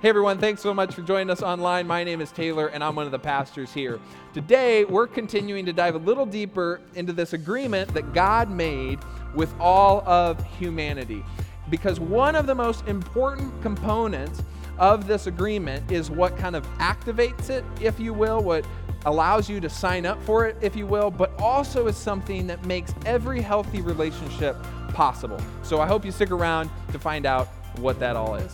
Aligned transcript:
Hey 0.00 0.08
everyone, 0.08 0.38
thanks 0.38 0.62
so 0.62 0.72
much 0.72 0.94
for 0.94 1.02
joining 1.02 1.28
us 1.28 1.42
online. 1.42 1.86
My 1.86 2.04
name 2.04 2.22
is 2.22 2.32
Taylor 2.32 2.68
and 2.68 2.82
I'm 2.82 2.96
one 2.96 3.04
of 3.04 3.12
the 3.12 3.18
pastors 3.18 3.70
here. 3.70 4.00
Today, 4.32 4.86
we're 4.86 5.06
continuing 5.06 5.66
to 5.66 5.74
dive 5.74 5.94
a 5.94 5.98
little 5.98 6.24
deeper 6.24 6.80
into 6.94 7.12
this 7.12 7.34
agreement 7.34 7.92
that 7.92 8.14
God 8.14 8.50
made 8.50 8.98
with 9.34 9.52
all 9.60 10.00
of 10.08 10.42
humanity. 10.56 11.22
Because 11.68 12.00
one 12.00 12.34
of 12.34 12.46
the 12.46 12.54
most 12.54 12.88
important 12.88 13.52
components 13.60 14.42
of 14.78 15.06
this 15.06 15.26
agreement 15.26 15.92
is 15.92 16.10
what 16.10 16.34
kind 16.38 16.56
of 16.56 16.66
activates 16.78 17.50
it, 17.50 17.62
if 17.78 18.00
you 18.00 18.14
will, 18.14 18.40
what 18.40 18.64
allows 19.04 19.50
you 19.50 19.60
to 19.60 19.68
sign 19.68 20.06
up 20.06 20.22
for 20.22 20.46
it, 20.46 20.56
if 20.62 20.74
you 20.74 20.86
will, 20.86 21.10
but 21.10 21.38
also 21.38 21.88
is 21.88 21.96
something 21.98 22.46
that 22.46 22.64
makes 22.64 22.94
every 23.04 23.42
healthy 23.42 23.82
relationship 23.82 24.56
possible. 24.94 25.38
So 25.62 25.78
I 25.78 25.86
hope 25.86 26.06
you 26.06 26.10
stick 26.10 26.30
around 26.30 26.70
to 26.90 26.98
find 26.98 27.26
out 27.26 27.48
what 27.76 28.00
that 28.00 28.16
all 28.16 28.36
is. 28.36 28.50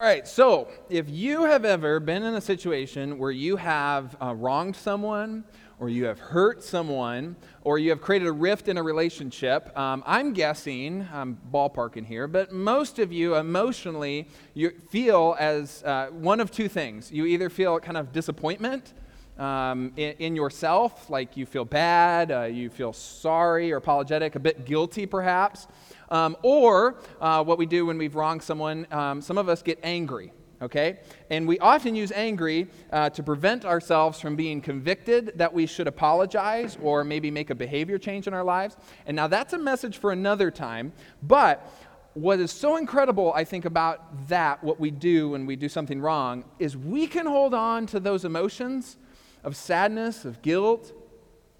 All 0.00 0.06
right, 0.06 0.28
so 0.28 0.68
if 0.88 1.10
you 1.10 1.42
have 1.42 1.64
ever 1.64 1.98
been 1.98 2.22
in 2.22 2.34
a 2.34 2.40
situation 2.40 3.18
where 3.18 3.32
you 3.32 3.56
have 3.56 4.16
uh, 4.22 4.32
wronged 4.32 4.76
someone, 4.76 5.42
or 5.80 5.88
you 5.88 6.04
have 6.04 6.20
hurt 6.20 6.62
someone, 6.62 7.34
or 7.64 7.80
you 7.80 7.90
have 7.90 8.00
created 8.00 8.28
a 8.28 8.32
rift 8.32 8.68
in 8.68 8.78
a 8.78 8.82
relationship, 8.84 9.76
um, 9.76 10.04
I'm 10.06 10.34
guessing, 10.34 11.04
I'm 11.12 11.36
ballparking 11.52 12.06
here, 12.06 12.28
but 12.28 12.52
most 12.52 13.00
of 13.00 13.12
you 13.12 13.34
emotionally 13.34 14.28
you 14.54 14.70
feel 14.88 15.34
as 15.40 15.82
uh, 15.82 16.10
one 16.12 16.38
of 16.38 16.52
two 16.52 16.68
things. 16.68 17.10
You 17.10 17.26
either 17.26 17.50
feel 17.50 17.80
kind 17.80 17.96
of 17.96 18.12
disappointment 18.12 18.94
um, 19.36 19.92
in, 19.96 20.14
in, 20.18 20.36
yourself, 20.36 21.10
like 21.10 21.36
you 21.36 21.44
feel 21.44 21.64
bad, 21.64 22.30
uh, 22.30 22.42
you 22.42 22.70
feel 22.70 22.92
sorry 22.92 23.72
or 23.72 23.78
apologetic, 23.78 24.36
a 24.36 24.40
bit 24.40 24.64
guilty 24.64 25.06
perhaps. 25.06 25.66
Um, 26.10 26.36
or 26.42 26.96
uh, 27.20 27.44
what 27.44 27.58
we 27.58 27.66
do 27.66 27.86
when 27.86 27.98
we've 27.98 28.14
wronged 28.14 28.42
someone, 28.42 28.86
um, 28.90 29.20
some 29.20 29.36
of 29.36 29.48
us 29.48 29.62
get 29.62 29.78
angry, 29.82 30.32
okay? 30.62 31.00
And 31.30 31.46
we 31.46 31.58
often 31.58 31.94
use 31.94 32.12
angry 32.12 32.68
uh, 32.92 33.10
to 33.10 33.22
prevent 33.22 33.64
ourselves 33.64 34.20
from 34.20 34.34
being 34.34 34.60
convicted 34.60 35.32
that 35.36 35.52
we 35.52 35.66
should 35.66 35.86
apologize 35.86 36.78
or 36.82 37.04
maybe 37.04 37.30
make 37.30 37.50
a 37.50 37.54
behavior 37.54 37.98
change 37.98 38.26
in 38.26 38.34
our 38.34 38.44
lives. 38.44 38.76
And 39.06 39.14
now 39.14 39.26
that's 39.26 39.52
a 39.52 39.58
message 39.58 39.98
for 39.98 40.12
another 40.12 40.50
time, 40.50 40.92
but 41.22 41.70
what 42.14 42.40
is 42.40 42.50
so 42.50 42.76
incredible, 42.76 43.32
I 43.34 43.44
think, 43.44 43.64
about 43.64 44.28
that, 44.28 44.64
what 44.64 44.80
we 44.80 44.90
do 44.90 45.30
when 45.30 45.46
we 45.46 45.54
do 45.54 45.68
something 45.68 46.00
wrong, 46.00 46.44
is 46.58 46.76
we 46.76 47.06
can 47.06 47.26
hold 47.26 47.54
on 47.54 47.86
to 47.86 48.00
those 48.00 48.24
emotions 48.24 48.96
of 49.44 49.54
sadness, 49.54 50.24
of 50.24 50.42
guilt, 50.42 50.92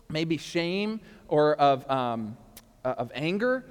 maybe 0.09 0.37
shame, 0.37 1.01
or 1.29 1.55
of, 1.57 1.89
um, 1.89 2.37
uh, 2.85 2.95
of 2.99 3.13
anger 3.15 3.67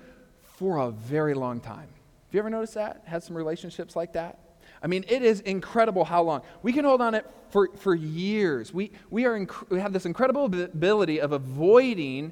for 0.58 0.78
a 0.78 0.90
very 0.90 1.36
long 1.36 1.60
time. 1.60 1.88
Have 1.88 2.34
you 2.34 2.40
ever 2.40 2.50
noticed 2.50 2.74
that? 2.74 3.04
Had 3.06 3.22
some 3.22 3.38
relationships 3.38 3.96
like 3.96 4.14
that? 4.14 4.40
I 4.82 4.88
mean, 4.88 5.06
it 5.08 5.22
is 5.22 5.40
incredible 5.42 6.04
how 6.04 6.24
long. 6.24 6.42
We 6.64 6.74
can 6.74 6.84
hold 6.84 7.00
on 7.00 7.14
it 7.14 7.26
for, 7.52 7.70
for 7.78 7.94
years. 7.94 8.74
We, 8.74 8.92
we, 9.12 9.26
are 9.26 9.40
inc- 9.40 9.70
we 9.70 9.80
have 9.80 9.94
this 9.94 10.06
incredible 10.08 10.46
ability 10.46 11.22
of 11.22 11.32
avoiding 11.32 12.32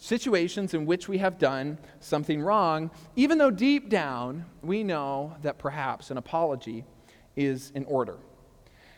situations 0.00 0.74
in 0.74 0.86
which 0.86 1.08
we 1.08 1.18
have 1.18 1.38
done 1.38 1.78
something 2.00 2.42
wrong, 2.42 2.90
even 3.14 3.38
though 3.38 3.50
deep 3.50 3.88
down 3.88 4.44
we 4.60 4.82
know 4.82 5.36
that 5.42 5.58
perhaps 5.58 6.10
an 6.10 6.18
apology 6.18 6.84
is 7.36 7.70
in 7.76 7.84
order. 7.84 8.16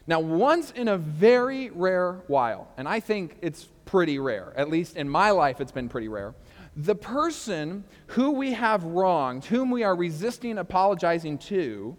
Now, 0.06 0.20
once 0.20 0.70
in 0.70 0.88
a 0.88 0.96
very 0.96 1.70
rare 1.70 2.22
while, 2.28 2.68
and 2.76 2.88
I 2.88 3.00
think 3.00 3.36
it's 3.42 3.68
pretty 3.84 4.18
rare, 4.18 4.52
at 4.56 4.70
least 4.70 4.96
in 4.96 5.08
my 5.08 5.30
life 5.30 5.60
it's 5.60 5.72
been 5.72 5.88
pretty 5.88 6.08
rare, 6.08 6.34
the 6.76 6.94
person 6.94 7.84
who 8.08 8.32
we 8.32 8.52
have 8.52 8.84
wronged, 8.84 9.44
whom 9.44 9.70
we 9.70 9.84
are 9.84 9.94
resisting 9.94 10.58
apologizing 10.58 11.38
to, 11.38 11.96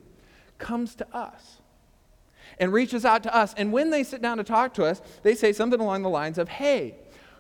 comes 0.58 0.96
to 0.96 1.16
us 1.16 1.62
and 2.60 2.72
reaches 2.74 3.06
out 3.06 3.24
to 3.24 3.36
us. 3.36 3.54
And 3.58 3.72
when 3.72 3.90
they 3.90 4.04
sit 4.04 4.22
down 4.22 4.38
to 4.38 4.44
talk 4.44 4.74
to 4.76 4.86
us, 4.86 5.02
they 5.24 5.36
say 5.36 5.54
something 5.54 5.80
along 5.80 6.04
the 6.04 6.10
lines 6.10 6.38
of, 6.38 6.50
Hey, 6.50 6.96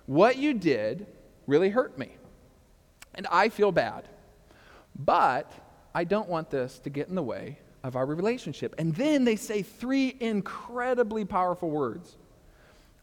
what 0.06 0.38
you 0.38 0.54
did 0.54 1.08
really 1.48 1.70
hurt 1.70 1.98
me. 1.98 2.09
And 3.14 3.28
I 3.32 3.50
feel 3.50 3.72
bad. 3.72 4.08
But 4.98 5.52
I 5.94 6.04
don't 6.04 6.30
want 6.30 6.50
this 6.50 6.80
to 6.80 6.90
get 6.90 7.08
in 7.09 7.16
the 7.16 7.24
way 7.24 7.59
of 7.84 7.96
our 7.96 8.06
relationship. 8.06 8.76
And 8.78 8.96
then 8.96 9.26
they 9.26 9.36
say 9.36 9.62
three 9.62 10.16
incredibly 10.20 11.26
powerful 11.26 11.70
words 11.70 12.16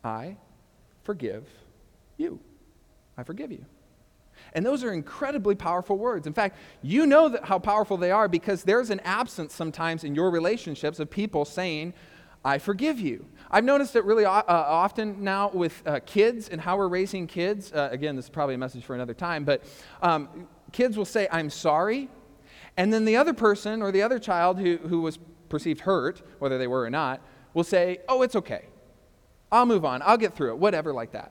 I 0.04 0.36
forgive 1.04 1.48
you. 2.16 2.40
I 3.16 3.22
forgive 3.22 3.52
you. 3.52 3.64
And 4.54 4.64
those 4.64 4.84
are 4.84 4.92
incredibly 4.92 5.54
powerful 5.54 5.96
words. 5.96 6.26
In 6.26 6.32
fact, 6.32 6.58
you 6.82 7.06
know 7.06 7.36
how 7.42 7.58
powerful 7.58 7.96
they 7.96 8.10
are 8.10 8.28
because 8.28 8.64
there's 8.64 8.90
an 8.90 9.00
absence 9.00 9.54
sometimes 9.54 10.04
in 10.04 10.14
your 10.14 10.30
relationships 10.30 10.98
of 11.00 11.10
people 11.10 11.44
saying, 11.44 11.94
I 12.44 12.58
forgive 12.58 12.98
you. 12.98 13.24
I've 13.50 13.64
noticed 13.64 13.94
it 13.96 14.04
really 14.04 14.24
uh, 14.24 14.42
often 14.46 15.22
now 15.22 15.50
with 15.52 15.82
uh, 15.86 16.00
kids 16.04 16.48
and 16.48 16.60
how 16.60 16.76
we're 16.76 16.88
raising 16.88 17.26
kids. 17.26 17.72
Uh, 17.72 17.88
again, 17.92 18.16
this 18.16 18.26
is 18.26 18.30
probably 18.30 18.56
a 18.56 18.58
message 18.58 18.84
for 18.84 18.94
another 18.94 19.14
time, 19.14 19.44
but 19.44 19.62
um, 20.02 20.48
kids 20.72 20.96
will 20.96 21.04
say, 21.04 21.28
I'm 21.30 21.50
sorry. 21.50 22.08
And 22.76 22.92
then 22.92 23.04
the 23.04 23.16
other 23.16 23.32
person 23.32 23.80
or 23.82 23.92
the 23.92 24.02
other 24.02 24.18
child 24.18 24.58
who, 24.58 24.78
who 24.78 25.02
was 25.02 25.18
perceived 25.48 25.80
hurt, 25.80 26.22
whether 26.38 26.58
they 26.58 26.66
were 26.66 26.82
or 26.82 26.90
not, 26.90 27.20
will 27.54 27.64
say, 27.64 27.98
Oh, 28.08 28.22
it's 28.22 28.34
okay. 28.34 28.66
I'll 29.52 29.66
move 29.66 29.84
on. 29.84 30.02
I'll 30.02 30.16
get 30.16 30.34
through 30.34 30.52
it, 30.52 30.58
whatever, 30.58 30.92
like 30.94 31.12
that. 31.12 31.30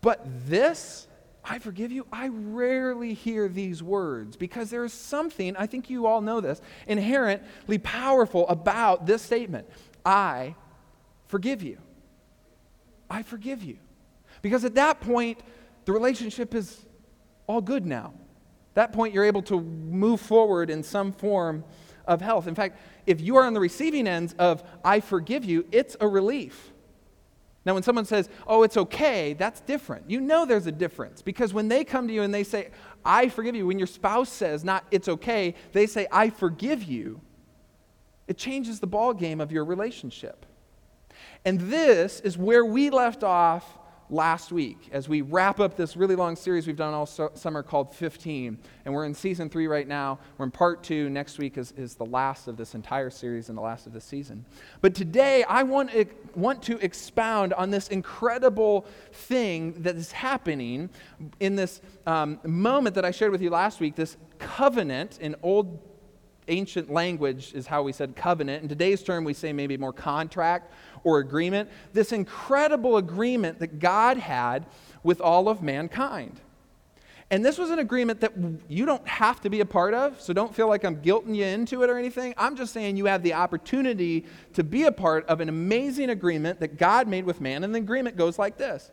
But 0.00 0.24
this, 0.46 1.08
I 1.44 1.58
forgive 1.58 1.90
you, 1.90 2.06
I 2.12 2.28
rarely 2.28 3.14
hear 3.14 3.48
these 3.48 3.82
words 3.82 4.36
because 4.36 4.70
there 4.70 4.84
is 4.84 4.92
something, 4.92 5.56
I 5.56 5.66
think 5.66 5.88
you 5.88 6.06
all 6.06 6.20
know 6.20 6.40
this, 6.40 6.60
inherently 6.86 7.78
powerful 7.78 8.48
about 8.48 9.06
this 9.06 9.22
statement 9.22 9.68
I 10.04 10.54
forgive 11.26 11.62
you. 11.62 11.78
I 13.08 13.22
forgive 13.22 13.62
you. 13.62 13.78
Because 14.42 14.64
at 14.64 14.74
that 14.76 15.00
point, 15.00 15.40
the 15.84 15.92
relationship 15.92 16.54
is 16.54 16.86
all 17.46 17.60
good 17.60 17.84
now. 17.84 18.12
At 18.70 18.74
that 18.74 18.92
point, 18.92 19.12
you're 19.12 19.24
able 19.24 19.42
to 19.42 19.60
move 19.60 20.20
forward 20.20 20.70
in 20.70 20.82
some 20.82 21.12
form 21.12 21.64
of 22.06 22.20
health. 22.20 22.46
In 22.46 22.54
fact, 22.54 22.78
if 23.06 23.20
you 23.20 23.36
are 23.36 23.44
on 23.44 23.54
the 23.54 23.60
receiving 23.60 24.06
ends 24.06 24.34
of 24.38 24.62
I 24.84 25.00
forgive 25.00 25.44
you, 25.44 25.66
it's 25.72 25.96
a 26.00 26.08
relief. 26.08 26.72
Now, 27.66 27.74
when 27.74 27.82
someone 27.82 28.06
says, 28.06 28.30
oh, 28.46 28.62
it's 28.62 28.76
okay, 28.76 29.34
that's 29.34 29.60
different. 29.60 30.08
You 30.08 30.20
know 30.20 30.46
there's 30.46 30.66
a 30.66 30.72
difference 30.72 31.20
because 31.20 31.52
when 31.52 31.68
they 31.68 31.84
come 31.84 32.08
to 32.08 32.14
you 32.14 32.22
and 32.22 32.32
they 32.32 32.44
say, 32.44 32.70
I 33.04 33.28
forgive 33.28 33.54
you, 33.54 33.66
when 33.66 33.78
your 33.78 33.86
spouse 33.86 34.30
says, 34.30 34.64
not 34.64 34.84
it's 34.90 35.08
okay, 35.08 35.54
they 35.72 35.86
say, 35.86 36.06
I 36.10 36.30
forgive 36.30 36.82
you, 36.82 37.20
it 38.28 38.38
changes 38.38 38.80
the 38.80 38.86
ball 38.86 39.12
game 39.12 39.40
of 39.40 39.52
your 39.52 39.64
relationship. 39.64 40.46
And 41.44 41.60
this 41.60 42.20
is 42.20 42.38
where 42.38 42.64
we 42.64 42.88
left 42.88 43.22
off 43.24 43.78
last 44.10 44.50
week 44.50 44.88
as 44.92 45.08
we 45.08 45.22
wrap 45.22 45.60
up 45.60 45.76
this 45.76 45.96
really 45.96 46.16
long 46.16 46.34
series 46.34 46.66
we've 46.66 46.76
done 46.76 46.92
all 46.92 47.06
summer 47.06 47.62
called 47.62 47.94
15. 47.94 48.58
And 48.84 48.94
we're 48.94 49.04
in 49.04 49.14
season 49.14 49.48
three 49.48 49.66
right 49.66 49.86
now. 49.86 50.18
We're 50.36 50.46
in 50.46 50.50
part 50.50 50.82
two. 50.82 51.08
Next 51.08 51.38
week 51.38 51.56
is, 51.56 51.72
is 51.76 51.94
the 51.94 52.06
last 52.06 52.48
of 52.48 52.56
this 52.56 52.74
entire 52.74 53.10
series 53.10 53.48
and 53.48 53.56
the 53.56 53.62
last 53.62 53.86
of 53.86 53.92
the 53.92 54.00
season. 54.00 54.44
But 54.80 54.94
today, 54.94 55.44
I 55.44 55.62
want, 55.62 55.90
want 56.34 56.62
to 56.64 56.78
expound 56.78 57.52
on 57.54 57.70
this 57.70 57.88
incredible 57.88 58.86
thing 59.12 59.74
that 59.82 59.96
is 59.96 60.12
happening 60.12 60.90
in 61.38 61.56
this 61.56 61.80
um, 62.06 62.40
moment 62.44 62.94
that 62.96 63.04
I 63.04 63.10
shared 63.10 63.32
with 63.32 63.42
you 63.42 63.50
last 63.50 63.80
week 63.80 63.94
this 63.94 64.16
covenant 64.38 65.18
in 65.20 65.36
Old 65.42 65.78
ancient 66.50 66.90
language 66.90 67.52
is 67.54 67.66
how 67.66 67.82
we 67.82 67.92
said 67.92 68.16
covenant. 68.16 68.62
In 68.62 68.68
today's 68.68 69.02
term, 69.02 69.24
we 69.24 69.32
say 69.32 69.52
maybe 69.52 69.76
more 69.76 69.92
contract 69.92 70.72
or 71.04 71.18
agreement. 71.18 71.68
This 71.92 72.12
incredible 72.12 72.96
agreement 72.96 73.58
that 73.60 73.78
God 73.78 74.16
had 74.16 74.66
with 75.02 75.20
all 75.20 75.48
of 75.48 75.62
mankind. 75.62 76.40
And 77.32 77.44
this 77.44 77.58
was 77.58 77.70
an 77.70 77.78
agreement 77.78 78.20
that 78.22 78.32
you 78.68 78.84
don't 78.84 79.06
have 79.06 79.40
to 79.42 79.50
be 79.50 79.60
a 79.60 79.64
part 79.64 79.94
of, 79.94 80.20
so 80.20 80.32
don't 80.32 80.52
feel 80.52 80.68
like 80.68 80.82
I'm 80.82 80.96
guilting 80.96 81.36
you 81.36 81.44
into 81.44 81.84
it 81.84 81.90
or 81.90 81.96
anything. 81.96 82.34
I'm 82.36 82.56
just 82.56 82.72
saying 82.72 82.96
you 82.96 83.06
have 83.06 83.22
the 83.22 83.34
opportunity 83.34 84.26
to 84.54 84.64
be 84.64 84.82
a 84.84 84.92
part 84.92 85.26
of 85.26 85.40
an 85.40 85.48
amazing 85.48 86.10
agreement 86.10 86.58
that 86.58 86.76
God 86.76 87.06
made 87.06 87.24
with 87.24 87.40
man. 87.40 87.62
And 87.62 87.72
the 87.72 87.78
agreement 87.78 88.16
goes 88.16 88.36
like 88.36 88.56
this 88.56 88.90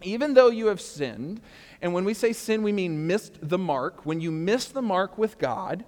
Even 0.00 0.32
though 0.32 0.48
you 0.48 0.68
have 0.68 0.80
sinned, 0.80 1.42
and 1.82 1.92
when 1.92 2.06
we 2.06 2.14
say 2.14 2.32
sin, 2.32 2.62
we 2.62 2.72
mean 2.72 3.06
missed 3.06 3.38
the 3.42 3.58
mark, 3.58 4.06
when 4.06 4.22
you 4.22 4.30
miss 4.30 4.66
the 4.66 4.82
mark 4.82 5.18
with 5.18 5.38
God, 5.38 5.84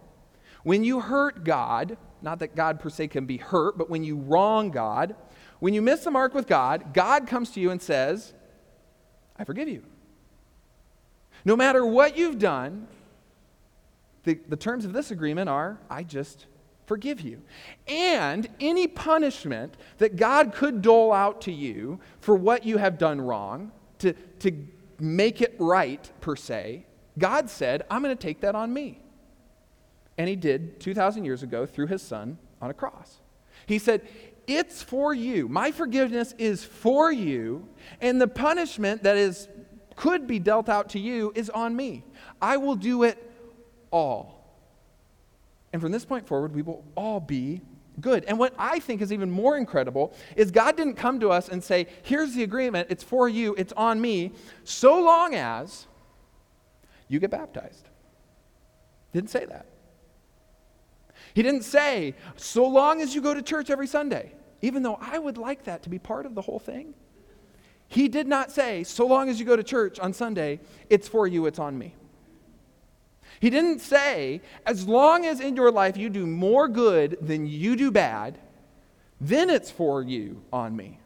when 0.65 0.85
you 0.85 1.01
hurt 1.01 1.45
God, 1.45 1.97
not 2.21 2.41
that 2.41 2.55
God 2.55 2.79
per 2.79 2.91
se 2.91 3.09
can 3.09 3.25
be 3.25 3.39
hurt, 3.39 3.79
but 3.79 3.89
when 3.89 4.05
you 4.05 4.17
wrong 4.17 4.71
God, 4.71 5.17
when 5.65 5.73
you 5.73 5.81
miss 5.81 6.05
the 6.05 6.11
mark 6.11 6.35
with 6.35 6.47
God, 6.47 6.93
God 6.93 7.27
comes 7.27 7.53
to 7.53 7.61
you 7.61 7.71
and 7.71 7.81
says, 7.81 8.35
I 9.35 9.45
forgive 9.45 9.67
you. 9.67 9.83
No 11.43 11.57
matter 11.57 11.87
what 11.87 12.19
you've 12.19 12.39
done, 12.39 12.87
the, 14.25 14.39
the 14.47 14.59
terms 14.59 14.85
of 14.85 14.93
this 14.93 15.11
agreement 15.11 15.49
are, 15.49 15.79
I 15.89 16.03
just 16.03 16.45
forgive 16.85 17.23
you. 17.23 17.41
And 17.89 18.47
any 18.61 18.87
punishment 18.87 19.79
that 19.97 20.17
God 20.17 20.53
could 20.53 20.83
dole 20.83 21.15
out 21.15 21.41
to 21.41 21.51
you 21.51 21.99
for 22.21 22.37
what 22.37 22.67
you 22.67 22.77
have 22.77 22.99
done 22.99 23.19
wrong, 23.19 23.73
to, 24.01 24.13
to 24.41 24.53
make 25.01 25.41
it 25.41 25.57
right, 25.59 26.11
per 26.21 26.37
se, 26.37 26.85
God 27.19 27.49
said, 27.49 27.85
I'm 27.91 28.03
going 28.03 28.15
to 28.15 28.23
take 28.23 28.43
that 28.43 28.55
on 28.55 28.71
me. 28.71 29.01
And 30.19 30.29
he 30.29 30.37
did 30.37 30.79
2,000 30.81 31.25
years 31.25 31.43
ago 31.43 31.65
through 31.65 31.87
his 31.87 32.03
son 32.03 32.37
on 32.61 32.69
a 32.69 32.75
cross. 32.75 33.21
He 33.65 33.79
said, 33.79 34.07
It's 34.47 34.83
for 34.83 35.15
you. 35.15 35.49
My 35.49 35.71
forgiveness 35.71 36.35
is 36.39 36.65
for 36.65 37.11
you, 37.11 37.69
and 38.01 38.21
the 38.21 38.29
punishment 38.29 39.03
that 39.03 39.17
is 39.17 39.49
could 39.97 40.27
be 40.27 40.39
dealt 40.39 40.69
out 40.69 40.91
to 40.91 40.99
you 40.99 41.33
is 41.35 41.51
on 41.51 41.75
me. 41.75 42.05
I 42.43 42.57
will 42.57 42.75
do 42.75 43.05
it 43.05 43.31
all. 43.91 44.35
And 45.73 45.81
from 45.81 45.93
this 45.93 46.05
point 46.05 46.27
forward, 46.27 46.55
we 46.55 46.63
will 46.63 46.85
all 46.97 47.21
be 47.21 47.61
good. 48.01 48.25
And 48.25 48.39
what 48.39 48.55
I 48.59 48.81
think 48.81 49.01
is 49.01 49.13
even 49.13 49.31
more 49.31 49.57
incredible 49.57 50.15
is 50.37 50.51
God 50.51 50.77
didn't 50.77 50.95
come 50.95 51.21
to 51.21 51.31
us 51.31 51.49
and 51.49 51.63
say, 51.63 51.87
Here's 52.03 52.35
the 52.35 52.43
agreement, 52.43 52.89
it's 52.91 53.05
for 53.05 53.29
you, 53.29 53.55
it's 53.57 53.73
on 53.75 54.01
me, 54.01 54.33
so 54.65 55.01
long 55.01 55.35
as 55.35 55.87
you 57.09 57.21
get 57.21 57.31
baptized. 57.31 57.89
Didn't 59.13 59.31
say 59.31 59.45
that. 59.47 59.67
He 61.35 61.43
didn't 61.43 61.65
say, 61.65 62.15
So 62.37 62.67
long 62.67 63.01
as 63.01 63.15
you 63.15 63.21
go 63.21 63.35
to 63.35 63.43
church 63.43 63.69
every 63.69 63.87
Sunday, 63.87 64.33
even 64.63 64.83
though 64.83 64.99
I 65.01 65.19
would 65.19 65.37
like 65.37 65.65
that 65.65 65.83
to 65.83 65.91
be 65.91 65.99
part 65.99 66.27
of 66.27 66.35
the 66.35 66.41
whole 66.41 66.59
thing. 66.59 66.95
He 67.89 68.09
did 68.09 68.27
not 68.27 68.51
say, 68.51 68.85
So 68.85 69.07
long 69.07 69.29
as 69.29 69.39
you 69.39 69.45
go 69.45 69.57
to 69.57 69.63
church 69.63 69.99
on 69.99 70.13
Sunday, 70.13 70.61
it's 70.89 71.09
for 71.09 71.27
you, 71.27 71.47
it's 71.47 71.59
on 71.59 71.77
me. 71.77 71.95
He 73.41 73.51
didn't 73.51 73.81
say, 73.81 74.41
as 74.65 74.87
long 74.87 75.27
as 75.27 75.41
in 75.41 75.57
your 75.57 75.71
life 75.71 75.97
you 75.97 76.09
do 76.09 76.27
more 76.27 76.69
good 76.69 77.19
than 77.21 77.47
you 77.47 77.77
do 77.77 77.91
bad, 77.91 78.39
then 79.21 79.51
it's 79.51 79.71
for 79.71 80.03
you 80.03 80.43
on 80.53 80.77
me. 80.77 80.99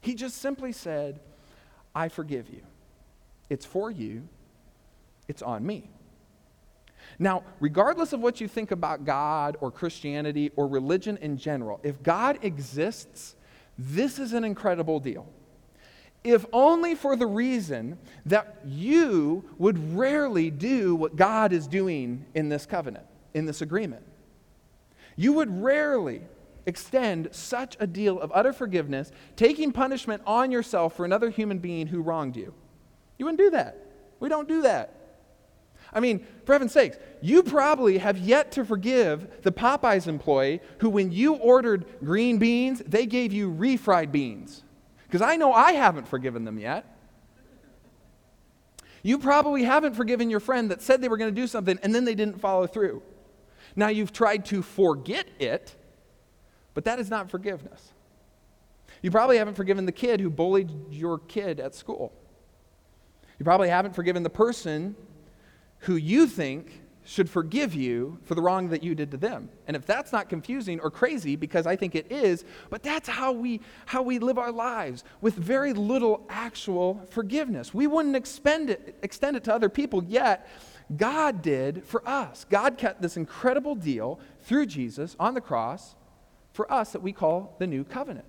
He 0.00 0.14
just 0.14 0.38
simply 0.38 0.72
said, 0.72 1.20
I 1.94 2.08
forgive 2.08 2.48
you. 2.48 2.62
It's 3.50 3.66
for 3.66 3.90
you, 3.90 4.28
it's 5.26 5.42
on 5.42 5.66
me. 5.66 5.90
Now, 7.18 7.42
regardless 7.58 8.12
of 8.12 8.20
what 8.20 8.40
you 8.40 8.46
think 8.46 8.70
about 8.70 9.04
God 9.04 9.56
or 9.60 9.70
Christianity 9.70 10.52
or 10.56 10.68
religion 10.68 11.16
in 11.16 11.36
general, 11.36 11.80
if 11.82 12.02
God 12.02 12.38
exists, 12.42 13.34
this 13.76 14.18
is 14.18 14.32
an 14.32 14.44
incredible 14.44 15.00
deal 15.00 15.26
if 16.24 16.44
only 16.52 16.94
for 16.94 17.16
the 17.16 17.26
reason 17.26 17.98
that 18.26 18.58
you 18.64 19.44
would 19.56 19.96
rarely 19.96 20.50
do 20.50 20.94
what 20.94 21.16
God 21.16 21.52
is 21.52 21.66
doing 21.66 22.24
in 22.34 22.48
this 22.48 22.66
covenant, 22.66 23.06
in 23.34 23.46
this 23.46 23.62
agreement. 23.62 24.02
You 25.16 25.32
would 25.34 25.62
rarely 25.62 26.22
extend 26.66 27.28
such 27.32 27.76
a 27.80 27.86
deal 27.86 28.20
of 28.20 28.30
utter 28.34 28.52
forgiveness, 28.52 29.10
taking 29.36 29.72
punishment 29.72 30.22
on 30.26 30.50
yourself 30.50 30.94
for 30.96 31.04
another 31.04 31.30
human 31.30 31.58
being 31.58 31.86
who 31.86 32.02
wronged 32.02 32.36
you. 32.36 32.52
You 33.18 33.24
wouldn't 33.24 33.40
do 33.40 33.50
that. 33.50 33.78
We 34.20 34.28
don't 34.28 34.48
do 34.48 34.62
that. 34.62 34.94
I 35.92 36.00
mean, 36.00 36.26
for 36.44 36.52
heaven's 36.52 36.72
sakes, 36.72 36.98
you 37.20 37.42
probably 37.42 37.98
have 37.98 38.18
yet 38.18 38.52
to 38.52 38.64
forgive 38.64 39.42
the 39.42 39.52
Popeyes 39.52 40.06
employee 40.06 40.60
who, 40.78 40.90
when 40.90 41.10
you 41.10 41.34
ordered 41.34 41.86
green 42.04 42.38
beans, 42.38 42.82
they 42.86 43.06
gave 43.06 43.32
you 43.32 43.50
refried 43.50 44.12
beans. 44.12 44.62
Because 45.04 45.22
I 45.22 45.36
know 45.36 45.52
I 45.52 45.72
haven't 45.72 46.06
forgiven 46.06 46.44
them 46.44 46.58
yet. 46.58 46.98
You 49.02 49.18
probably 49.18 49.62
haven't 49.62 49.94
forgiven 49.94 50.28
your 50.28 50.40
friend 50.40 50.70
that 50.70 50.82
said 50.82 51.00
they 51.00 51.08
were 51.08 51.16
going 51.16 51.34
to 51.34 51.40
do 51.40 51.46
something 51.46 51.78
and 51.82 51.94
then 51.94 52.04
they 52.04 52.14
didn't 52.14 52.40
follow 52.40 52.66
through. 52.66 53.02
Now 53.74 53.88
you've 53.88 54.12
tried 54.12 54.44
to 54.46 54.60
forget 54.60 55.26
it, 55.38 55.74
but 56.74 56.84
that 56.84 56.98
is 56.98 57.08
not 57.08 57.30
forgiveness. 57.30 57.92
You 59.00 59.10
probably 59.10 59.38
haven't 59.38 59.54
forgiven 59.54 59.86
the 59.86 59.92
kid 59.92 60.20
who 60.20 60.28
bullied 60.28 60.70
your 60.90 61.18
kid 61.20 61.60
at 61.60 61.74
school. 61.74 62.12
You 63.38 63.44
probably 63.44 63.68
haven't 63.68 63.94
forgiven 63.94 64.24
the 64.24 64.30
person 64.30 64.96
who 65.80 65.96
you 65.96 66.26
think 66.26 66.82
should 67.08 67.30
forgive 67.30 67.74
you 67.74 68.18
for 68.24 68.34
the 68.34 68.42
wrong 68.42 68.68
that 68.68 68.82
you 68.82 68.94
did 68.94 69.10
to 69.10 69.16
them. 69.16 69.48
And 69.66 69.74
if 69.74 69.86
that's 69.86 70.12
not 70.12 70.28
confusing 70.28 70.78
or 70.80 70.90
crazy, 70.90 71.36
because 71.36 71.66
I 71.66 71.74
think 71.74 71.94
it 71.94 72.12
is, 72.12 72.44
but 72.68 72.82
that's 72.82 73.08
how 73.08 73.32
we, 73.32 73.62
how 73.86 74.02
we 74.02 74.18
live 74.18 74.36
our 74.36 74.52
lives 74.52 75.04
with 75.22 75.34
very 75.34 75.72
little 75.72 76.26
actual 76.28 77.02
forgiveness. 77.08 77.72
We 77.72 77.86
wouldn't 77.86 78.14
expend 78.14 78.68
it, 78.68 78.98
extend 79.02 79.38
it 79.38 79.44
to 79.44 79.54
other 79.54 79.70
people, 79.70 80.04
yet 80.04 80.50
God 80.94 81.40
did 81.40 81.82
for 81.86 82.06
us. 82.06 82.44
God 82.50 82.76
kept 82.76 83.00
this 83.00 83.16
incredible 83.16 83.74
deal 83.74 84.20
through 84.42 84.66
Jesus 84.66 85.16
on 85.18 85.32
the 85.32 85.40
cross 85.40 85.94
for 86.52 86.70
us 86.70 86.92
that 86.92 87.00
we 87.00 87.14
call 87.14 87.56
the 87.58 87.66
new 87.66 87.84
covenant. 87.84 88.26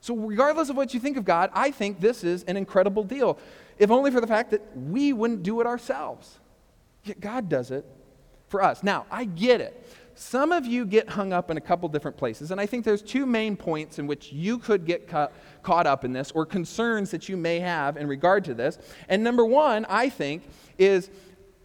So, 0.00 0.16
regardless 0.16 0.70
of 0.70 0.76
what 0.76 0.94
you 0.94 1.00
think 1.00 1.18
of 1.18 1.26
God, 1.26 1.50
I 1.52 1.70
think 1.70 2.00
this 2.00 2.24
is 2.24 2.42
an 2.44 2.56
incredible 2.56 3.04
deal, 3.04 3.38
if 3.78 3.90
only 3.90 4.10
for 4.10 4.20
the 4.20 4.26
fact 4.26 4.50
that 4.50 4.62
we 4.74 5.12
wouldn't 5.12 5.42
do 5.42 5.60
it 5.60 5.66
ourselves. 5.66 6.38
Yet 7.04 7.20
God 7.20 7.48
does 7.48 7.70
it 7.70 7.84
for 8.48 8.62
us. 8.62 8.82
Now, 8.82 9.06
I 9.10 9.24
get 9.24 9.60
it. 9.60 9.86
Some 10.14 10.52
of 10.52 10.66
you 10.66 10.84
get 10.84 11.08
hung 11.08 11.32
up 11.32 11.50
in 11.50 11.56
a 11.56 11.60
couple 11.60 11.88
different 11.88 12.16
places, 12.16 12.50
and 12.50 12.60
I 12.60 12.66
think 12.66 12.84
there's 12.84 13.02
two 13.02 13.24
main 13.24 13.56
points 13.56 13.98
in 13.98 14.06
which 14.06 14.30
you 14.30 14.58
could 14.58 14.84
get 14.84 15.08
ca- 15.08 15.28
caught 15.62 15.86
up 15.86 16.04
in 16.04 16.12
this 16.12 16.30
or 16.32 16.44
concerns 16.44 17.10
that 17.10 17.28
you 17.28 17.36
may 17.36 17.60
have 17.60 17.96
in 17.96 18.06
regard 18.06 18.44
to 18.44 18.54
this. 18.54 18.78
And 19.08 19.24
number 19.24 19.44
one, 19.44 19.86
I 19.86 20.10
think, 20.10 20.42
is 20.76 21.10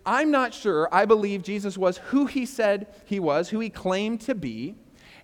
I'm 0.06 0.31
not 0.31 0.54
sure 0.54 0.88
I 0.94 1.04
believe 1.04 1.44
Jesus 1.44 1.78
was 1.78 1.98
who 1.98 2.25
he 2.25 2.45
said 2.45 2.88
he 3.06 3.19
was, 3.19 3.50
who 3.50 3.60
he 3.60 3.69
claimed 3.69 4.22
to 4.22 4.33
be, 4.33 4.75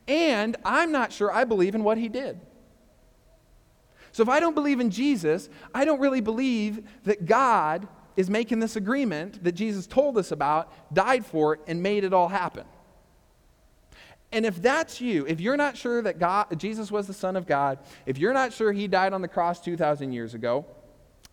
and 0.07 0.57
I'm 0.66 0.92
not 0.92 1.13
sure 1.13 1.31
I 1.31 1.45
believe 1.45 1.75
in 1.75 1.86
what 1.86 1.98
he 1.98 2.09
did. 2.09 2.42
So 4.12 4.21
if 4.21 4.30
I 4.30 4.42
don't 4.42 4.54
believe 4.54 4.81
in 4.81 4.92
Jesus, 4.92 5.50
I 5.74 5.86
don't 5.86 6.01
really 6.01 6.21
believe 6.21 6.88
that 7.06 7.25
God 7.25 7.88
is 8.15 8.30
making 8.30 8.60
this 8.60 8.75
agreement 8.75 9.44
that 9.44 9.54
Jesus 9.54 9.88
told 9.88 10.18
us 10.18 10.31
about, 10.31 10.71
died 10.94 11.25
for, 11.25 11.60
and 11.68 11.81
made 11.81 12.04
it 12.04 12.13
all 12.13 12.27
happen. 12.27 12.65
And 14.31 14.45
if 14.45 14.62
that's 14.62 15.00
you, 15.00 15.25
if 15.27 15.39
you're 15.39 15.57
not 15.57 15.77
sure 15.77 16.01
that 16.01 16.18
God, 16.18 16.60
Jesus 16.60 16.92
was 16.92 17.06
the 17.06 17.13
Son 17.13 17.36
of 17.36 17.45
God, 17.45 17.77
if 18.06 18.18
you're 18.18 18.33
not 18.33 18.51
sure 18.51 18.71
he 18.71 18.88
died 18.88 19.13
on 19.13 19.21
the 19.21 19.27
cross 19.27 19.60
2,000 19.62 20.12
years 20.12 20.33
ago, 20.33 20.65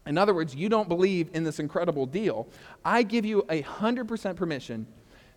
in 0.06 0.18
other 0.18 0.34
words, 0.34 0.54
you 0.54 0.68
don't 0.68 0.88
believe 0.88 1.30
in 1.32 1.44
this 1.44 1.58
incredible 1.58 2.04
deal, 2.04 2.46
I 2.84 3.02
give 3.02 3.24
you 3.24 3.44
a 3.48 3.62
100% 3.62 4.36
permission 4.36 4.86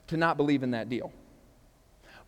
to 0.07 0.17
not 0.17 0.35
believe 0.35 0.63
in 0.63 0.71
that 0.71 0.89
deal. 0.89 1.13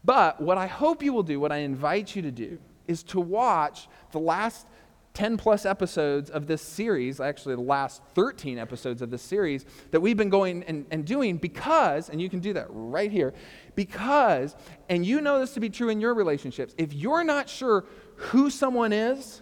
But 0.04 0.40
what 0.40 0.58
I 0.58 0.68
hope 0.68 1.04
you 1.04 1.12
will 1.12 1.24
do, 1.24 1.40
what 1.40 1.52
I 1.52 1.58
invite 1.58 2.16
you 2.16 2.22
to 2.22 2.32
do, 2.32 2.60
is 2.88 3.04
to 3.04 3.20
watch 3.20 3.88
the 4.12 4.20
last 4.20 4.68
10 5.16 5.38
plus 5.38 5.66
episodes 5.66 6.30
of 6.30 6.46
this 6.46 6.62
series, 6.62 7.20
actually, 7.20 7.56
the 7.56 7.62
last 7.62 8.04
13 8.14 8.60
episodes 8.60 9.02
of 9.02 9.10
this 9.10 9.22
series 9.22 9.66
that 9.92 10.02
we've 10.02 10.18
been 10.18 10.30
going 10.30 10.62
and, 10.64 10.86
and 10.92 11.06
doing 11.06 11.38
because, 11.38 12.10
and 12.10 12.22
you 12.22 12.30
can 12.30 12.40
do 12.40 12.54
that 12.54 12.68
right 12.70 13.12
here, 13.12 13.34
because, 13.76 14.56
and 14.90 15.06
you 15.06 15.22
know 15.22 15.40
this 15.40 15.54
to 15.54 15.60
be 15.60 15.70
true 15.70 15.90
in 15.90 16.02
your 16.02 16.14
relationships, 16.14 16.76
if 16.78 16.94
you're 16.94 17.24
not 17.24 17.50
sure 17.50 17.86
who 18.16 18.50
someone 18.50 18.92
is, 18.92 19.42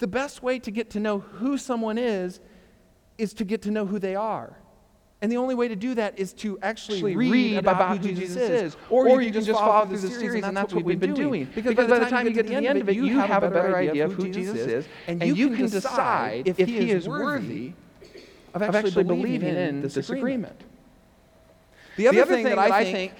the 0.00 0.08
best 0.08 0.42
way 0.42 0.58
to 0.58 0.70
get 0.70 0.90
to 0.90 1.00
know 1.00 1.20
who 1.20 1.56
someone 1.56 1.96
is 1.96 2.40
is 3.16 3.32
to 3.34 3.44
get 3.44 3.62
to 3.62 3.70
know 3.70 3.86
who 3.86 4.00
they 4.00 4.16
are. 4.16 4.58
And 5.24 5.32
the 5.32 5.38
only 5.38 5.54
way 5.54 5.68
to 5.68 5.74
do 5.74 5.94
that 5.94 6.18
is 6.18 6.34
to 6.34 6.58
actually, 6.60 6.98
actually 6.98 7.16
read, 7.16 7.32
read, 7.32 7.56
about, 7.56 7.76
about 7.76 7.96
who, 7.96 8.08
Jesus, 8.08 8.34
Jesus 8.34 8.50
is. 8.50 8.76
Or, 8.90 9.08
or 9.08 9.22
you, 9.22 9.32
can 9.32 9.42
just 9.42 9.58
follow 9.58 9.86
through 9.86 9.96
the 9.96 10.10
series, 10.10 10.44
and 10.44 10.54
that's, 10.54 10.74
what 10.74 10.84
we've 10.84 11.00
been 11.00 11.14
doing. 11.14 11.46
Because, 11.46 11.70
because 11.70 11.88
by 11.88 11.98
the 11.98 12.10
time 12.10 12.26
you 12.26 12.34
get 12.34 12.46
to 12.46 12.52
the 12.52 12.68
end 12.68 12.82
of 12.82 12.90
it, 12.90 12.94
you 12.94 13.18
have 13.20 13.42
a 13.42 13.48
better 13.48 13.74
idea 13.74 14.04
of 14.04 14.12
who 14.12 14.28
Jesus 14.28 14.58
is, 14.58 14.86
and 15.06 15.22
you 15.34 15.56
can 15.56 15.70
decide 15.70 16.46
if 16.46 16.58
he 16.58 16.90
is 16.90 17.08
worthy 17.08 17.72
of 18.52 18.60
actually 18.60 19.04
believing 19.04 19.56
in 19.56 19.80
this 19.80 20.10
agreement. 20.10 20.60
The 21.96 22.08
other 22.08 22.26
thing 22.26 22.44
that 22.44 22.58
I 22.58 22.84
think 22.84 23.14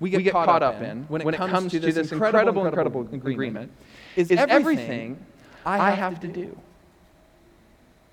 we 0.00 0.10
get 0.10 0.32
caught 0.32 0.64
up 0.64 0.82
in 0.82 1.04
when 1.04 1.22
it 1.22 1.36
comes 1.36 1.70
to 1.70 1.78
this 1.78 2.10
incredible, 2.10 2.66
incredible 2.66 3.02
agreement 3.12 3.70
is 4.16 4.32
everything 4.32 5.24
I 5.64 5.92
have 5.92 6.18
to 6.18 6.26
do. 6.26 6.58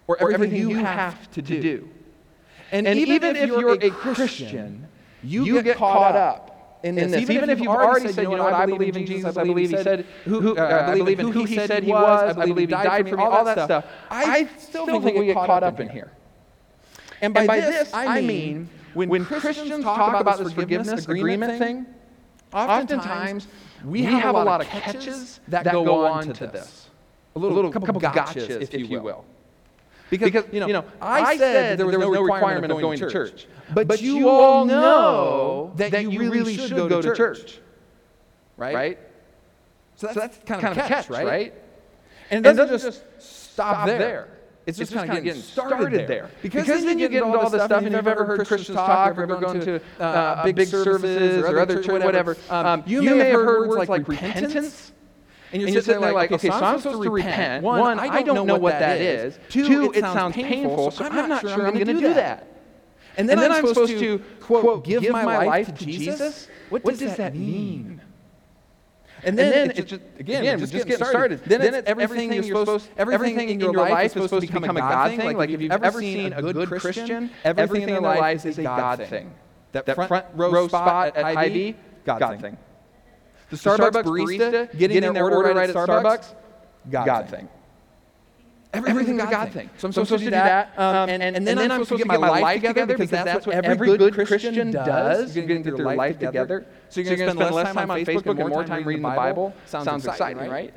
Or 0.05 0.21
everything 0.21 0.69
you 0.69 0.75
have 0.75 1.31
to 1.31 1.41
do. 1.41 1.89
And, 2.71 2.87
and 2.87 2.99
even, 2.99 3.15
even, 3.15 3.35
if 3.35 3.47
you're, 3.47 3.61
you're 3.61 3.83
a 3.83 3.89
Christian, 3.91 4.87
you, 5.23 5.45
you 5.45 5.53
get, 5.55 5.65
get, 5.65 5.77
caught 5.77 6.15
up 6.15 6.79
in 6.83 6.95
this. 6.95 7.15
Even, 7.15 7.35
even 7.35 7.49
if, 7.49 7.59
you've 7.59 7.67
already 7.67 8.11
said, 8.11 8.23
you 8.23 8.35
know 8.35 8.43
what, 8.43 8.53
I 8.53 8.65
believe 8.65 8.97
in 8.97 9.05
Jesus, 9.05 9.37
I 9.37 9.43
believe 9.43 9.69
he 9.69 9.77
said, 9.77 10.05
who, 10.25 10.57
uh, 10.57 10.87
I 10.89 10.97
believe 10.97 11.19
in 11.19 11.31
who 11.31 11.43
he 11.43 11.55
said 11.55 11.83
he 11.83 11.91
was, 11.91 12.37
I 12.37 12.45
believe 12.45 12.69
he 12.69 12.75
died 12.75 13.09
for 13.09 13.17
me, 13.17 13.23
all 13.23 13.45
that 13.45 13.65
stuff, 13.65 13.85
I 14.09 14.47
still 14.57 14.85
think 14.85 15.17
we 15.17 15.27
get 15.27 15.35
caught 15.35 15.63
up 15.63 15.79
in 15.79 15.89
here. 15.89 16.11
And 17.21 17.33
by, 17.33 17.45
this, 17.47 17.93
I 17.93 18.21
mean, 18.21 18.69
when, 18.93 19.25
Christians 19.25 19.83
talk 19.83 20.19
about 20.19 20.39
this 20.39 20.53
forgiveness 20.53 21.07
agreement 21.07 21.57
thing, 21.57 21.85
oftentimes 22.53 23.47
we 23.85 24.03
have 24.03 24.35
a 24.35 24.43
lot 24.43 24.61
of 24.61 24.67
catches 24.67 25.39
that 25.47 25.65
go 25.65 26.05
on 26.05 26.33
to 26.33 26.47
this. 26.47 26.89
A 27.35 27.39
little, 27.39 27.71
couple 27.71 27.99
gotchas, 27.99 28.61
if 28.61 28.89
you 28.89 29.01
will. 29.01 29.25
Because, 30.13 30.31
because 30.31 30.53
you, 30.53 30.59
know, 30.59 30.67
you 30.67 30.73
know, 30.73 30.85
I, 31.01 31.35
said 31.37 31.79
there 31.79 31.87
was, 31.87 31.97
no, 31.97 32.21
requirement 32.21 32.71
of 32.71 32.79
going, 32.79 32.99
to 32.99 33.09
church. 33.09 33.47
But, 33.73 33.87
but 33.87 33.99
you 33.99 34.29
all 34.29 34.63
know 34.63 35.73
that, 35.77 35.89
that 35.89 36.11
you 36.11 36.29
really 36.31 36.55
should 36.55 36.87
go 36.87 37.01
to 37.01 37.15
church. 37.15 37.57
Right? 38.55 38.75
right? 38.75 38.99
So, 39.95 40.05
that's, 40.05 40.13
so 40.13 40.19
that's 40.19 40.37
kind, 40.45 40.61
kind 40.61 40.77
of 40.77 40.85
a 40.85 40.87
catch, 40.87 41.07
catch 41.07 41.09
right? 41.09 41.25
right? 41.25 41.53
And 42.29 42.45
it 42.45 42.49
doesn't, 42.49 42.61
and 42.61 42.69
doesn't 42.69 42.91
just 42.91 43.51
stop 43.53 43.87
there. 43.87 43.97
there. 43.97 44.37
it's 44.67 44.77
just, 44.77 44.91
just 44.91 45.03
kind 45.03 45.17
of 45.17 45.23
getting 45.23 45.41
started, 45.41 45.75
started 45.77 45.99
there. 46.01 46.07
there. 46.07 46.31
Because 46.43 46.67
then 46.67 46.99
you 46.99 47.09
get 47.09 47.23
into 47.23 47.35
all 47.35 47.49
the 47.49 47.65
stuff, 47.65 47.81
and 47.81 47.91
you've 47.91 48.07
ever 48.07 48.23
heard 48.23 48.45
Christians 48.45 48.75
talk, 48.75 49.17
or 49.17 49.23
ever 49.23 49.37
gone 49.37 49.61
to 49.61 49.81
uh, 49.99 50.43
big 50.51 50.67
services 50.67 51.43
or 51.43 51.59
other 51.59 51.81
church, 51.81 52.03
whatever, 52.03 52.37
um, 52.51 52.83
you 52.85 53.01
may 53.01 53.29
have 53.29 53.41
heard 53.41 53.67
words 53.67 53.89
like 53.89 54.07
repentance. 54.07 54.91
And 55.53 55.61
And 55.61 55.71
you're 55.71 55.83
sitting 55.83 56.01
there 56.01 56.13
like, 56.13 56.31
okay, 56.31 56.49
so 56.49 56.53
I'm 56.53 56.79
supposed 56.79 57.03
to 57.03 57.09
repent. 57.09 57.63
One, 57.63 57.99
I 57.99 58.23
don't 58.23 58.47
know 58.47 58.57
what 58.57 58.79
that 58.79 58.99
is. 58.99 59.37
Two, 59.49 59.91
it 59.93 60.01
sounds 60.01 60.35
painful, 60.35 60.91
so 60.91 61.05
I'm 61.05 61.29
not 61.29 61.41
sure 61.41 61.67
I'm 61.67 61.75
going 61.75 61.87
to 61.87 61.93
do 61.93 62.13
that. 62.13 62.47
And 63.15 63.29
then, 63.29 63.39
I'm, 63.51 63.65
supposed, 63.67 63.91
to, 63.99 64.19
quote, 64.39 64.83
give, 64.83 65.07
my, 65.11 65.45
life 65.45 65.67
to 65.67 65.85
Jesus? 65.85 66.47
What 66.69 66.83
does, 66.83 67.15
that 67.17 67.35
mean? 67.35 68.01
And 69.23 69.37
then, 69.37 69.69
it's 69.69 69.89
just, 69.89 70.01
again, 70.17 70.41
again, 70.41 70.59
we're 70.59 70.65
just 70.65 70.73
getting 70.73 70.87
getting 70.87 71.05
started. 71.05 71.39
started. 71.39 71.41
Then, 71.45 71.61
Then 71.61 71.73
it's 71.75 71.87
everything, 71.87 72.31
everything 72.31 72.43
you're 72.43 72.65
supposed, 72.65 72.89
everything 72.97 73.13
everything 73.13 73.49
in 73.51 73.59
your 73.59 73.73
life 73.73 74.07
is 74.07 74.23
supposed 74.23 74.33
to 74.33 74.41
become 74.41 74.75
a 74.75 74.79
God 74.79 75.15
thing. 75.15 75.37
Like 75.37 75.51
if 75.51 75.61
you've 75.61 75.71
ever 75.71 76.01
seen 76.01 76.33
a 76.33 76.41
good 76.41 76.67
Christian, 76.67 77.29
everything 77.45 77.83
in 77.83 77.89
their 77.89 78.01
life 78.01 78.45
is 78.45 78.57
a 78.57 78.63
God 78.63 79.05
thing. 79.05 79.31
That 79.73 79.85
front 79.95 80.25
row 80.33 80.67
spot 80.67 81.15
at 81.15 81.35
Hy-Vee, 81.35 81.75
God 82.05 82.41
thing. 82.41 82.57
The 83.53 83.69
Starbucks 83.69 84.03
barista 84.03 84.75
getting 84.77 85.13
their 85.13 85.23
order 85.23 85.53
right 85.53 85.69
at 85.69 85.75
Starbucks, 85.75 86.33
God 86.89 87.29
thing. 87.29 87.47
Everything's 88.73 89.21
a 89.21 89.27
God 89.27 89.51
thing. 89.51 89.69
So 89.77 89.87
I'm 89.87 89.93
supposed 89.93 90.11
to 90.11 90.17
do 90.17 90.29
that. 90.31 90.73
Um, 90.79 91.07
and, 91.07 91.21
and, 91.21 91.45
then, 91.45 91.59
I'm 91.59 91.83
supposed 91.83 91.89
to 91.91 91.97
get 91.97 92.07
my 92.07 92.15
life 92.15 92.63
together 92.63 92.97
because 92.97 93.11
that's 93.11 93.45
what 93.45 93.63
every 93.63 93.95
good 93.97 94.13
Christian 94.15 94.71
does. 94.71 95.35
You're 95.35 95.45
going 95.45 95.61
to 95.63 95.69
get 95.69 95.77
their 95.77 95.95
life 95.95 96.17
together. 96.17 96.65
So 96.89 97.01
you're 97.01 97.15
going 97.15 97.29
to 97.29 97.35
spend 97.35 97.55
less 97.55 97.73
time 97.73 97.91
on 97.91 97.99
Facebook 97.99 98.39
and 98.39 98.49
more 98.49 98.63
time 98.63 98.83
reading 98.83 99.03
the 99.03 99.09
Bible. 99.09 99.53
Sounds 99.67 100.05
exciting, 100.05 100.49
right? 100.49 100.73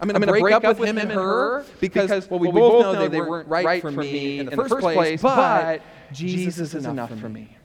I'm 0.00 0.08
going 0.08 0.20
to 0.20 0.26
break, 0.26 0.54
up 0.54 0.78
with 0.78 0.88
him 0.88 0.98
and 0.98 1.10
her 1.10 1.64
because, 1.80 2.30
well, 2.30 2.38
we, 2.38 2.52
both 2.52 2.94
know 2.94 3.08
they 3.08 3.20
weren't 3.20 3.48
right 3.48 3.80
for 3.80 3.90
me 3.90 4.40
in 4.40 4.46
the 4.46 4.56
first 4.56 4.78
place, 4.78 5.22
but 5.22 5.80
Jesus 6.12 6.74
is 6.74 6.84
enough 6.84 7.18
for 7.18 7.30
me. 7.30 7.56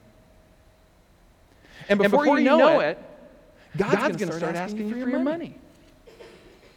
And 1.88 1.98
before, 1.98 2.38
you 2.38 2.44
know 2.44 2.80
it, 2.80 2.98
God's, 3.76 4.16
going 4.16 4.30
to 4.30 4.36
start 4.36 4.56
asking 4.56 4.88
you 4.88 5.02
for 5.02 5.10
your 5.10 5.20
money. 5.20 5.56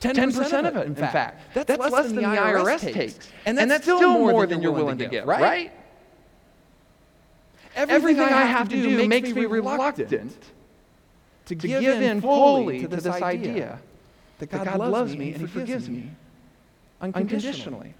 10% 0.02 0.68
of 0.68 0.76
it, 0.78 0.88
in 0.88 0.96
fact. 0.96 1.42
That's, 1.54 1.70
less 1.70 2.08
than 2.08 2.16
the 2.16 2.22
IRS 2.22 2.94
takes. 2.94 3.20
And 3.46 3.58
that's, 3.58 3.84
still 3.84 4.02
more 4.02 4.46
than 4.46 4.62
you're 4.62 4.72
willing 4.72 4.98
to 5.00 5.08
give, 5.08 5.26
right? 5.26 5.42
right? 5.42 5.72
Everything 7.76 8.24
I 8.24 8.44
have 8.44 8.70
to 8.70 8.82
do 8.82 9.08
makes 9.08 9.30
me 9.30 9.46
reluctant 9.46 10.36
to 11.46 11.56
give 11.56 11.84
in 11.84 12.22
fully 12.22 12.82
to 12.82 12.88
this 12.88 13.06
idea 13.06 13.80
that 14.40 14.48
God 14.48 14.78
loves 14.78 15.16
me 15.16 15.34
and 15.34 15.42
He 15.42 15.48
forgives 15.48 15.90
me 15.90 16.12
unconditionally. 17.02 17.94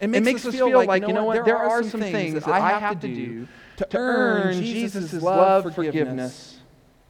It 0.00 0.08
makes, 0.08 0.44
us 0.44 0.54
feel 0.54 0.84
like, 0.84 1.06
you 1.06 1.12
know 1.12 1.24
what, 1.24 1.44
there 1.44 1.56
are 1.56 1.82
some 1.82 2.00
things 2.00 2.34
that 2.34 2.48
I 2.48 2.78
have 2.78 3.00
to 3.00 3.08
do 3.08 3.48
to 3.76 3.88
earn 3.96 4.54
Jesus' 4.54 5.14
love, 5.14 5.74
forgiveness, 5.74 6.53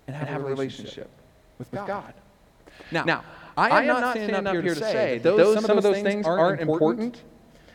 and 0.06 0.16
have 0.16 0.42
a 0.42 0.44
relationship 0.44 1.10
with 1.58 1.70
God. 1.70 2.14
Now, 2.90 3.04
now 3.04 3.24
I 3.56 3.82
am 3.82 3.86
not 3.86 4.16
standing 4.16 4.46
up 4.46 4.52
here 4.52 4.74
to 4.74 4.80
say 4.80 5.18
that 5.18 5.36
those, 5.36 5.64
some 5.64 5.76
of 5.76 5.82
those 5.82 6.02
things 6.02 6.26
aren't 6.26 6.60
important 6.60 7.22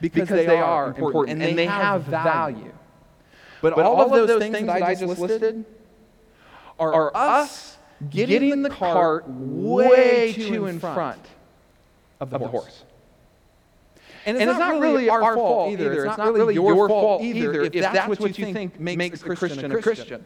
because 0.02 0.30
they 0.30 0.58
are 0.58 0.88
important 0.88 1.42
and 1.42 1.58
they 1.58 1.66
have 1.66 2.04
value. 2.04 2.74
But 3.62 3.74
all 3.74 4.02
of 4.02 4.28
those 4.28 4.40
things 4.40 4.68
that 4.68 4.84
I 4.84 4.96
just 4.96 5.20
listed 5.20 5.66
are 6.80 7.16
us 7.16 7.78
getting 8.10 8.62
the 8.62 8.70
cart 8.70 9.26
way 9.28 10.34
too 10.34 10.68
in 10.68 10.80
front 10.80 11.26
of 12.20 12.30
the 12.30 12.40
horse. 12.40 12.84
And 14.26 14.38
it's, 14.38 14.60
not, 14.60 14.80
really 14.80 15.10
our 15.10 15.34
fault 15.34 15.72
either. 15.72 16.06
It's 16.06 16.18
not 16.18 16.34
really 16.34 16.54
your 16.54 16.88
fault 16.88 17.22
either 17.22 17.64
if 17.64 17.74
that's 17.74 18.20
what 18.20 18.38
you 18.38 18.54
think 18.54 18.80
makes 18.80 19.24
a 19.24 19.36
Christian 19.36 19.72
a 19.72 19.82
Christian. 19.82 20.26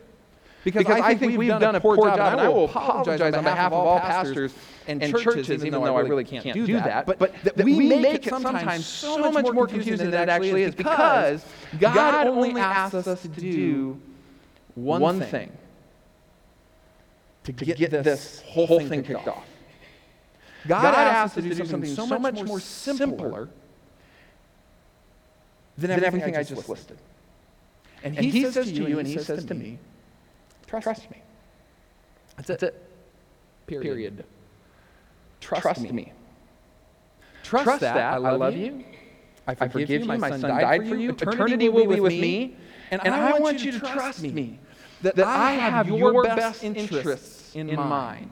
Because, 0.64 0.88
I 0.88 1.16
think 1.16 1.38
we've 1.38 1.50
done 1.50 1.76
a 1.76 1.82
poor 1.82 1.98
job, 1.98 2.20
and 2.20 2.42
I 2.42 2.48
will 2.48 2.66
apologize 2.66 3.34
on 3.34 3.44
behalf 3.44 3.72
of 3.72 3.74
all 3.74 4.00
pastors 4.00 4.54
and 4.88 5.02
churches, 5.02 5.50
even 5.50 5.72
though 5.72 5.98
I 5.98 6.02
really 6.02 6.24
can't 6.24 6.54
do 6.54 6.66
that. 6.68 7.06
But, 7.06 7.20
but 7.20 7.34
that 7.44 7.58
we 7.58 7.90
make 7.90 8.26
it 8.26 8.30
sometimes 8.30 8.86
so 8.86 9.32
much 9.32 9.52
more 9.54 9.68
confusing 9.68 10.12
than 10.12 10.24
it 10.24 10.30
actually 10.30 10.64
is 10.64 10.76
because 10.76 11.46
God 11.80 12.28
only 12.28 12.60
asks 12.60 13.08
us 13.08 13.22
to 13.24 13.28
do 13.28 14.00
one 14.76 15.20
thing 15.22 15.52
to 17.44 17.52
get 17.52 17.92
this 17.92 18.42
whole 18.46 18.80
thing 18.80 19.04
kicked 19.04 19.28
off. 19.28 19.46
God 20.68 20.96
asks 20.96 21.38
us 21.38 21.44
to 21.44 21.50
do 21.50 21.66
something 21.66 21.94
so 21.94 22.20
much 22.20 22.42
more 22.42 22.60
simpler 22.60 23.50
than 25.78 25.92
everything 25.92 26.38
I 26.38 26.44
just 26.44 26.70
listed. 26.70 26.98
And 28.04 28.18
He 28.18 28.50
says 28.52 28.72
to 28.72 28.90
you 28.90 29.00
and 29.00 29.08
He 29.08 29.18
says 29.18 29.44
to 29.46 29.54
me, 29.54 29.78
Trust 30.82 31.10
me. 31.12 31.18
That's 32.38 32.50
it. 32.50 32.60
That's 32.60 32.64
it. 32.64 32.90
Period. 33.68 33.84
Period. 33.84 34.26
Trust, 35.40 35.62
Trust 35.62 35.82
me. 35.82 35.92
me. 35.92 36.12
Trust, 37.44 37.66
Trust 37.66 37.82
that, 37.82 37.96
that, 37.96 38.14
I 38.14 38.18
love 38.18 38.56
you. 38.56 38.84
I 39.46 39.56
forgive, 39.56 39.62
I 39.62 39.68
forgive 39.68 40.02
you. 40.02 40.08
My, 40.08 40.18
my 40.18 40.30
son, 40.30 40.42
son 40.42 40.50
died 40.50 40.88
for 40.88 40.96
you. 40.96 41.10
Eternity, 41.10 41.36
Eternity 41.36 41.70
will 41.70 41.88
be 41.88 42.00
with 42.00 42.14
me. 42.14 42.56
And, 42.92 43.06
and 43.06 43.14
I, 43.14 43.32
I 43.32 43.40
want 43.40 43.64
you 43.64 43.72
to 43.74 43.80
trust 43.80 44.22
me 44.22 44.60
that, 45.02 45.16
that 45.16 45.28
I 45.28 45.52
have 45.52 45.90
your 45.90 46.24
best 46.24 46.64
interests 46.64 47.56
in 47.56 47.76
mind. 47.76 48.30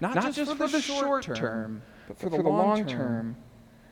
Not, 0.00 0.14
Not 0.14 0.32
just 0.32 0.56
for 0.56 0.68
the 0.68 0.80
short 0.80 1.24
term, 1.24 1.82
but 2.06 2.18
for 2.18 2.30
the 2.30 2.40
long 2.40 2.86
term 2.86 3.36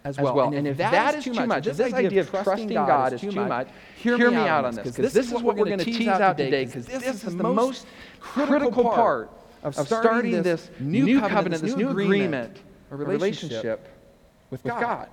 as 0.06 0.18
well. 0.18 0.34
well. 0.34 0.46
And, 0.46 0.54
and, 0.58 0.66
if 0.68 0.76
that, 0.76 0.92
that 0.92 1.14
is 1.16 1.24
too 1.24 1.32
much, 1.32 1.48
much 1.48 1.66
if 1.66 1.76
this 1.76 1.92
idea 1.92 2.20
of 2.20 2.30
trusting 2.30 2.68
God 2.68 3.12
is 3.12 3.20
too 3.20 3.32
much, 3.32 3.68
hear, 3.96 4.16
hear 4.16 4.30
me 4.30 4.36
out 4.36 4.64
on 4.64 4.74
this, 4.74 4.92
because 4.92 5.12
this 5.12 5.32
is 5.32 5.42
what 5.42 5.56
we're 5.56 5.64
going 5.64 5.78
to 5.78 5.84
tease 5.84 6.08
out 6.08 6.38
today, 6.38 6.64
because 6.64 6.86
this 6.86 7.02
is 7.04 7.22
the 7.22 7.42
most 7.42 7.86
critical 8.20 8.84
part 8.84 9.30
of 9.62 9.74
starting 9.74 10.42
this 10.42 10.70
new 10.78 11.20
covenant, 11.20 11.62
this 11.62 11.76
new 11.76 11.88
agreement, 11.90 12.58
a 12.90 12.96
relationship 12.96 13.88
with 14.50 14.62
God. 14.62 15.08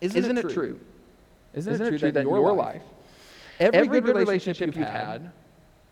Isn't 0.00 0.36
it 0.36 0.50
true? 0.50 0.78
Isn't 1.54 1.80
it 1.80 1.98
true 1.98 2.12
that 2.12 2.20
in 2.20 2.28
your 2.28 2.52
life, 2.52 2.82
every 3.60 4.00
good 4.00 4.16
relationship 4.16 4.76
you've 4.76 4.86
had 4.86 5.30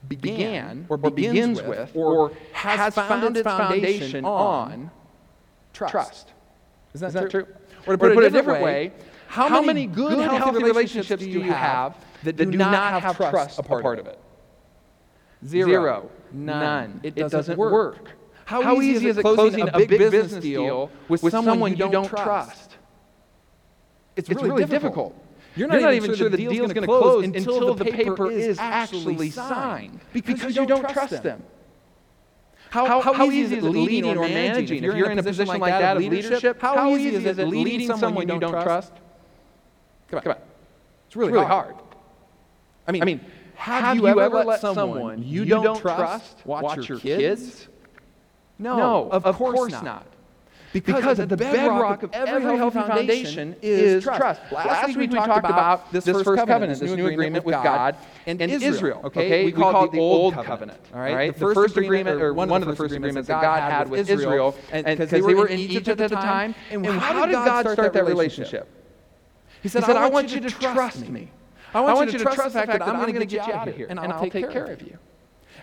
began 0.09 0.85
or 0.91 0.99
begins 0.99 1.63
with 1.63 1.91
or 1.95 2.33
has 2.53 2.95
found 2.95 3.37
its 3.37 3.45
foundation 3.45 4.25
on 4.25 4.91
trust? 5.73 6.34
Isn't 6.95 7.13
that, 7.13 7.19
Isn't 7.19 7.23
that 7.25 7.31
true? 7.31 7.45
true? 7.45 7.55
Or 7.87 7.97
to 7.97 7.99
put, 7.99 8.25
it, 8.25 8.27
a 8.29 8.31
different 8.31 8.63
way, 8.63 8.93
how, 9.27 9.49
how 9.49 9.61
many 9.61 9.87
good, 9.87 10.11
good 10.11 10.19
healthy, 10.21 10.39
healthy 10.39 10.65
relationships 10.65 11.23
do 11.23 11.29
you 11.29 11.43
have 11.43 11.97
that 12.23 12.37
do, 12.37 12.45
do 12.47 12.57
not 12.57 13.03
have 13.03 13.17
trust 13.17 13.59
a 13.59 13.63
part 13.63 13.99
of 13.99 14.07
it? 14.07 14.19
Zero. 15.45 15.69
Zero. 15.69 16.11
None. 16.33 17.01
It 17.03 17.15
doesn't, 17.15 17.27
it 17.27 17.31
doesn't 17.31 17.59
work. 17.59 17.73
work. 17.73 18.11
How, 18.47 18.63
how 18.63 18.81
easy, 18.81 18.97
easy 18.97 19.09
is 19.09 19.19
it 19.19 19.23
closing 19.23 19.69
a 19.69 19.79
big 19.79 19.89
business 19.89 20.43
deal 20.43 20.91
with, 21.09 21.23
with 21.23 21.33
someone 21.33 21.73
you 21.77 21.91
don't 21.91 22.09
trust? 22.09 22.77
It's, 24.17 24.29
it's 24.29 24.37
really, 24.37 24.51
really 24.51 24.65
difficult. 24.65 25.13
difficult. 25.13 25.25
You're 25.57 25.69
not, 25.69 25.75
You're 25.75 25.83
not 25.83 25.95
even 25.95 26.15
sure 26.15 26.29
the 26.29 26.37
deal's 26.37 26.73
going 26.73 26.83
to 26.83 26.87
close 26.87 27.25
until 27.25 27.75
the 27.75 27.85
paper 27.85 28.31
is 28.31 28.59
actually 28.59 29.31
signed 29.31 30.01
because, 30.13 30.35
because 30.35 30.57
you 30.57 30.67
don't 30.67 30.89
trust 30.89 31.23
them. 31.23 31.43
How, 32.75 33.01
how, 33.01 33.13
how, 33.13 33.31
easy 33.31 33.55
is 33.57 33.65
it 33.65 33.69
leading 33.69 34.05
or 34.05 34.29
managing? 34.29 34.83
If 34.83 34.97
you're 34.97 35.09
in 35.09 35.19
a 35.21 35.23
position 35.23 35.61
like 35.61 35.73
that 35.73 35.97
of 35.97 36.03
leadership, 36.03 36.61
how 36.61 36.97
easy 36.97 37.25
is 37.25 37.39
it 37.39 37.47
leading 37.47 37.97
someone 37.97 38.29
you 38.29 38.41
don't 38.41 38.51
trust? 38.51 38.93
Come 40.09 40.19
on, 40.19 40.23
come 40.25 40.33
on. 40.33 40.39
It's 41.07 41.15
really, 41.15 41.33
really 41.33 41.47
hard. 41.47 41.77
I 42.89 42.93
mean, 42.93 43.03
I 43.03 43.05
mean 43.05 43.21
have, 43.55 43.85
have 43.85 43.97
you, 43.97 44.09
you 44.09 44.21
ever 44.21 44.45
let 44.45 44.61
someone 44.61 45.23
you 45.23 45.45
don't 45.45 45.79
trust 45.79 46.45
watch 46.45 46.89
your 46.89 46.99
kids? 46.99 47.69
No, 48.59 48.77
no 48.77 49.11
of, 49.11 49.25
of 49.25 49.37
course, 49.37 49.55
course 49.55 49.83
not. 49.83 50.07
Because, 50.75 50.97
because 50.97 51.21
at 51.21 51.29
the 51.29 51.37
bedrock 51.37 52.03
of 52.03 52.13
every 52.13 52.57
healthy 52.57 52.81
foundation 52.81 53.55
is 53.63 54.03
trust. 54.03 54.41
Last, 54.51 54.67
Last 54.67 54.97
week 54.97 55.09
we 55.09 55.17
talked 55.17 55.49
about 55.49 55.93
this 55.93 56.05
first 56.05 56.27
covenant, 56.47 56.81
this 56.81 56.91
new 56.91 57.07
agreement 57.07 57.45
with 57.45 57.53
God 57.53 57.97
and, 58.27 58.43
and 58.43 58.51
Israel. 58.51 59.01
Okay, 59.05 59.45
we, 59.45 59.53
we 59.53 59.63
call 59.63 59.85
it 59.85 59.93
the 59.93 60.01
old 60.01 60.35
covenant. 60.35 60.81
All 60.93 60.99
right, 61.01 61.33
the 61.33 61.55
first 61.55 61.77
agreement, 61.77 62.21
or 62.21 62.35
one 62.35 62.51
of 62.51 62.67
the 62.67 62.75
first 62.75 62.93
agreements 62.93 63.29
that 63.29 63.41
God 63.41 63.71
had 63.71 63.89
with 63.89 64.11
Israel, 64.11 64.57
because 64.73 65.11
they 65.11 65.23
were 65.23 65.47
in 65.47 65.61
Egypt 65.61 66.01
at 66.01 66.11
the 66.11 66.17
time. 66.17 66.57
And 66.71 66.85
how 66.85 67.25
did 67.27 67.35
God 67.35 67.69
start 67.71 67.93
that 67.93 68.05
relationship? 68.05 68.69
He 69.63 69.69
said, 69.69 69.85
"I 69.85 70.09
want 70.09 70.35
you 70.35 70.41
to 70.41 70.51
trust 70.51 71.09
me. 71.09 71.31
I 71.73 71.81
want 71.83 72.13
you 72.13 72.19
to 72.19 72.25
trust 72.25 72.43
the 72.43 72.51
fact 72.51 72.73
that 72.73 72.83
I'm 72.83 72.99
going 73.01 73.15
to 73.15 73.25
get 73.27 73.47
you 73.47 73.53
out 73.53 73.69
of 73.69 73.77
here, 73.77 73.87
and 73.89 74.01
I'll 74.01 74.29
take 74.29 74.51
care 74.51 74.67
of 74.67 74.83
you." 74.83 74.99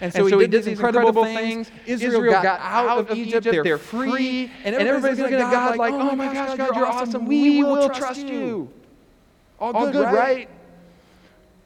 And 0.01 0.11
so, 0.11 0.21
and 0.21 0.29
so 0.31 0.39
he, 0.39 0.45
did, 0.45 0.51
did 0.51 0.63
these 0.63 0.67
incredible, 0.73 1.09
incredible 1.09 1.25
things. 1.25 1.71
Israel, 1.85 2.15
Israel 2.15 2.41
got, 2.41 2.59
out 2.59 2.97
of 2.97 3.17
Egypt. 3.17 3.43
They're, 3.43 3.63
they're 3.63 3.77
free. 3.77 4.51
And 4.63 4.75
everybody's, 4.75 5.19
looking 5.19 5.35
at 5.35 5.51
God 5.51 5.77
like, 5.77 5.93
oh, 5.93 6.09
oh 6.09 6.15
my 6.15 6.33
gosh, 6.33 6.57
God, 6.57 6.75
you're 6.75 6.87
awesome. 6.87 7.27
We 7.27 7.63
will 7.63 7.87
trust 7.89 8.25
you. 8.25 8.71
All 9.59 9.73
good, 9.73 9.77
All 9.79 9.91
good 9.91 10.13
right? 10.13 10.49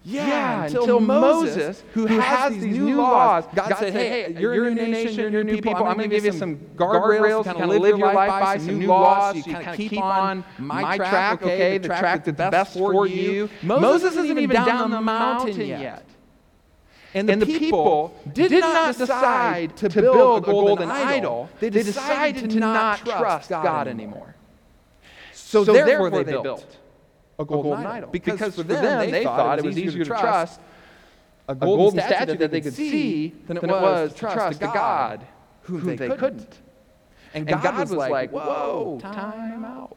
Yeah, 0.08 0.66
until, 0.66 1.00
Moses, 1.00 1.84
who, 1.94 2.06
has, 2.06 2.54
these 2.54 2.66
new 2.66 2.98
laws, 2.98 3.46
God, 3.56 3.76
said, 3.80 3.92
hey, 3.92 4.36
you're 4.40 4.68
a 4.68 4.76
new 4.76 4.86
nation, 4.86 5.34
you're 5.34 5.44
new 5.44 5.60
people, 5.60 5.84
I'm 5.84 5.98
going 5.98 6.08
to 6.10 6.16
give 6.16 6.26
you 6.26 6.32
some 6.32 6.58
guardrails 6.76 7.46
to 7.46 7.54
kind 7.56 7.72
of 7.72 7.82
live 7.82 7.98
your 7.98 8.14
life 8.14 8.30
by, 8.30 8.58
some 8.60 8.78
new 8.78 8.88
laws, 8.88 9.42
so 9.42 9.50
you 9.50 9.56
kind 9.56 9.68
of 9.68 9.76
keep 9.76 10.00
on 10.00 10.46
my 10.60 10.96
track, 10.98 11.42
okay, 11.42 11.80
the 11.80 11.88
track 11.88 12.24
that's 12.24 12.38
best 12.38 12.74
for 12.74 13.08
you. 13.08 13.50
Moses 13.64 14.16
isn't 14.16 14.38
even 14.38 14.64
down 14.64 14.92
the 14.92 15.02
mountain 15.02 15.60
yet. 15.60 16.06
And 17.16 17.30
the, 17.30 17.34
and 17.34 17.42
the 17.42 17.46
people 17.46 18.14
did, 18.34 18.50
did 18.50 18.60
not 18.60 18.98
decide 18.98 19.78
to 19.78 19.90
build 19.90 20.44
a 20.44 20.46
golden 20.46 20.92
idol. 20.92 21.50
They 21.62 21.70
decided 21.70 22.52
to 22.52 22.60
not 22.60 23.00
trust 23.00 23.50
God 23.50 23.88
anymore. 23.88 24.36
So, 25.32 25.64
so 25.64 25.72
therefore, 25.72 26.10
they 26.10 26.24
built 26.24 26.78
a 27.40 27.46
golden, 27.46 27.72
golden 27.72 27.86
idol. 27.86 28.10
Because, 28.10 28.34
because 28.34 28.56
for 28.56 28.64
them, 28.64 28.84
them 28.84 29.12
they, 29.12 29.24
thought 29.24 29.60
it 29.60 29.66
was 29.66 29.78
easier 29.78 30.04
to 30.04 30.10
trust 30.10 30.60
a 31.48 31.56
golden, 31.56 31.78
golden 31.78 32.00
statue, 32.02 32.16
statue 32.16 32.38
that 32.40 32.52
they 32.52 32.62
could 32.62 32.74
see 32.74 33.30
than 33.48 33.58
it 33.58 33.64
was 33.64 34.14
to 34.14 34.20
trust 34.20 34.62
a 34.62 34.66
God 34.66 35.26
who 35.62 35.80
they, 35.80 35.96
they 35.96 36.10
couldn't. 36.10 36.60
And 37.34 37.48
God, 37.48 37.64
God 37.64 37.80
was 37.80 37.92
like, 37.92 38.32
whoa, 38.32 39.00
time 39.02 39.64
out. 39.64 39.96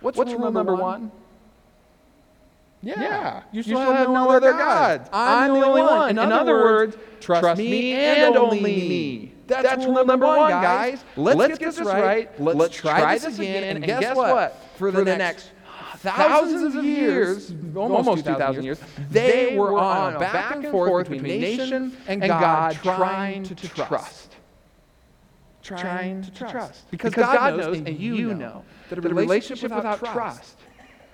What's, 0.00 0.16
What's 0.18 0.32
rule 0.32 0.52
number 0.52 0.76
one? 0.76 1.10
Yeah. 2.84 3.00
yeah. 3.00 3.42
You 3.52 3.62
shall 3.62 3.80
have, 3.80 3.96
have 3.96 4.10
no 4.10 4.30
other 4.30 4.52
gods. 4.52 5.08
I'm, 5.12 5.52
I'm 5.52 5.60
the 5.60 5.66
only 5.66 5.82
one. 5.82 6.10
In, 6.10 6.18
In 6.18 6.32
other 6.32 6.54
words, 6.54 6.96
trust, 7.20 7.40
trust 7.40 7.58
me 7.58 7.92
and 7.92 8.36
only 8.36 8.60
me. 8.60 9.32
That's, 9.46 9.62
That's 9.62 9.84
rule 9.84 10.04
number 10.04 10.26
one, 10.26 10.50
guys. 10.50 11.04
Let's, 11.16 11.38
Let's 11.38 11.58
get, 11.58 11.74
this 11.74 11.80
right. 11.80 12.40
Let's, 12.40 12.58
Let's 12.58 12.76
try 12.76 13.18
this 13.18 13.38
again. 13.38 13.64
And, 13.64 13.84
and 13.84 14.00
guess 14.00 14.16
what? 14.16 14.58
For 14.76 14.90
the, 14.90 14.98
For 14.98 15.04
the 15.04 15.16
next 15.16 15.50
thousands 16.04 16.74
of 16.74 16.84
years, 16.84 17.54
almost 17.74 18.24
2,000 18.24 18.64
years, 18.64 18.80
they 19.10 19.56
were 19.56 19.78
on 19.78 20.16
a 20.16 20.18
back 20.18 20.56
and 20.56 20.66
forth 20.66 21.08
between 21.08 21.40
nation 21.40 21.96
and 22.06 22.22
God 22.22 22.74
trying 22.82 23.42
to 23.44 23.54
trust. 23.54 24.36
Trying 25.62 26.22
to 26.22 26.30
trust. 26.30 26.90
Because 26.90 27.14
God 27.14 27.56
knows, 27.56 27.78
and 27.78 27.98
you 27.98 28.34
know, 28.34 28.64
that 28.90 28.98
a 28.98 29.02
relationship 29.02 29.72
without 29.74 29.98
trust 29.98 30.58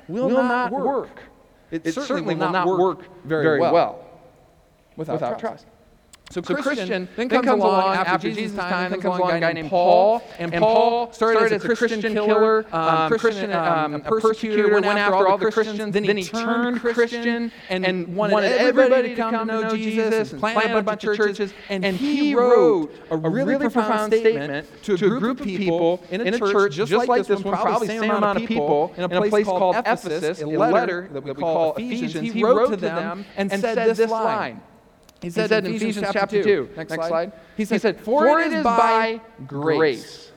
will 0.09 0.29
not 0.29 0.73
work. 0.73 1.23
It, 1.71 1.87
it 1.87 1.93
certainly, 1.95 2.35
will 2.35 2.51
not 2.51 2.67
work 2.67 3.03
very 3.25 3.61
well 3.61 4.05
without, 4.97 5.15
without 5.15 5.39
trust. 5.39 5.67
So, 6.31 6.41
so 6.43 6.55
Christian, 6.55 7.09
then, 7.17 7.29
comes, 7.29 7.45
comes 7.45 7.61
along 7.65 7.97
after 7.97 8.31
Jesus' 8.31 8.57
time, 8.57 8.93
then 8.93 9.01
comes 9.01 9.19
along 9.19 9.33
a 9.33 9.41
guy 9.41 9.53
named 9.53 9.69
Paul, 9.69 10.23
and 10.39 10.53
Paul 10.55 11.13
started 11.13 11.53
as 11.53 11.65
a 11.65 11.75
Christian 11.75 12.01
killer, 12.01 12.65
um, 12.73 12.89
um 12.89 13.19
Christian, 13.19 13.51
um, 13.53 13.95
um, 13.95 13.95
a 13.95 13.99
persecutor, 13.99 14.73
went 14.73 14.87
after 14.87 15.27
all 15.27 15.39
the 15.39 15.51
Christians, 15.51 15.93
then 15.93 16.05
he 16.05 16.23
turned 16.23 16.81
Christian 16.81 17.51
and 17.69 18.15
wanted 18.15 18.53
everybody 18.53 19.09
to 19.09 19.17
come 19.17 19.35
to 19.35 19.45
know 19.45 19.75
Jesus 19.75 20.31
and 20.31 20.41
planted 20.41 20.79
a 20.79 20.83
bunch 20.83 21.03
of 21.03 21.17
churches, 21.17 21.53
and 21.69 21.85
he 21.85 22.33
wrote 22.37 22.95
a 23.11 23.17
really 23.17 23.59
profound 23.59 24.13
statement 24.13 24.69
to 24.85 24.95
a 24.95 24.99
group 24.99 25.41
of 25.41 25.47
people 25.47 26.01
in 26.11 26.33
a 26.33 26.39
church 26.39 26.75
just 26.77 26.93
like 26.93 27.27
this 27.27 27.43
one, 27.43 27.57
probably 27.57 27.89
the 27.89 27.99
same 27.99 28.11
amount 28.11 28.41
of 28.41 28.47
people, 28.47 28.95
in 28.97 29.03
a 29.03 29.09
place 29.09 29.47
called 29.47 29.75
Ephesus, 29.75 30.41
a 30.43 30.47
letter 30.47 31.09
that 31.13 31.25
we 31.25 31.35
call 31.35 31.75
Ephesians, 31.75 32.33
he 32.33 32.45
wrote 32.45 32.71
to 32.71 32.77
them 32.77 33.25
and 33.37 33.51
said 33.51 33.97
this 33.97 34.09
line, 34.09 34.61
he 35.23 35.31
said, 35.31 35.49
said 35.49 35.67
in 35.67 35.75
Ephesians, 35.75 35.99
Ephesians 35.99 36.13
chapter 36.13 36.43
2, 36.43 36.71
next, 36.77 36.91
next 36.91 37.07
slide, 37.09 37.33
he 37.57 37.65
said, 37.65 37.75
he 37.75 37.79
said 37.79 38.01
For, 38.01 38.41
it 38.41 38.53
is 38.53 38.65
by 38.65 39.21
grace. 39.47 40.33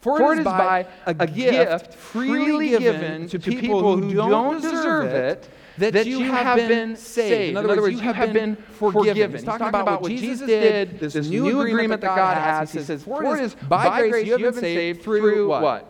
For, 0.00 0.34
it 0.34 0.40
is 0.40 0.44
by 0.44 0.86
a 1.06 1.26
gift 1.26 1.94
freely 1.94 2.70
given 2.70 3.28
to 3.28 3.38
people 3.38 3.96
who 3.96 4.14
don't 4.14 4.60
deserve 4.60 5.12
it 5.12 5.48
that, 5.78 5.92
that 5.92 6.06
you 6.06 6.22
have 6.24 6.56
been 6.56 6.96
saved. 6.96 7.50
In 7.50 7.56
other 7.56 7.80
words, 7.80 8.00
you 8.00 8.12
have 8.12 8.32
been 8.32 8.56
forgiven. 8.56 9.32
He's 9.32 9.44
talking 9.44 9.68
about 9.68 10.02
what 10.02 10.10
Jesus 10.10 10.46
did, 10.46 11.00
this 11.00 11.14
new 11.28 11.60
agreement 11.60 12.00
that 12.00 12.16
God 12.16 12.36
has. 12.36 12.72
He 12.72 12.80
says, 12.80 13.04
For 13.04 13.36
it 13.36 13.42
is 13.42 13.54
by 13.54 14.08
grace 14.08 14.26
you 14.26 14.32
have 14.32 14.54
been 14.54 14.54
saved 14.54 15.02
through 15.02 15.48
what? 15.48 15.86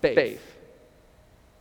Faith. 0.00 0.46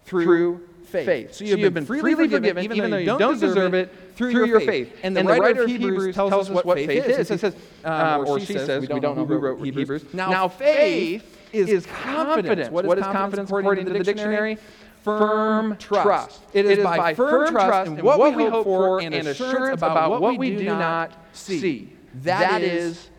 Through 0.06 0.69
faith. 0.90 1.06
faith. 1.06 1.34
So 1.34 1.46
you 1.46 1.52
have, 1.52 1.60
so 1.60 1.64
been, 1.64 1.74
been 1.74 1.86
freely, 1.86 2.02
freely 2.02 2.30
forgiven, 2.30 2.64
even, 2.64 2.78
even 2.78 2.92
though 2.92 2.98
you 2.98 3.06
don't, 3.06 3.20
don't 3.20 3.40
deserve 3.40 3.74
it, 3.74 3.94
through, 4.16 4.32
through 4.32 4.46
your, 4.48 4.60
faith. 4.60 4.90
faith. 4.90 5.00
And, 5.04 5.16
the, 5.16 5.22
and 5.22 5.30
writer 5.30 5.42
the 5.42 5.48
writer 5.48 5.64
of 5.64 5.70
Hebrews 5.70 6.16
tells 6.16 6.34
us 6.34 6.50
what 6.50 6.76
faith 6.76 6.90
is. 6.90 7.30
He 7.30 7.38
says, 7.38 7.56
um, 7.84 8.28
or 8.28 8.40
she 8.40 8.54
says, 8.54 8.82
we 8.82 9.00
don't 9.00 9.16
know 9.16 9.26
who 9.26 9.38
wrote 9.38 9.64
Hebrews. 9.64 10.14
Now, 10.14 10.48
faith 10.48 11.38
is 11.54 11.86
confidence. 11.86 12.70
What 12.70 12.98
is 12.98 13.04
confidence 13.04 13.50
according 13.50 13.86
to 13.86 13.94
the 13.94 14.04
dictionary? 14.04 14.58
Firm 15.04 15.78
trust. 15.78 16.42
It 16.54 16.66
is 16.66 16.84
by 16.84 17.14
firm 17.14 17.52
trust 17.52 17.92
in 17.92 18.04
what 18.04 18.36
we 18.36 18.46
hope 18.46 18.66
for 18.66 19.02
and 19.02 19.16
assurance 19.16 19.82
about 19.82 20.22
what 20.22 20.38
we 20.38 20.56
do 20.56 20.66
not 20.66 21.14
see. 21.34 21.94
That 22.16 22.62
is 22.62 23.10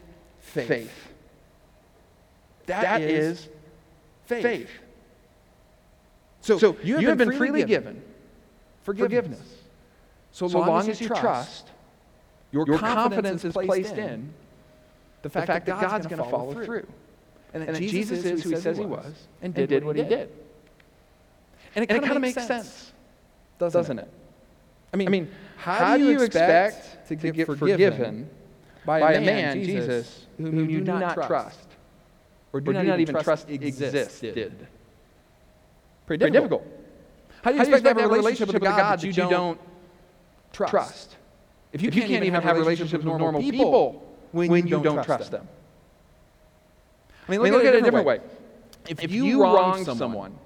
faith. 0.41 0.93
That 2.67 3.01
is 3.01 3.49
faith. 4.27 4.71
So, 6.41 6.59
so 6.59 6.77
you, 6.83 6.95
have 6.95 7.03
you 7.03 7.09
have 7.09 7.19
been, 7.19 7.29
been 7.29 7.39
freely 7.39 7.65
given, 7.65 7.95
given 7.95 8.03
forgiveness. 8.83 9.39
forgiveness. 9.39 9.57
So, 10.33 10.49
so 10.49 10.59
long, 10.59 10.69
long, 10.69 10.89
as 10.89 11.01
you 11.01 11.09
trust, 11.09 11.23
trust 11.23 11.71
your, 12.53 12.67
your 12.67 12.79
confidence, 12.79 13.45
is 13.45 13.53
placed 13.53 13.97
in 13.97 14.33
the 15.23 15.29
fact, 15.29 15.47
the 15.47 15.53
fact 15.53 15.67
that 15.67 15.81
God's, 15.81 15.93
God's 15.93 16.07
going 16.07 16.23
to 16.23 16.31
follow 16.31 16.53
through. 16.53 16.65
through. 16.65 16.87
And, 17.53 17.63
that, 17.63 17.69
and 17.69 17.77
that 17.77 17.81
Jesus, 17.81 18.25
is 18.25 18.45
who 18.45 18.51
he 18.51 18.57
says 18.57 18.79
he 18.79 18.85
was 18.85 19.13
and 19.43 19.53
did, 19.53 19.69
did 19.69 19.85
what 19.85 19.97
he 19.97 20.05
did. 20.05 20.31
And 21.75 21.85
it 21.85 21.89
kind 21.89 22.13
of 22.13 22.21
makes 22.21 22.47
sense, 22.47 22.93
doesn't, 23.59 23.79
doesn't 23.79 23.99
it? 23.99 24.03
it? 24.03 24.11
I 24.93 24.97
mean, 24.97 25.09
I 25.09 25.11
mean 25.11 25.31
how, 25.57 25.75
how 25.75 25.97
do 25.97 26.05
you 26.05 26.23
expect 26.23 27.09
to 27.09 27.17
get, 27.17 27.47
forgiven, 27.47 27.57
forgiven 27.57 28.31
by 28.85 29.13
a 29.15 29.21
man, 29.21 29.63
Jesus, 29.63 30.27
whom 30.37 30.71
you, 30.71 30.79
you 30.79 30.85
do 30.85 30.99
not 30.99 31.15
trust, 31.15 31.69
or 32.53 32.61
do, 32.61 32.71
or 32.71 32.75
not, 32.75 32.87
not 32.87 33.01
even 33.01 33.17
trust 33.17 33.49
existed? 33.51 34.67
Pretty 36.19 36.29
difficult. 36.33 36.67
How 37.43 37.53
do 37.53 37.57
you, 37.57 37.63
How 37.63 37.63
expect, 37.63 37.65
do 37.65 37.71
you 37.71 37.75
expect 37.77 37.97
to 37.97 38.03
have 38.03 38.11
a 38.11 38.15
relationship 38.15 38.47
with 38.49 38.57
a 38.57 38.67
God 38.67 38.99
that 38.99 39.07
you 39.07 39.13
don't 39.13 39.61
trust? 40.53 40.71
trust? 40.73 41.17
If 41.73 41.83
you, 41.83 41.89
if 41.89 41.95
you 41.95 42.01
can't, 42.01 42.13
can't, 42.15 42.25
even 42.25 42.43
have 42.43 42.57
relationships 42.57 43.05
with 43.05 43.17
normal 43.17 43.41
people 43.41 44.17
when, 44.33 44.51
when 44.51 44.67
you, 44.67 44.79
you, 44.79 44.83
don't, 44.83 45.05
trust 45.05 45.31
them. 45.31 45.43
them. 45.43 45.49
I 47.29 47.31
mean, 47.31 47.41
look, 47.43 47.47
I 47.47 47.53
mean, 47.53 47.53
look 47.53 47.65
at, 47.65 47.75
it 47.77 47.79
a 47.79 47.85
different 47.85 48.07
way. 48.07 48.19
way. 48.19 48.25
If, 48.89 49.05
if, 49.05 49.13
you 49.13 49.41
wrong 49.41 49.85
someone, 49.85 50.37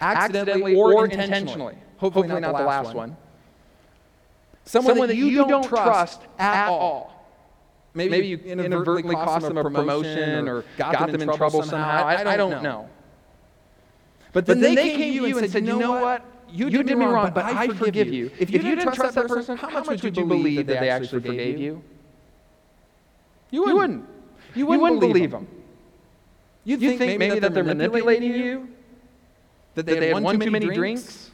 accidentally 0.00 0.76
or 0.76 1.04
intentionally, 1.04 1.74
hopefully, 1.96 2.28
hopefully 2.28 2.40
not, 2.40 2.56
the 2.56 2.64
last 2.64 2.94
one, 2.94 3.16
someone, 4.66 4.92
someone 4.92 5.08
that 5.08 5.16
you 5.16 5.48
don't 5.48 5.64
trust 5.64 6.20
at 6.38 6.68
all, 6.68 7.26
maybe, 7.94 8.10
maybe 8.10 8.26
you 8.28 8.36
inadvertently 8.36 9.16
cost 9.16 9.48
them 9.48 9.56
a 9.56 9.64
promotion 9.64 10.46
or 10.46 10.64
got 10.78 11.10
them 11.10 11.20
in 11.20 11.32
trouble 11.32 11.64
somehow, 11.64 12.06
I 12.06 12.36
don't 12.36 12.62
know. 12.62 12.88
But 14.32 14.46
then, 14.46 14.56
but 14.56 14.62
then 14.62 14.74
they, 14.74 14.90
they, 14.90 14.96
came 14.96 15.22
to 15.22 15.28
you 15.28 15.38
and 15.38 15.50
said, 15.50 15.66
you 15.66 15.78
know 15.78 16.00
what? 16.00 16.24
You, 16.52 16.66
you 16.66 16.78
did, 16.78 16.88
did 16.88 16.98
me 16.98 17.04
wrong, 17.04 17.14
wrong 17.14 17.32
but, 17.32 17.44
I 17.44 17.68
forgive 17.68 18.08
you. 18.08 18.24
you. 18.24 18.30
If, 18.38 18.50
you, 18.50 18.58
if 18.58 18.64
you 18.64 18.74
didn't 18.74 18.94
trust 18.94 19.14
that 19.14 19.28
person, 19.28 19.56
how 19.56 19.84
much 19.84 20.02
would 20.02 20.16
you 20.16 20.24
believe 20.24 20.66
that 20.66 20.80
they 20.80 20.90
actually 20.90 21.22
forgave 21.22 21.58
you? 21.58 21.82
You 23.50 23.64
wouldn't. 23.64 24.04
You 24.54 24.66
wouldn't, 24.66 24.80
you 24.80 24.80
wouldn't 24.80 25.00
believe 25.00 25.30
them. 25.30 25.46
You 26.64 26.76
think, 26.76 26.98
think 26.98 27.18
maybe, 27.18 27.28
maybe 27.28 27.40
that 27.40 27.54
they're 27.54 27.64
manipulating 27.64 28.34
you? 28.34 28.68
That 29.74 29.86
they, 29.86 29.94
that 29.94 30.02
had 30.02 30.22
one 30.22 30.38
too 30.38 30.50
many 30.50 30.66
drinks? 30.66 31.30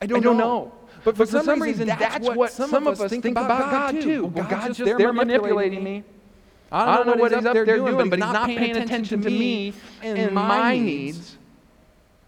I 0.00 0.06
don't, 0.06 0.18
I 0.18 0.22
don't 0.22 0.36
know. 0.36 0.44
know. 0.44 0.72
But, 1.04 1.16
but 1.16 1.28
for, 1.28 1.38
for 1.38 1.44
some, 1.44 1.62
reason, 1.62 1.86
that's 1.86 2.26
what 2.26 2.50
some 2.50 2.86
of 2.86 3.00
us 3.00 3.10
think 3.10 3.24
about 3.26 3.48
God, 3.48 4.00
too. 4.00 4.26
Well, 4.26 4.48
God's 4.48 4.78
just 4.78 4.98
there 4.98 5.12
manipulating 5.12 5.84
me. 5.84 6.04
I 6.72 6.96
don't 6.96 7.06
know 7.06 7.14
what 7.14 7.32
he's 7.32 7.44
up 7.44 7.54
there 7.54 7.64
doing, 7.64 8.10
but 8.10 8.18
he's 8.18 8.32
not 8.32 8.48
paying 8.48 8.76
attention 8.76 9.22
to 9.22 9.30
me 9.30 9.72
and 10.02 10.32
my 10.32 10.76
needs. 10.78 11.36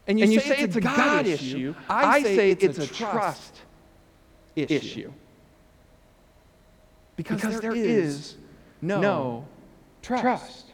And 0.08 0.18
you, 0.18 0.24
and 0.24 0.32
you 0.32 0.40
say, 0.40 0.48
say, 0.48 0.62
it's 0.62 0.76
a 0.76 0.80
God, 0.80 0.96
God 0.96 1.26
issue. 1.26 1.74
I, 1.88 2.04
I 2.04 2.22
say 2.22 2.50
it's, 2.50 2.64
it's 2.64 2.78
a 2.78 2.86
trust 2.86 3.60
issue. 4.56 4.74
issue. 4.74 5.12
Because, 7.16 7.42
because 7.42 7.60
there 7.60 7.74
is 7.74 8.36
no, 8.80 9.00
no 9.00 9.48
trust. 10.00 10.22
trust. 10.22 10.64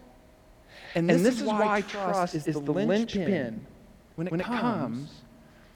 And, 0.95 1.11
this, 1.11 1.17
and 1.17 1.27
this 1.27 1.41
is 1.41 1.47
why 1.47 1.81
trust 1.81 2.37
is 2.37 2.45
the 2.45 2.61
linchpin 2.61 3.67
when 4.15 4.29
it, 4.29 4.31
when 4.31 4.41
it 4.41 4.45
comes 4.45 5.11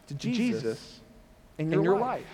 to 0.07 0.15
Jesus 0.15 1.01
in 1.59 1.73
your, 1.73 1.83
your 1.83 1.99
life. 1.99 2.25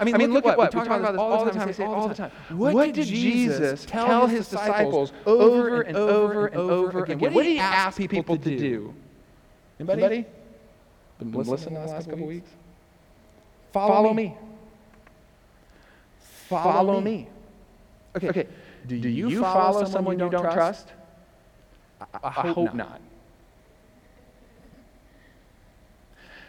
I 0.00 0.04
mean, 0.04 0.14
I 0.14 0.18
mean 0.18 0.32
look, 0.32 0.46
look, 0.46 0.52
at 0.52 0.58
what, 0.58 0.72
we 0.72 0.80
talk, 0.80 0.86
about, 0.86 1.00
about 1.00 1.12
this 1.12 1.20
all 1.20 1.44
the 1.44 1.50
time. 1.50 1.66
We 1.66 1.72
say 1.74 1.84
all 1.84 2.08
the 2.08 2.14
time. 2.14 2.30
What, 2.48 2.72
what 2.72 2.94
did 2.94 3.06
Jesus 3.06 3.84
tell 3.84 4.26
his 4.26 4.48
disciples 4.48 5.12
over 5.26 5.82
and 5.82 5.94
over 5.94 6.46
and 6.46 6.56
over 6.56 7.04
again? 7.04 7.18
What 7.18 7.34
did 7.34 7.44
he 7.44 7.58
ask 7.58 7.98
people 7.98 8.38
to 8.38 8.58
do? 8.58 8.94
Anybody? 9.82 10.02
Anybody? 10.02 10.28
Been, 11.18 11.30
Been 11.30 11.38
listening, 11.38 11.52
listening 11.52 11.74
the 11.74 11.92
last 11.92 12.08
couple 12.08 12.26
weeks? 12.26 12.44
weeks? 12.44 12.56
Follow, 13.72 13.94
Follow 13.94 14.14
me. 14.14 14.24
me. 14.24 14.36
Follow, 16.48 16.72
follow 16.72 17.00
me. 17.00 17.10
me. 17.10 17.28
Okay. 18.16 18.28
okay. 18.28 18.46
Do, 18.86 19.00
Do 19.00 19.08
you, 19.08 19.28
you 19.28 19.40
follow, 19.40 19.72
follow 19.72 19.84
someone 19.86 20.18
you 20.18 20.30
don't 20.30 20.52
trust? 20.52 20.92
I, 22.00 22.04
I, 22.04 22.18
I 22.22 22.30
hope, 22.30 22.54
hope 22.54 22.74
not. 22.74 22.76
not. 22.76 23.00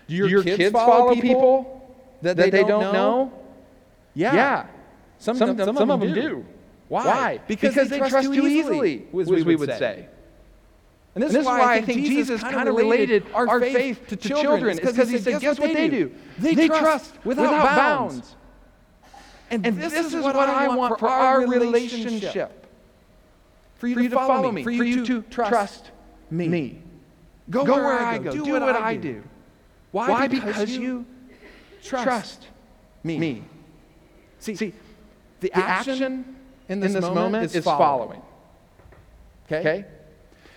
Do 0.08 0.16
your, 0.16 0.28
Do 0.28 0.32
your 0.32 0.44
kids, 0.44 0.58
kids, 0.58 0.72
follow 0.74 1.16
people 1.16 1.90
that, 2.22 2.38
that 2.38 2.52
they, 2.52 2.62
they, 2.62 2.64
don't, 2.68 2.82
know? 2.82 2.92
know? 2.92 3.34
Yeah. 4.14 4.36
yeah. 4.36 4.66
Some, 5.18 5.38
some, 5.38 5.58
some, 5.58 5.76
some, 5.76 5.90
of 5.90 6.00
them 6.00 6.14
do. 6.14 6.22
do. 6.22 6.46
Why? 6.88 7.06
Why? 7.06 7.40
Because, 7.48 7.74
because 7.74 7.90
they, 7.90 7.98
trust 7.98 8.32
too 8.32 8.46
easily, 8.46 9.08
as 9.20 9.28
we, 9.28 9.44
we 9.44 9.56
would 9.56 9.70
say. 9.70 9.80
say. 9.80 10.08
And 11.16 11.24
this, 11.24 11.30
and 11.30 11.36
this 11.36 11.42
is 11.42 11.46
why 11.46 11.76
I 11.76 11.82
think 11.82 12.06
Jesus 12.06 12.42
kind 12.42 12.68
of 12.68 12.76
related 12.76 13.26
our 13.34 13.60
faith 13.60 14.08
to 14.08 14.16
children. 14.16 14.78
Because 14.78 15.10
he 15.10 15.18
said, 15.18 15.42
guess 15.42 15.60
what 15.60 15.74
they 15.74 15.90
do? 15.90 16.12
They 16.40 16.68
trust 16.68 17.14
without 17.24 17.64
bounds. 17.64 18.36
And 19.52 19.64
this 19.64 19.94
is 19.94 20.16
what 20.16 20.36
I 20.36 20.76
want 20.76 21.00
for 21.00 21.10
our 21.10 21.48
relationship. 21.48 22.60
For 23.76 23.88
you 23.88 24.10
to 24.10 24.16
follow 24.16 24.52
me, 24.52 24.64
for 24.64 24.72
you 24.72 25.06
to 25.06 25.22
trust 25.24 25.92
me. 26.32 26.82
Go 27.50 27.64
where 27.66 28.00
I 28.00 28.18
go, 28.18 28.32
do 28.32 28.46
what 28.46 28.64
I 28.64 28.96
do. 28.96 29.24
Why? 29.92 30.28
Because 30.28 30.70
you 30.72 31.06
trust 31.84 32.48
me. 33.04 33.44
See, 34.40 34.56
See 34.56 34.74
the, 35.40 35.50
the 35.50 35.58
action 35.58 36.36
in 36.68 36.80
this, 36.80 36.90
in 36.90 36.94
this 36.96 37.02
moment, 37.02 37.32
moment, 37.32 37.56
is 37.56 37.64
following. 37.64 38.22
Okay? 39.46 39.60
okay? 39.60 39.86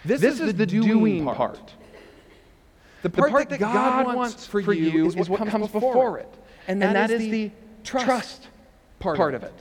This, 0.07 0.21
this, 0.21 0.35
is, 0.35 0.49
is 0.49 0.55
the 0.55 0.67
doing 0.67 1.25
part. 1.25 1.37
part. 1.37 1.75
The, 3.03 3.11
part 3.11 3.29
the 3.29 3.33
part, 3.33 3.49
that, 3.51 3.61
God, 3.61 4.07
God 4.07 4.15
wants 4.15 4.47
for 4.47 4.73
you 4.73 5.07
is 5.07 5.29
what 5.29 5.47
comes 5.49 5.71
before 5.71 6.19
it. 6.19 6.33
And 6.69 6.81
that, 6.81 6.87
and 6.87 6.97
that 6.97 7.11
is, 7.11 7.23
is 7.23 7.31
the 7.31 7.51
trust 7.85 8.49
part, 8.99 9.17
part 9.17 9.35
of 9.35 9.43
it. 9.43 9.53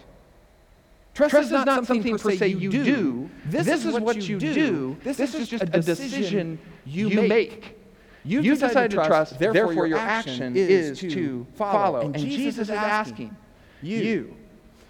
Trust, 1.14 1.32
trust 1.32 1.46
is 1.46 1.52
not 1.52 1.66
something, 1.66 2.18
something 2.18 2.18
per 2.18 2.36
se 2.36 2.48
you 2.48 2.70
do. 2.70 3.30
This, 3.46 3.66
this 3.66 3.86
is, 3.86 4.00
what, 4.00 4.18
you 4.18 4.38
do. 4.38 4.98
This, 5.04 5.18
this 5.18 5.34
is 5.34 5.48
just 5.48 5.64
a 5.64 5.80
decision 5.82 6.60
you 6.86 7.10
make. 7.22 7.78
You've, 8.24 8.44
You've 8.44 8.60
decided, 8.60 8.90
decided 8.90 8.92
to 8.92 9.08
trust, 9.08 9.40
therefore, 9.40 9.66
therefore 9.66 9.88
your 9.88 10.00
action 10.00 10.56
is 10.56 11.00
to 11.00 11.46
follow. 11.56 12.02
And, 12.02 12.16
and 12.16 12.26
Jesus 12.26 12.58
is 12.58 12.70
asking 12.70 13.36
you 13.82 14.36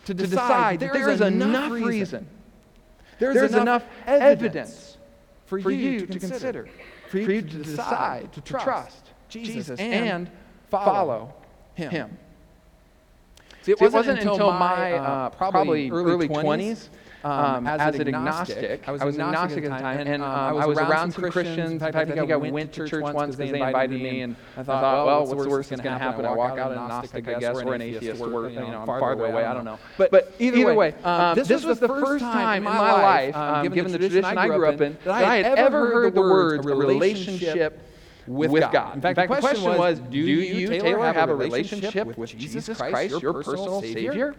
to 0.06 0.14
decide 0.14 0.80
that 0.80 0.94
there 0.94 1.10
is 1.10 1.22
enough 1.22 1.72
reason, 1.72 2.28
there 3.20 3.32
is 3.44 3.54
enough 3.54 3.84
evidence 4.06 4.85
for 5.46 5.72
you 5.72 6.06
to 6.06 6.20
consider, 6.20 6.68
for 7.10 7.20
you 7.20 7.42
to 7.42 7.42
decide 7.42 8.34
to 8.34 8.42
trust 8.42 9.12
Jesus 9.30 9.80
and 9.80 10.30
follow 10.70 11.34
Him. 11.76 12.18
See, 13.62 13.72
it, 13.72 13.82
wasn't, 13.82 14.08
wasn't 14.08 14.20
until 14.20 14.52
my 14.52 14.94
uh, 14.94 15.02
uh 15.02 15.30
probably, 15.30 15.90
early 15.90 16.28
20s 16.28 16.88
um, 16.88 16.94
um, 17.26 17.66
as, 17.66 17.82
as, 17.82 18.00
an 18.00 18.08
agnostic. 18.08 18.88
I 18.88 18.92
was, 18.92 19.02
I 19.02 19.06
was 19.06 19.16
agnostic 19.18 19.64
at 19.66 19.72
the 19.72 19.78
time, 19.78 20.00
and, 20.00 20.10
and 20.10 20.24
um, 20.24 20.30
um 20.30 20.58
I 20.62 20.66
was 20.66 20.78
around 20.78 21.12
some 21.12 21.32
Christians. 21.32 21.72
In 21.72 21.80
fact, 21.80 21.96
I 21.96 22.06
think 22.06 22.32
I 22.32 22.36
went 22.36 22.72
to 22.74 22.88
church 22.88 23.02
once 23.02 23.36
because 23.36 23.52
they 23.52 23.60
invited 23.60 24.00
me, 24.00 24.22
and 24.22 24.36
I 24.56 24.64
thought, 24.64 25.06
well, 25.06 25.26
what's 25.26 25.44
the 25.44 25.50
worst 25.50 25.70
that's 25.72 25.82
going 25.82 25.98
to 25.98 26.04
happen? 26.04 26.26
I 26.26 26.34
walk 26.34 26.60
out 26.60 26.72
an 26.72 26.78
agnostic, 26.78 27.28
I 27.28 27.40
guess, 27.40 27.58
or 27.58 27.74
an 27.74 27.82
atheist, 27.82 28.22
or 28.22 28.50
you 28.50 28.60
know, 28.60 28.84
farther 28.86 29.26
away. 29.26 29.44
I 29.44 29.54
don't 29.54 29.66
know. 29.66 29.80
But, 29.98 30.12
but 30.12 30.34
either 30.40 30.74
way, 30.76 30.94
um, 31.04 31.36
this 31.36 31.66
was 31.66 31.80
the 31.80 31.88
first 31.88 32.24
time 32.24 32.68
in 32.68 32.74
my 32.74 33.32
life, 33.32 33.64
given 33.74 33.92
the 33.92 33.98
tradition 33.98 34.26
I 34.26 34.48
grew 34.48 34.68
up 34.68 34.82
in, 34.82 34.98
that 35.04 35.24
I 35.24 35.38
had 35.38 35.58
ever 35.58 35.88
heard 35.88 36.14
the 36.14 36.22
words 36.22 36.66
a 36.66 36.76
relationship 36.76 37.82
with, 38.28 38.52
God. 38.52 38.72
God. 38.72 38.96
In 38.96 39.02
fact, 39.02 39.18
In 39.18 39.28
fact 39.28 39.32
the, 39.32 39.48
question 39.48 39.78
was, 39.78 40.00
do 40.00 40.18
you, 40.18 40.68
Taylor, 40.68 41.14
have, 41.14 41.30
a 41.30 41.36
relationship 41.36 42.18
with 42.18 42.38
Jesus 42.38 42.78
Christ, 42.78 43.22
your 43.22 43.34
personal 43.34 43.82
Savior? 43.82 44.36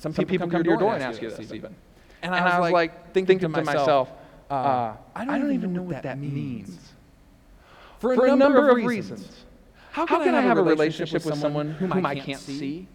Some 0.00 0.14
people, 0.14 0.30
people 0.30 0.48
come 0.48 0.62
to 0.64 0.68
your 0.70 0.78
door 0.78 0.94
and 0.94 1.02
ask 1.02 1.20
you 1.20 1.28
this, 1.28 1.52
even. 1.52 1.74
And, 2.22 2.34
and 2.34 2.34
I, 2.34 2.58
was 2.58 2.72
like, 2.72 3.12
thinking, 3.12 3.38
thinking 3.38 3.52
to 3.52 3.62
myself, 3.62 4.10
uh, 4.50 4.54
uh, 4.54 4.96
I, 5.14 5.26
don't 5.26 5.34
I 5.34 5.38
don't 5.38 5.52
even 5.52 5.74
know 5.74 5.82
what 5.82 6.02
that 6.02 6.18
means. 6.18 6.92
For 7.98 8.14
a, 8.14 8.16
For 8.16 8.26
a 8.26 8.34
number, 8.34 8.70
of 8.70 8.76
reasons. 8.78 9.44
How 9.90 10.06
can, 10.06 10.16
How 10.16 10.24
can 10.24 10.34
I, 10.34 10.40
have 10.40 10.56
a 10.56 10.62
relationship 10.62 11.26
with 11.26 11.36
someone 11.36 11.72
whom, 11.72 11.92
I 12.06 12.14
can't 12.18 12.40
see? 12.40 12.88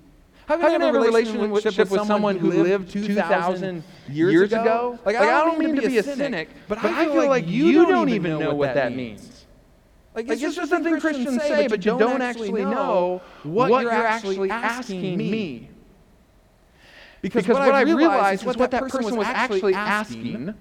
How 0.48 0.56
can, 0.56 0.64
How 0.64 0.72
can 0.72 0.82
I 0.82 0.86
have 0.88 0.96
a 0.96 1.00
relationship 1.00 1.92
with 1.92 2.08
someone 2.08 2.38
who 2.38 2.52
lived 2.64 2.90
2,000 2.90 3.84
years 4.10 4.52
ago? 4.52 4.98
Like, 5.06 5.16
I 5.16 5.26
don't 5.46 5.60
mean 5.60 5.76
to 5.76 5.88
be 5.88 6.00
a 6.00 6.04
cynic, 6.04 6.50
but 6.68 6.84
I 6.84 7.06
feel 7.06 7.28
like 7.28 7.48
you 7.48 7.86
don't 7.86 8.10
even 8.10 8.40
know 8.40 8.56
what 8.56 8.74
that 8.74 8.96
means. 8.96 9.46
Like, 10.16 10.24
it's, 10.24 10.30
like, 10.30 10.40
just, 10.40 10.56
just 10.56 10.70
something 10.72 11.00
Christians, 11.00 11.44
say, 11.44 11.68
but 11.68 11.86
you 11.86 12.00
don't 12.00 12.22
actually 12.24 12.64
know 12.64 13.22
what, 13.44 13.70
what 13.70 13.84
you're 13.84 13.92
actually 13.92 14.50
asking 14.50 15.18
me. 15.18 15.70
Because, 17.26 17.42
because 17.42 17.56
what, 17.56 17.66
what 17.66 17.74
I 17.76 17.82
realized 17.82 18.46
is 18.46 18.56
what 18.56 18.70
that 18.70 18.84
person 18.84 19.18
was 19.18 19.26
actually 19.26 19.74
asking, 19.74 20.54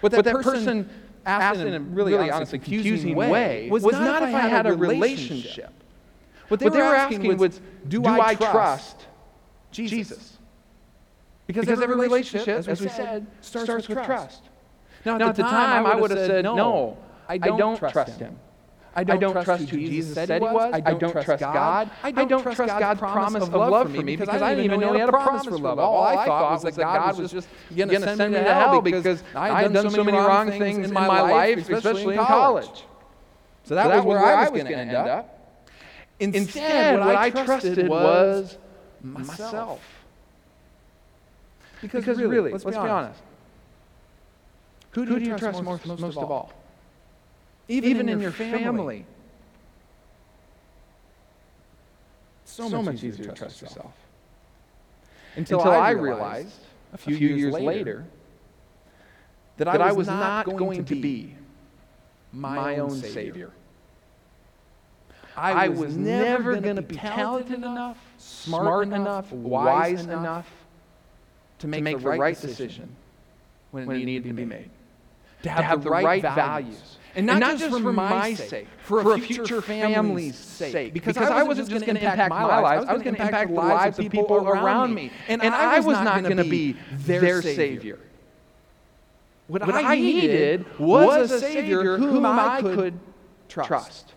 what 0.00 0.10
that, 0.12 0.16
what 0.16 0.24
that 0.24 0.42
person 0.42 0.88
asked 1.26 1.60
in 1.60 1.74
a 1.74 1.80
really, 1.80 2.14
really 2.14 2.30
honestly 2.30 2.58
confusing 2.58 3.14
way, 3.14 3.68
was, 3.70 3.82
was 3.82 3.92
not 3.92 4.22
if 4.22 4.34
I 4.34 4.40
had 4.40 4.66
a 4.66 4.72
relationship. 4.72 5.70
What 6.48 6.60
they, 6.60 6.64
what 6.64 6.72
were, 6.72 6.78
they 6.78 6.82
were 6.82 6.94
asking 6.94 7.36
was, 7.36 7.60
do, 7.86 8.00
do 8.00 8.06
I 8.06 8.34
trust 8.34 9.04
Jesus? 9.70 9.98
Jesus? 9.98 10.38
Because, 11.46 11.66
because 11.66 11.82
every 11.82 11.96
relationship, 11.96 12.66
as 12.66 12.80
we 12.80 12.88
said, 12.88 12.96
said 12.96 13.26
starts, 13.42 13.66
starts 13.66 13.88
with 13.88 14.02
trust. 14.02 14.44
Now, 15.04 15.16
at, 15.16 15.18
now, 15.18 15.32
the, 15.32 15.42
time, 15.42 15.84
I 15.84 15.94
would 15.94 16.10
have 16.10 16.20
said, 16.20 16.42
no, 16.42 16.96
I 17.28 17.36
don't 17.36 17.76
trust 17.76 18.18
him. 18.18 18.38
I 18.98 19.04
don't, 19.04 19.16
I 19.16 19.18
don't 19.20 19.32
trust, 19.32 19.46
trust 19.46 19.70
who 19.70 19.76
Jesus 19.78 20.14
said 20.14 20.28
he 20.28 20.40
was. 20.40 20.74
I 20.74 20.80
don't, 20.80 20.94
I 20.96 20.98
don't 20.98 21.12
trust 21.12 21.40
God. 21.40 21.90
I 22.02 22.10
don't, 22.10 22.18
I 22.18 22.24
don't 22.24 22.42
trust 22.42 22.58
God's 22.58 22.98
promise 22.98 23.44
of 23.44 23.54
love 23.54 23.92
for 23.94 24.02
me 24.02 24.16
because 24.16 24.42
I 24.42 24.50
didn't 24.50 24.64
even 24.64 24.80
know 24.80 24.92
he 24.92 24.98
had 24.98 25.08
a 25.08 25.12
promise 25.12 25.44
for 25.44 25.56
love. 25.56 25.78
All 25.78 26.02
I 26.02 26.26
thought 26.26 26.50
was 26.64 26.74
that 26.74 26.76
God 26.76 27.16
was 27.16 27.30
just 27.30 27.48
going 27.76 27.88
to 27.90 28.00
send 28.00 28.32
me 28.34 28.40
to 28.40 28.52
hell 28.52 28.80
because 28.80 29.22
I 29.36 29.62
had 29.62 29.72
done 29.72 29.88
so 29.90 30.02
many 30.02 30.18
wrong 30.18 30.50
things 30.50 30.88
in 30.88 30.92
my 30.92 31.20
life, 31.20 31.68
especially 31.68 32.16
in 32.16 32.24
college. 32.24 32.84
So 33.62 33.76
that 33.76 33.94
was 33.94 34.04
where 34.04 34.18
I 34.18 34.40
was 34.42 34.50
going 34.50 34.66
to 34.66 34.76
end 34.76 34.96
up. 34.96 35.38
Instead, 36.18 36.98
what 36.98 37.14
I 37.14 37.30
trusted 37.30 37.88
was 37.88 38.58
myself. 39.00 39.80
Because 41.80 42.04
really, 42.04 42.50
let's 42.50 42.64
be 42.64 42.74
honest. 42.74 43.22
Who 44.90 45.06
do 45.06 45.18
you 45.24 45.38
trust 45.38 45.62
most 45.62 45.86
of 45.86 46.30
all? 46.32 46.52
Even, 47.68 47.90
even 47.90 48.08
in, 48.08 48.14
in, 48.14 48.20
your 48.20 48.32
family. 48.32 48.60
family. 48.62 49.06
So, 52.44 52.68
so, 52.68 52.76
much, 52.78 52.94
much 52.94 53.04
easier 53.04 53.26
to 53.26 53.32
trust 53.32 53.60
yourself. 53.60 53.76
yourself. 53.76 53.94
Until, 55.36 55.58
Until, 55.60 55.72
I 55.72 55.90
realized, 55.90 56.60
a 56.92 56.98
few, 56.98 57.16
years, 57.16 57.40
years, 57.40 57.54
later, 57.54 58.04
that, 59.58 59.64
that 59.64 59.80
I, 59.80 59.92
was 59.92 60.08
not 60.08 60.46
going, 60.56 60.84
to 60.86 60.94
be 60.94 61.34
my 62.32 62.78
own 62.78 62.90
Savior. 62.90 63.12
Savior. 63.12 63.50
I, 65.36 65.68
was 65.68 65.96
never 65.96 66.56
going 66.56 66.76
to 66.76 66.82
be 66.82 66.96
talented 66.96 67.58
enough, 67.58 67.98
smart 68.16 68.88
enough, 68.88 69.30
wise 69.30 70.06
enough 70.06 70.50
to 71.60 71.68
make, 71.68 71.78
to 71.78 71.84
make 71.84 72.00
the 72.00 72.08
right 72.08 72.40
decision 72.40 72.88
when 73.70 73.84
it, 73.84 73.86
when 73.86 74.00
it 74.00 74.04
needed 74.04 74.28
to 74.28 74.34
be 74.34 74.44
made. 74.44 74.70
To 75.44 75.50
have, 75.50 75.58
to 75.58 75.64
have 75.64 75.84
the, 75.84 75.90
right 75.90 76.22
values 76.22 76.97
and 77.18 77.26
not, 77.26 77.32
and 77.32 77.40
not 77.40 77.50
just, 77.58 77.70
just, 77.72 77.82
for 77.82 77.92
my 77.92 78.32
sake, 78.34 78.48
sake 78.48 78.68
for, 78.78 79.02
for, 79.02 79.14
a 79.14 79.18
future, 79.18 79.60
family's 79.60 80.36
sake. 80.36 80.92
Because, 80.94 81.14
because 81.14 81.30
I 81.30 81.42
wasn't 81.42 81.68
just 81.68 81.84
going 81.84 81.96
to 81.96 82.04
impact 82.04 82.30
my 82.30 82.44
life, 82.44 82.88
I 82.88 82.92
was 82.92 83.02
going 83.02 83.16
to 83.16 83.22
impact 83.22 83.50
the 83.50 83.56
lives 83.56 83.98
of 83.98 84.08
people 84.08 84.36
around 84.36 84.94
me. 84.94 85.10
And, 85.26 85.42
and 85.42 85.52
I 85.52 85.80
was 85.80 85.98
not 85.98 86.22
going 86.22 86.36
to 86.36 86.44
be 86.44 86.76
their 86.92 87.42
Savior. 87.42 87.98
What, 89.48 89.66
what 89.66 89.74
I 89.74 89.96
needed 89.96 90.64
was 90.78 91.32
a 91.32 91.40
Savior 91.40 91.98
whom 91.98 92.24
I 92.24 92.62
could 92.62 92.98
trust. 93.48 94.14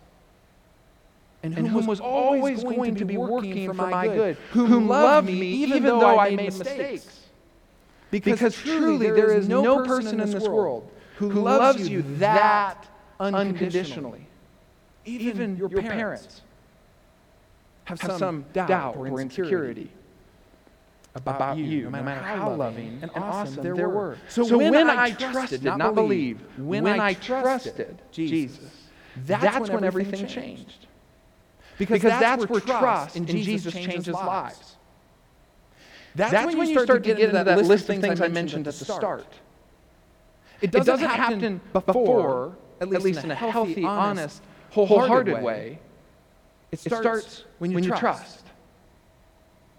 And 1.42 1.56
whom, 1.56 1.66
and 1.66 1.74
whom 1.74 1.88
was 1.88 2.00
always 2.00 2.64
going 2.64 2.94
to 2.96 3.06
be 3.06 3.18
working 3.18 3.66
for 3.66 3.74
my 3.74 4.08
good, 4.08 4.38
whom 4.52 4.88
loved 4.88 5.26
me 5.26 5.48
even 5.48 5.84
though 5.84 6.20
I 6.20 6.36
made 6.36 6.54
mistakes. 6.54 7.22
Because, 8.12 8.34
because 8.34 8.56
truly, 8.58 9.08
there 9.10 9.32
is 9.32 9.50
no 9.50 9.84
person 9.86 10.20
in 10.20 10.30
this 10.30 10.48
world 10.48 10.88
who 11.16 11.30
loves 11.32 11.90
you 11.90 12.04
that 12.18 12.91
unconditionally. 13.22 14.28
Even, 15.06 15.58
your, 15.58 15.70
parents 15.70 16.42
have, 17.86 18.00
some 18.00 18.46
doubt 18.54 18.96
or 18.96 19.08
insecurity 19.08 19.90
about, 21.16 21.58
you, 21.58 21.90
no 21.90 21.90
matter, 21.90 22.22
how 22.22 22.54
loving 22.54 23.00
and, 23.02 23.12
awesome 23.16 23.64
their 23.64 23.90
were. 23.90 24.18
So, 24.30 24.58
when, 24.58 24.90
I 24.90 25.12
trusted, 25.12 25.64
did 25.64 25.78
not 25.78 25.96
believe, 25.96 26.40
when, 26.58 26.88
I 26.88 27.14
trusted 27.16 28.00
Jesus, 28.12 28.60
that's, 29.26 29.70
when, 29.70 29.84
everything 29.84 30.28
changed. 30.28 30.88
Because, 31.78 32.02
because 32.02 32.20
that's, 32.20 32.44
that's 32.44 32.50
where 32.50 32.62
trust 32.62 33.16
in 33.16 33.26
Jesus 33.26 33.74
changes 33.74 34.14
lives. 34.14 34.76
That's, 36.14 36.32
that's 36.32 36.56
when 36.56 36.68
you 36.68 36.80
start 36.80 36.88
to 36.88 37.00
get 37.00 37.20
into 37.20 37.44
that 37.44 37.66
list 37.66 37.90
of 37.90 38.00
things 38.00 38.22
I 38.22 38.28
mentioned 38.28 38.68
at 38.68 38.76
the 38.76 38.86
start. 38.86 39.26
It 40.62 40.70
doesn't, 40.70 40.94
it 40.94 41.08
doesn't 41.08 41.10
happen 41.10 41.62
before, 41.74 42.56
at 42.82 42.90
least, 42.90 43.00
at 43.00 43.04
least 43.04 43.24
in 43.24 43.32
a 43.32 43.36
healthy, 43.36 43.86
honest, 43.86 44.42
wholehearted 44.72 45.42
way. 45.44 45.80
It 46.72 46.80
starts, 46.80 46.96
it 46.96 47.02
starts 47.02 47.44
when, 47.60 47.72
you, 47.72 47.76
when 47.76 47.84
trust. 47.84 48.02
you 48.02 48.08
trust. 48.08 48.46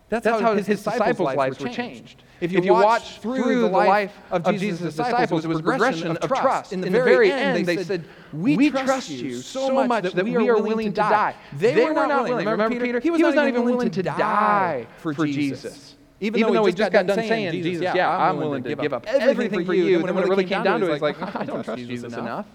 That's, 0.09 0.25
That's 0.25 0.43
how 0.43 0.55
his, 0.55 0.67
his 0.67 0.85
disciples' 0.85 1.35
lives 1.35 1.59
were 1.59 1.71
changed. 1.71 2.23
If 2.41 2.53
you, 2.53 2.59
if 2.59 2.65
you 2.65 2.73
watch 2.73 3.19
through 3.21 3.63
the 3.63 3.69
life 3.69 4.15
of 4.31 4.45
Jesus' 4.45 4.95
disciples, 4.95 5.45
it 5.45 5.49
was 5.49 5.61
a 5.61 5.63
progression 5.63 6.17
of 6.17 6.29
trust. 6.29 6.73
In 6.73 6.81
the, 6.81 6.89
in 6.89 6.93
the 6.93 7.03
very 7.03 7.33
end, 7.33 7.67
they 7.67 7.83
said, 7.83 8.05
We 8.33 8.71
trust 8.71 9.09
you 9.09 9.37
so 9.37 9.87
much 9.87 10.13
that 10.13 10.25
we 10.25 10.49
are 10.49 10.61
willing 10.61 10.93
to 10.93 11.01
die. 11.01 11.35
They, 11.55 11.75
they 11.75 11.85
were 11.87 12.07
not 12.07 12.25
willing. 12.25 12.47
Remember 12.47 12.79
Peter? 12.79 13.01
He 13.01 13.11
was, 13.11 13.19
he 13.19 13.25
was 13.25 13.35
not 13.35 13.49
even 13.49 13.65
willing 13.65 13.91
to 13.91 14.03
die 14.03 14.87
for 14.99 15.13
Jesus. 15.27 15.97
Even, 16.21 16.39
Even 16.39 16.53
though, 16.55 16.67
he 16.67 16.73
just 16.73 16.93
got, 16.93 17.07
done 17.07 17.19
saying, 17.19 17.51
Jesus, 17.51 17.83
yeah, 17.95 18.09
I'm 18.09 18.37
willing 18.37 18.63
to 18.63 18.77
give 18.77 18.93
up 18.93 19.07
everything 19.09 19.65
for 19.65 19.75
you. 19.75 19.97
And 20.07 20.15
when 20.15 20.25
it 20.25 20.29
really 20.29 20.45
came 20.45 20.63
down 20.63 20.81
to 20.81 20.91
it, 20.91 20.93
it's 20.93 21.03
like, 21.03 21.21
I 21.21 21.45
don't 21.45 21.65
trust 21.65 21.83
Jesus 21.83 22.13
enough. 22.13 22.47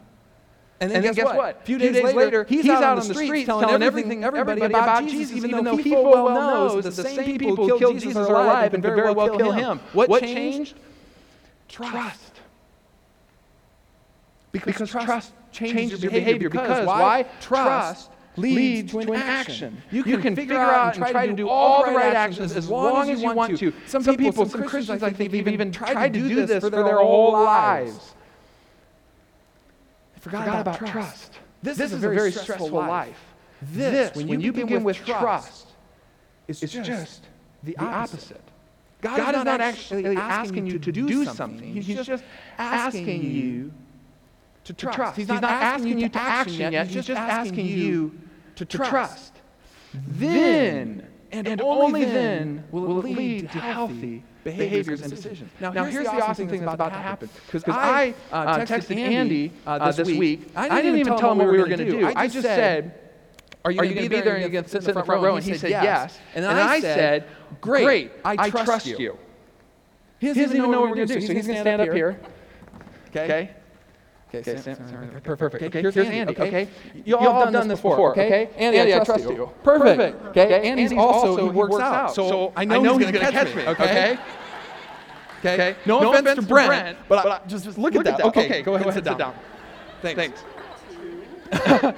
And 0.79 0.91
then, 0.91 0.97
and 0.97 1.05
guess, 1.05 1.15
guess 1.15 1.35
what? 1.35 1.61
A 1.61 1.65
few 1.65 1.79
days, 1.79 1.93
days 1.93 2.13
later, 2.13 2.43
he's, 2.43 2.61
he's 2.61 2.71
out, 2.71 2.83
out 2.83 2.99
on 2.99 3.07
the 3.07 3.13
streets 3.15 3.47
telling, 3.47 3.65
telling 3.65 3.81
everything, 3.81 4.23
everybody, 4.23 4.61
everybody 4.61 4.73
about, 4.73 5.01
about 5.01 5.09
Jesus, 5.09 5.35
even, 5.35 5.49
even 5.49 5.63
though 5.63 5.75
he 5.75 5.89
full 5.89 6.03
well 6.03 6.29
knows 6.29 6.83
that 6.83 6.95
the 6.95 7.03
same 7.03 7.37
people 7.39 7.55
who 7.55 7.79
killed 7.79 7.99
Jesus 7.99 8.15
are 8.15 8.27
alive 8.27 8.73
and 8.75 8.83
very 8.83 9.11
well 9.11 9.35
kill 9.35 9.51
him. 9.51 9.79
What, 9.93 10.07
what 10.07 10.21
changed? 10.21 10.75
Trust. 11.67 12.33
Because, 14.51 14.73
because 14.73 14.89
trust 14.91 15.33
changes 15.51 16.03
your 16.03 16.11
behavior. 16.11 16.49
Because 16.49 16.85
why? 16.85 17.25
Trust 17.41 18.11
leads 18.35 18.91
to 18.91 18.99
an 18.99 19.15
action. 19.15 19.81
You 19.89 20.03
can, 20.03 20.11
you 20.11 20.17
can 20.19 20.35
figure 20.35 20.57
out 20.57 20.95
and 20.95 21.07
try 21.07 21.25
to 21.25 21.33
do 21.33 21.49
all 21.49 21.87
the 21.87 21.91
right 21.91 22.13
actions 22.13 22.55
as 22.55 22.69
long 22.69 23.09
as 23.09 23.19
you 23.19 23.33
want 23.33 23.57
to. 23.57 23.73
Some 23.87 24.03
people, 24.03 24.45
some 24.45 24.63
Christians, 24.63 25.01
I 25.01 25.09
think, 25.09 25.31
they've 25.31 25.47
even 25.47 25.71
tried 25.71 26.13
to 26.13 26.19
do 26.19 26.45
this 26.45 26.63
for 26.63 26.69
their 26.69 26.97
whole 26.97 27.33
lives 27.33 28.13
forgot, 30.19 30.45
forgot 30.45 30.61
about, 30.61 30.79
about 30.79 30.91
trust. 30.91 30.91
trust. 30.91 31.39
This, 31.63 31.77
this, 31.77 31.91
is, 31.91 32.03
a 32.03 32.09
very, 32.09 32.31
stressful, 32.31 32.55
stressful 32.55 32.79
life. 32.79 32.89
life. 32.89 33.19
This, 33.61 34.15
when, 34.15 34.27
when 34.27 34.41
you, 34.41 34.51
begin, 34.51 34.67
begin 34.67 34.83
with 34.83 34.97
trust, 34.97 35.67
it's, 36.47 36.61
it's 36.61 36.73
just 36.73 37.27
the 37.63 37.75
opposite. 37.77 38.41
God, 39.01 39.17
God 39.17 39.35
is 39.35 39.43
not 39.43 39.61
actually 39.61 40.15
asking 40.17 40.67
you 40.67 40.79
to 40.79 40.91
do 40.91 41.25
something. 41.25 41.73
He's 41.73 42.05
just 42.05 42.23
asking 42.57 43.23
you 43.23 43.71
to 44.63 44.73
trust. 44.73 45.17
He's 45.17 45.27
not 45.27 45.43
asking 45.43 45.99
you 45.99 46.09
to 46.09 46.19
action 46.19 46.73
yet. 46.73 46.87
He's 46.87 47.05
just 47.05 47.09
asking 47.09 47.65
you 47.65 48.17
to 48.55 48.65
trust. 48.65 49.33
Then, 49.93 51.07
and 51.31 51.61
only 51.61 52.05
then, 52.05 52.63
will 52.71 52.99
it 52.99 53.05
lead 53.05 53.51
to 53.51 53.59
healthy 53.59 54.23
behaviors, 54.51 55.01
and 55.01 55.11
decisions. 55.11 55.51
Now, 55.59 55.71
now 55.71 55.83
here's, 55.83 55.93
here's, 55.93 56.05
the 56.05 56.25
awesome 56.25 56.47
thing 56.47 56.61
that's 56.61 56.73
about 56.73 56.93
to 56.93 56.99
happen. 56.99 57.29
Because 57.45 57.63
I 57.67 58.13
uh, 58.31 58.35
uh, 58.35 58.65
texted 58.65 58.97
Andy 58.97 59.51
uh, 59.65 59.71
uh 59.71 59.91
this 59.91 60.07
week. 60.07 60.49
I 60.55 60.63
didn't, 60.63 60.77
I 60.77 60.81
didn't 60.81 60.99
even 60.99 61.17
tell 61.17 61.31
him 61.31 61.39
what 61.39 61.51
we 61.51 61.57
were 61.57 61.67
going 61.67 61.79
to 61.79 61.89
do. 61.89 62.11
I 62.15 62.27
just 62.27 62.47
said, 62.47 62.99
are 63.65 63.71
you, 63.71 63.83
you 63.83 63.93
going 63.93 64.03
to 64.03 64.09
be 64.09 64.21
there 64.21 64.33
and 64.35 64.41
you're 64.41 64.49
going 64.49 64.63
to 64.63 64.69
sit 64.69 64.79
in 64.79 64.85
the 64.85 64.93
front, 64.93 65.05
front 65.05 65.23
row? 65.23 65.35
And 65.35 65.45
he 65.45 65.57
said 65.57 65.71
yes. 65.71 66.17
And 66.35 66.43
then 66.43 66.55
I 66.55 66.79
said, 66.79 67.27
great, 67.61 68.11
I 68.23 68.49
trust 68.49 68.85
you. 68.85 69.17
He 70.19 70.27
doesn't 70.27 70.55
even 70.55 70.71
know 70.71 70.81
what 70.81 70.89
we're 70.89 70.95
going 70.95 71.07
to 71.07 71.19
do. 71.19 71.27
So 71.27 71.33
he's 71.33 71.45
going 71.45 71.57
to 71.57 71.61
stand 71.61 71.81
up 71.81 71.93
here. 71.93 72.19
Okay? 73.09 73.51
Okay, 74.29 74.39
okay 74.39 74.57
stand, 74.59 74.75
stand, 74.89 75.23
perfect. 75.23 75.63
Okay, 75.63 75.81
here's, 75.81 75.95
here's 75.95 76.07
Andy. 76.07 76.37
Okay, 76.37 76.67
you 77.05 77.15
all 77.15 77.45
have 77.45 77.53
done 77.53 77.67
this 77.69 77.79
before. 77.79 78.11
Okay, 78.11 78.49
Andy, 78.57 78.77
Andy 78.77 78.93
I, 78.93 78.97
trust 78.97 79.11
I 79.11 79.17
trust 79.23 79.29
you. 79.29 79.49
Perfect. 79.63 80.25
Okay, 80.27 80.69
Andy's 80.69 80.91
also 80.93 81.45
he 81.45 81.49
works 81.49 81.75
out, 81.75 82.13
so 82.13 82.51
I 82.55 82.65
know 82.65 82.97
he's 82.97 83.11
going 83.11 83.25
to 83.25 83.31
catch 83.31 83.55
me. 83.55 83.65
Okay. 83.67 84.17
Okay. 85.39 85.53
okay. 85.53 85.75
No, 85.85 85.99
no 86.01 86.09
offense, 86.09 86.27
offense, 86.27 86.47
to 86.47 86.47
Brent, 86.47 86.69
Brent 86.69 86.97
but, 87.07 87.23
but 87.23 87.43
I, 87.43 87.47
just, 87.47 87.63
just 87.63 87.77
look, 87.77 87.93
look, 87.93 88.07
at 88.07 88.17
that. 88.17 88.25
Okay, 88.25 88.45
okay, 88.45 88.61
go 88.63 88.73
ahead, 88.73 88.85
go 88.85 88.89
ahead 88.89 89.05
sit, 89.05 89.17
down. 89.17 89.35
Thanks. 90.01 90.41
Thanks. 91.51 91.97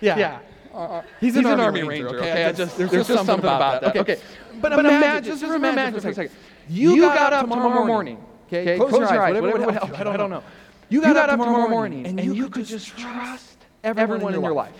yeah. 0.00 0.18
Yeah. 0.18 0.38
Uh, 0.72 1.02
he's, 1.20 1.34
he's, 1.34 1.44
an, 1.44 1.52
an 1.52 1.60
Army, 1.60 1.82
Ranger, 1.82 2.06
Ranger, 2.06 2.18
okay? 2.20 2.46
okay? 2.46 2.56
Just, 2.56 2.78
there's, 2.78 2.90
there's, 2.90 3.08
just 3.08 3.26
something, 3.26 3.44
about, 3.44 3.82
that. 3.82 3.90
Okay. 3.90 4.00
okay. 4.00 4.22
But, 4.60 4.70
but 4.70 4.86
imagine, 4.86 5.24
just, 5.24 5.42
just 5.42 5.54
imagine 5.54 6.00
for 6.00 6.08
a 6.08 6.14
second. 6.14 6.34
You, 6.68 6.94
you 6.94 7.02
got, 7.02 7.18
got 7.18 7.32
up 7.32 7.50
tomorrow 7.50 7.84
morning. 7.84 8.24
Okay, 8.52 8.76
close, 8.76 8.90
close 8.90 9.10
your 9.10 9.22
eyes. 9.22 9.34
Whatever, 9.34 9.46
whatever 9.46 9.66
would 9.66 9.74
help 9.74 9.90
you. 9.90 10.10
I 10.10 10.16
don't 10.16 10.30
know. 10.30 10.42
You 10.88 11.00
got 11.02 11.30
up 11.30 11.38
tomorrow 11.38 11.68
morning, 11.68 12.06
and 12.06 12.36
you 12.36 12.48
could 12.48 12.66
just 12.66 12.96
trust 12.98 13.56
everyone 13.84 14.34
in 14.34 14.42
your 14.42 14.52
life. 14.52 14.74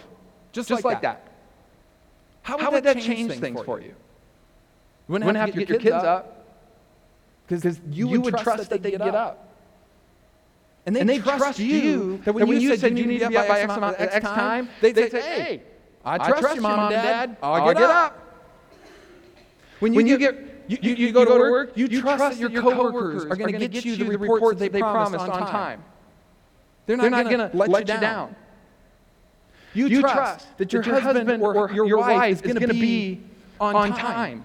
Just 0.53 0.71
like 0.85 1.03
that. 1.03 1.27
How 2.43 2.71
would 2.71 2.85
that 2.85 3.01
change 3.01 3.33
things 3.33 3.61
for 3.63 3.81
you? 3.81 3.95
You 5.09 5.15
wouldn't 5.15 5.37
have 5.37 5.53
to 5.53 5.59
get 5.59 5.69
your 5.69 5.79
kids 5.79 5.95
up 5.95 6.47
because 7.47 7.81
you, 7.91 8.09
you, 8.09 8.21
would 8.21 8.37
trust, 8.37 8.71
that 8.71 8.81
they 8.81 8.93
get, 8.93 9.01
get 9.01 9.15
up. 9.15 9.49
And 10.87 10.95
they, 10.95 11.01
and 11.01 11.09
they 11.09 11.19
trust, 11.19 11.59
you 11.59 12.19
that 12.25 12.33
when, 12.33 12.47
when 12.47 12.61
you, 12.61 12.71
you 12.71 12.77
said 12.77 12.97
you 12.97 13.07
need 13.07 13.19
to 13.19 13.29
be 13.29 13.37
up 13.37 13.49
by 13.49 13.61
X, 13.61 13.73
amount, 13.73 13.97
X 13.99 14.25
time, 14.25 14.69
they'd 14.81 14.95
say, 14.95 15.11
hey, 15.11 15.63
I 16.05 16.17
trust, 16.17 16.45
I 16.45 16.55
you, 16.55 16.61
mom 16.61 16.81
and 16.81 16.91
dad. 16.91 17.37
I'll, 17.43 17.75
get, 17.75 17.83
up. 17.83 17.91
up. 17.91 18.47
When 19.81 19.93
you, 19.93 19.97
when 19.97 20.07
you 20.71 20.79
you, 20.83 20.91
you, 20.91 21.07
you, 21.07 21.13
go, 21.13 21.25
go 21.25 21.37
to 21.37 21.51
work, 21.51 21.73
you, 21.77 21.87
you 21.87 22.01
trust, 22.01 22.41
that 22.41 22.51
your 22.53 22.63
coworkers 22.63 23.25
are 23.25 23.35
going 23.35 23.53
to 23.53 23.69
get 23.69 23.85
you 23.85 23.97
the 23.97 24.05
reports 24.05 24.61
that 24.61 24.73
they 24.73 24.81
promised 24.81 25.25
on 25.25 25.47
time. 25.49 25.83
They're 26.87 26.97
not, 26.97 27.11
not 27.11 27.25
going 27.25 27.51
to 27.51 27.57
let 27.57 27.89
you 27.89 27.99
down. 27.99 28.37
You 29.75 30.01
trust 30.01 30.47
that 30.59 30.73
your 30.73 30.83
husband 30.83 31.43
or 31.43 31.73
your 31.73 31.99
wife 31.99 32.37
is 32.37 32.41
going 32.41 32.69
to 32.69 32.69
be 32.69 33.21
on 33.61 33.93
time. 33.97 34.45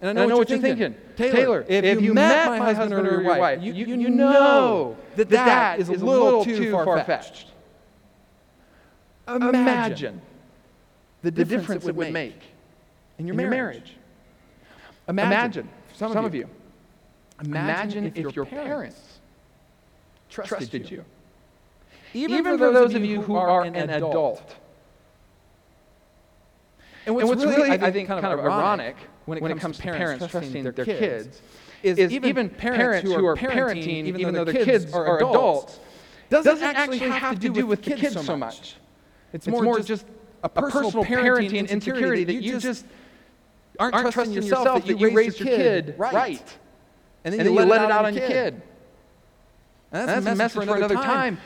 And 0.00 0.10
I 0.10 0.12
know, 0.12 0.22
and 0.22 0.32
I 0.32 0.34
know 0.34 0.38
what, 0.38 0.50
you're 0.50 0.58
thinking. 0.58 0.94
thinking. 1.16 1.36
Taylor, 1.36 1.64
if, 1.68 1.84
if, 1.84 2.00
you 2.00 2.12
met 2.12 2.48
my 2.48 2.72
husband 2.72 3.06
or 3.06 3.22
your 3.22 3.38
wife, 3.38 3.62
you, 3.62 3.72
you, 3.72 3.86
you 3.86 4.10
know 4.10 4.96
that 5.14 5.28
that 5.30 5.78
is 5.78 5.88
a 5.88 5.92
little 5.92 6.44
too 6.44 6.72
far-fetched. 6.72 7.46
Imagine 9.28 10.20
the 11.22 11.30
difference 11.30 11.86
it 11.86 11.94
would 11.94 12.12
make 12.12 12.40
in 13.18 13.26
your 13.26 13.36
marriage. 13.36 13.94
Imagine, 15.08 15.68
some 15.94 16.24
of 16.24 16.34
you, 16.34 16.48
imagine 17.42 18.12
if 18.14 18.34
your 18.36 18.46
parents 18.46 19.20
trusted 20.30 20.90
you. 20.90 21.04
Even 22.14 22.44
for 22.44 22.56
those 22.56 22.94
of 22.94 23.04
you 23.04 23.22
who 23.22 23.36
are 23.36 23.64
an 23.64 23.90
adult. 23.90 24.56
And 27.04 27.14
what's 27.16 27.44
really, 27.44 27.70
I 27.70 27.90
think, 27.90 28.08
kind 28.08 28.24
of 28.24 28.38
ironic 28.38 28.96
when 29.24 29.38
it, 29.38 29.42
when 29.42 29.50
comes, 29.58 29.60
it 29.60 29.62
comes 29.62 29.76
to 29.78 29.82
parents, 29.82 30.26
trusting 30.30 30.62
their, 30.62 30.72
their 30.72 30.84
kids, 30.84 31.42
is, 31.82 31.98
is 31.98 32.12
even 32.12 32.48
parents 32.48 33.10
who 33.10 33.26
are 33.26 33.36
parenting, 33.36 34.04
even, 34.04 34.20
even 34.20 34.34
though 34.34 34.44
their 34.44 34.64
kids 34.64 34.92
are 34.92 35.16
adults, 35.16 35.80
doesn't, 36.30 36.62
actually 36.62 36.98
have 36.98 37.40
to 37.40 37.48
do 37.48 37.66
with 37.66 37.82
the 37.82 37.94
kids 37.96 38.24
so 38.24 38.36
much. 38.36 38.76
It's 39.32 39.46
more, 39.46 39.62
more 39.62 39.80
just 39.80 40.06
a 40.44 40.48
personal, 40.48 41.04
parenting 41.04 41.58
and 41.58 41.68
insecurity 41.68 42.24
that 42.24 42.34
you 42.34 42.58
just 42.58 42.86
aren't, 43.78 43.94
aren't 43.94 44.12
trusting 44.12 44.34
yourself 44.34 44.84
that 44.86 44.98
you 44.98 45.14
raised 45.14 45.40
your 45.40 45.48
kid 45.48 45.94
right. 45.98 46.42
And 47.24 47.32
then, 47.32 47.40
and 47.40 47.50
you, 47.50 47.56
then 47.56 47.68
let, 47.68 47.82
it 47.82 47.90
out 47.90 48.04
on 48.04 48.14
your 48.14 48.26
kid. 48.26 48.60
And 49.92 50.08
that's, 50.08 50.26
a 50.26 50.34
message 50.34 50.64
for 50.64 50.76
another 50.76 50.94
time. 50.94 51.38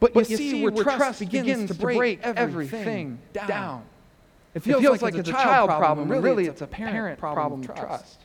But, 0.00 0.14
but 0.14 0.30
you 0.30 0.36
see 0.36 0.62
where 0.62 0.72
trust 0.84 1.20
begins 1.20 1.70
to 1.70 1.74
break 1.74 2.20
everything 2.22 3.18
down. 3.32 3.84
It 4.54 4.62
feels, 4.62 4.78
it 4.78 4.82
feels 4.82 5.02
like, 5.02 5.14
like, 5.14 5.20
it's 5.20 5.28
a 5.28 5.32
child 5.32 5.68
problem, 5.70 6.08
when 6.08 6.22
really 6.22 6.46
it's 6.46 6.62
a 6.62 6.66
parent 6.66 7.18
problem, 7.18 7.62
problem 7.62 7.86
trust. 7.86 8.20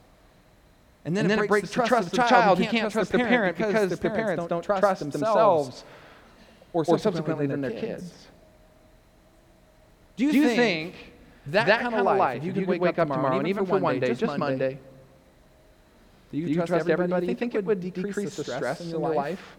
And 1.06 1.16
then, 1.18 1.26
and 1.26 1.32
then 1.32 1.40
it, 1.44 1.48
breaks 1.50 1.70
it 1.70 1.76
breaks 1.76 1.90
the 1.90 1.96
trust, 1.96 2.06
of 2.08 2.12
the 2.12 2.18
child. 2.30 2.60
You 2.60 2.68
can't 2.68 2.92
trust 2.92 3.12
the 3.12 3.18
parent 3.18 3.58
because 3.58 3.90
the 3.90 4.10
parents 4.10 4.48
don't 4.48 4.64
trust 4.64 5.12
themselves 5.12 5.84
or 6.72 6.98
subsequently 6.98 7.46
then 7.46 7.62
their 7.62 7.72
kids. 7.72 8.28
Do 10.16 10.26
you 10.26 10.50
think 10.50 11.13
that 11.48 11.82
kind 11.82 11.94
of 11.94 12.06
life, 12.06 12.44
if 12.44 12.46
you 12.46 12.54
could 12.54 12.68
wake 12.80 12.98
up 13.00 13.08
tomorrow, 13.08 13.40
and 13.40 13.48
even 13.48 13.66
for 13.66 13.78
one 13.78 14.00
day, 14.00 14.14
just 14.14 14.38
Monday, 14.38 14.80
do 16.32 16.38
you 16.38 16.56
trust 16.56 16.90
everybody? 16.90 17.28
Do 17.28 17.32
you 17.32 17.38
think 17.38 17.56
it 17.56 17.66
would 17.66 17.80
decrease 17.80 18.36
the 18.36 18.44
stress 18.44 18.82
in 18.82 18.90
your 18.90 19.14
life? 19.14 19.58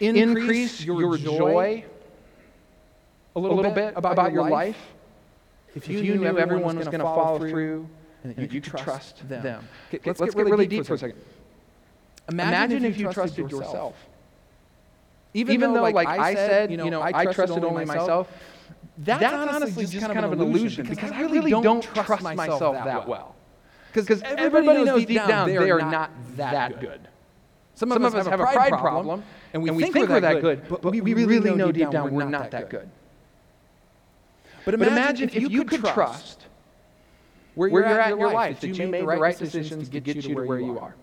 Increase 0.00 0.84
your 0.84 1.16
joy 1.16 1.84
a 3.34 3.38
little, 3.40 3.56
a 3.56 3.58
little 3.58 3.72
bit, 3.72 3.94
bit 3.94 3.96
about, 3.96 4.12
about, 4.12 4.32
your 4.32 4.42
life, 4.42 4.52
life 4.52 4.78
if 5.74 5.88
you, 5.88 5.98
if 5.98 6.04
you 6.04 6.14
knew, 6.14 6.20
knew 6.20 6.38
everyone 6.38 6.76
was 6.76 6.86
going 6.86 6.98
to 6.98 7.04
follow 7.04 7.38
through, 7.38 7.88
and 8.24 8.36
you, 8.36 8.42
you 8.42 8.60
could 8.60 8.64
trust, 8.64 8.84
trust 8.84 9.28
them. 9.28 9.42
them. 9.42 9.68
Get, 9.90 10.06
let's, 10.06 10.20
let's, 10.20 10.34
get, 10.34 10.44
really 10.44 10.66
deep, 10.66 10.80
deep 10.80 10.86
for 10.86 10.94
a 10.94 10.98
second. 10.98 11.18
Imagine, 12.28 12.48
Imagine 12.48 12.84
if, 12.84 12.98
you 12.98 13.04
trusted, 13.04 13.16
trusted 13.16 13.50
yourself. 13.50 13.72
yourself. 13.72 13.96
Even, 15.34 15.54
Even, 15.54 15.72
though, 15.72 15.82
like, 15.82 15.94
like 15.94 16.08
I 16.08 16.34
said, 16.34 16.70
you 16.70 16.76
know, 16.76 17.00
I 17.00 17.24
trusted 17.26 17.64
only 17.64 17.84
myself, 17.84 18.28
that's, 18.98 19.20
that's 19.20 19.54
honestly 19.54 19.86
just 19.86 20.06
kind 20.06 20.24
of 20.24 20.32
an 20.32 20.40
illusion 20.40 20.86
because 20.86 21.10
I 21.10 21.22
really 21.22 21.50
don't 21.50 21.82
trust 21.82 22.22
myself 22.22 22.74
that 22.84 23.06
well. 23.06 23.34
Because 23.92 24.22
everybody 24.22 24.84
knows 24.84 25.04
deep 25.04 25.18
down 25.18 25.48
they 25.48 25.70
are 25.70 25.78
not 25.78 26.10
that 26.36 26.80
good. 26.80 27.08
Some 27.74 27.92
of 27.92 28.02
us 28.04 28.26
have 28.26 28.40
a 28.40 28.44
pride 28.44 28.72
problem, 28.72 29.24
and 29.52 29.62
we 29.62 29.90
think 29.90 30.08
we're 30.08 30.20
that 30.20 30.40
good, 30.40 30.68
but 30.68 30.84
we 30.84 31.00
really 31.00 31.54
know 31.54 31.72
deep 31.72 31.90
down 31.90 32.12
we're 32.12 32.24
not 32.24 32.50
that 32.50 32.70
good. 32.70 32.88
But 34.64 34.74
imagine, 34.74 34.94
but 34.94 35.00
imagine 35.00 35.28
if, 35.30 35.36
if, 35.36 35.50
you 35.50 35.64
could 35.64 35.84
trust 35.84 36.46
where 37.56 37.68
you're, 37.68 37.84
at 37.84 38.12
in 38.12 38.18
your 38.18 38.32
life, 38.32 38.60
that 38.60 38.68
you 38.68 38.86
made 38.86 39.02
the 39.02 39.06
right 39.06 39.36
decisions 39.36 39.88
to 39.88 40.00
get 40.00 40.14
you 40.14 40.22
to 40.22 40.34
where 40.34 40.60
you 40.60 40.78
are. 40.78 40.94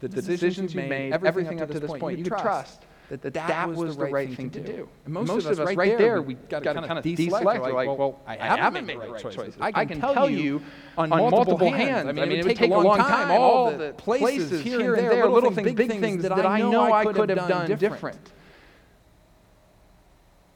The, 0.00 0.06
the 0.06 0.22
decisions 0.22 0.72
you 0.72 0.82
made, 0.82 1.12
everything 1.12 1.60
up 1.60 1.70
to 1.72 1.80
this 1.80 1.90
point, 1.90 2.18
you 2.18 2.24
could 2.24 2.38
trust 2.38 2.84
that 3.08 3.22
that, 3.22 3.32
that 3.32 3.70
was 3.70 3.96
the 3.96 4.04
right 4.04 4.34
thing 4.34 4.50
to 4.50 4.60
do. 4.60 4.88
And 5.04 5.14
most, 5.14 5.28
most 5.28 5.46
of 5.46 5.60
us 5.60 5.74
right 5.74 5.96
there, 5.96 6.20
we 6.20 6.34
got 6.34 6.62
to 6.62 6.74
kind 6.74 6.98
of 6.98 7.04
deselect. 7.04 7.60
We're 7.60 7.72
like, 7.72 7.98
well, 7.98 8.20
I 8.26 8.36
haven't 8.36 8.86
made 8.86 9.00
the 9.00 9.08
right 9.08 9.22
choices. 9.22 9.56
I 9.60 9.84
can 9.84 10.00
tell 10.00 10.28
you 10.28 10.62
on 10.96 11.08
multiple 11.08 11.70
hands. 11.70 12.08
I 12.08 12.12
mean, 12.12 12.32
it 12.32 12.44
would 12.44 12.56
take 12.56 12.70
a 12.70 12.74
long 12.74 12.98
time. 12.98 13.30
All 13.30 13.76
the 13.76 13.92
places 13.94 14.62
here 14.62 14.94
and 14.94 15.08
there, 15.08 15.28
little 15.28 15.50
things, 15.50 15.72
big 15.72 15.88
things 15.88 16.22
that 16.22 16.46
I 16.46 16.60
know 16.60 16.92
I 16.92 17.04
could 17.04 17.30
have 17.30 17.48
done 17.48 17.76
different. 17.78 18.32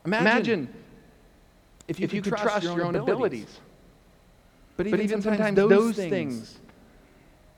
Imagine 0.04 0.68
if 1.88 2.00
you, 2.00 2.22
could 2.22 2.36
trust 2.36 2.64
your 2.64 2.84
own 2.84 2.96
abilities. 2.96 3.60
But 4.76 4.86
even, 4.86 5.22
sometimes, 5.22 5.56
those 5.56 5.96
things 5.96 6.58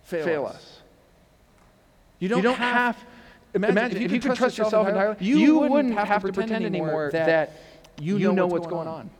fail 0.03 0.47
us. 0.47 0.81
You 2.19 2.29
don't 2.29 2.55
have, 2.55 2.97
imagine, 3.55 3.77
imagine 3.77 3.97
if, 3.97 4.01
you, 4.01 4.07
if 4.07 4.13
you 4.13 4.21
could 4.21 4.37
trust 4.37 4.59
yourself 4.59 4.89
entirely, 4.89 5.17
you, 5.21 5.39
you 5.39 5.59
wouldn't 5.59 5.95
have, 5.95 6.09
have 6.09 6.25
to 6.25 6.33
pretend 6.33 6.65
anymore 6.65 7.11
that, 7.13 7.27
that 7.27 7.53
you, 8.01 8.17
you 8.19 8.33
know 8.33 8.47
what's 8.47 8.67
going 8.67 8.89
on. 8.89 9.11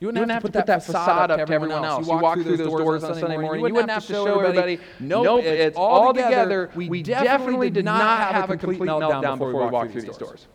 You 0.00 0.06
wouldn't, 0.06 0.30
have, 0.30 0.42
have, 0.42 0.52
to 0.52 0.58
put, 0.58 0.66
that, 0.66 0.84
facade 0.84 1.32
up 1.32 1.44
to 1.44 1.52
everyone 1.52 1.84
else. 1.84 2.06
You 2.06 2.18
walk, 2.18 2.38
through 2.38 2.56
those 2.56 2.68
doors 2.68 3.02
on 3.02 3.14
Sunday 3.14 3.36
morning. 3.36 3.66
You 3.66 3.74
wouldn't 3.74 3.90
have 3.90 4.06
to 4.06 4.12
show 4.12 4.40
everybody, 4.40 4.78
nope, 5.00 5.42
it's 5.44 5.76
all 5.76 6.14
together. 6.14 6.70
We 6.74 7.02
definitely 7.02 7.70
did 7.70 7.84
not 7.84 8.32
have 8.32 8.50
a 8.50 8.56
complete 8.56 8.80
meltdown 8.80 9.38
before 9.38 9.64
we 9.64 9.70
walked 9.70 9.92
through 9.92 10.02
these 10.02 10.16
doors. 10.16 10.46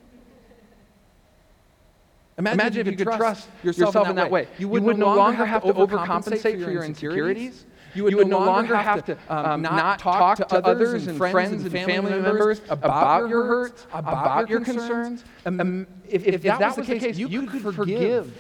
Imagine, 2.36 2.60
Imagine 2.60 2.88
if, 2.88 2.92
you 2.92 3.06
could 3.06 3.16
trust 3.16 3.48
yourself, 3.62 4.08
in 4.08 4.16
that 4.16 4.32
way. 4.32 4.48
You 4.58 4.68
would, 4.68 4.82
you 4.82 4.88
would 4.88 4.98
no 4.98 5.14
longer 5.14 5.46
have 5.46 5.64
to 5.64 5.74
overcompensate 5.74 6.64
for 6.64 6.72
your 6.72 6.84
insecurities. 6.84 7.66
You 7.96 8.04
would, 8.04 8.12
you 8.12 8.18
would 8.18 8.28
no, 8.28 8.40
longer 8.40 8.76
have 8.76 9.06
to 9.06 9.18
um, 9.30 9.46
um, 9.46 9.62
not 9.62 10.00
talk 10.00 10.38
to 10.38 10.66
others 10.66 11.08
and 11.08 11.18
friends 11.18 11.64
and 11.64 11.72
family 11.72 12.20
members 12.20 12.62
about 12.70 13.30
your 13.30 13.46
hurts, 13.46 13.86
about 13.94 14.50
your 14.50 14.62
concerns. 14.62 15.24
Um, 15.46 15.88
if, 16.10 16.26
if, 16.26 16.36
if, 16.36 16.42
that 16.44 16.60
was 16.78 16.88
the 16.88 17.00
case, 17.00 17.18
you, 17.18 17.48
could 17.48 17.62
forgive. 17.76 18.36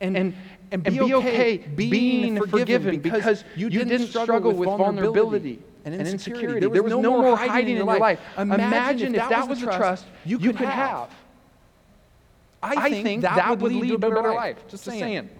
And, 0.00 0.16
and, 0.16 0.34
and 0.70 0.82
be, 0.82 0.90
be 0.90 1.14
okay 1.14 1.58
being 1.58 2.42
forgiven 2.46 3.00
because 3.00 3.44
you 3.54 3.68
didn't 3.68 4.06
struggle 4.08 4.52
with 4.52 4.68
vulnerability 4.68 5.60
and 5.84 5.94
insecurity. 5.94 6.66
There 6.66 6.82
was 6.82 6.92
no 6.92 7.22
more 7.22 7.36
hiding 7.36 7.76
in 7.76 7.86
your 7.86 7.98
life. 7.98 8.20
Imagine 8.38 9.14
if 9.14 9.28
that 9.28 9.48
was 9.48 9.60
the 9.60 9.66
trust 9.66 10.06
you 10.24 10.38
could 10.38 10.68
have. 10.68 11.10
I, 12.62 12.90
think, 12.90 13.22
that, 13.22 13.36
that 13.36 13.58
would 13.58 13.72
lead, 13.72 13.88
to 13.88 13.94
a 13.94 13.98
better, 13.98 14.34
life. 14.34 14.58
Just, 14.68 14.84
saying. 14.84 15.30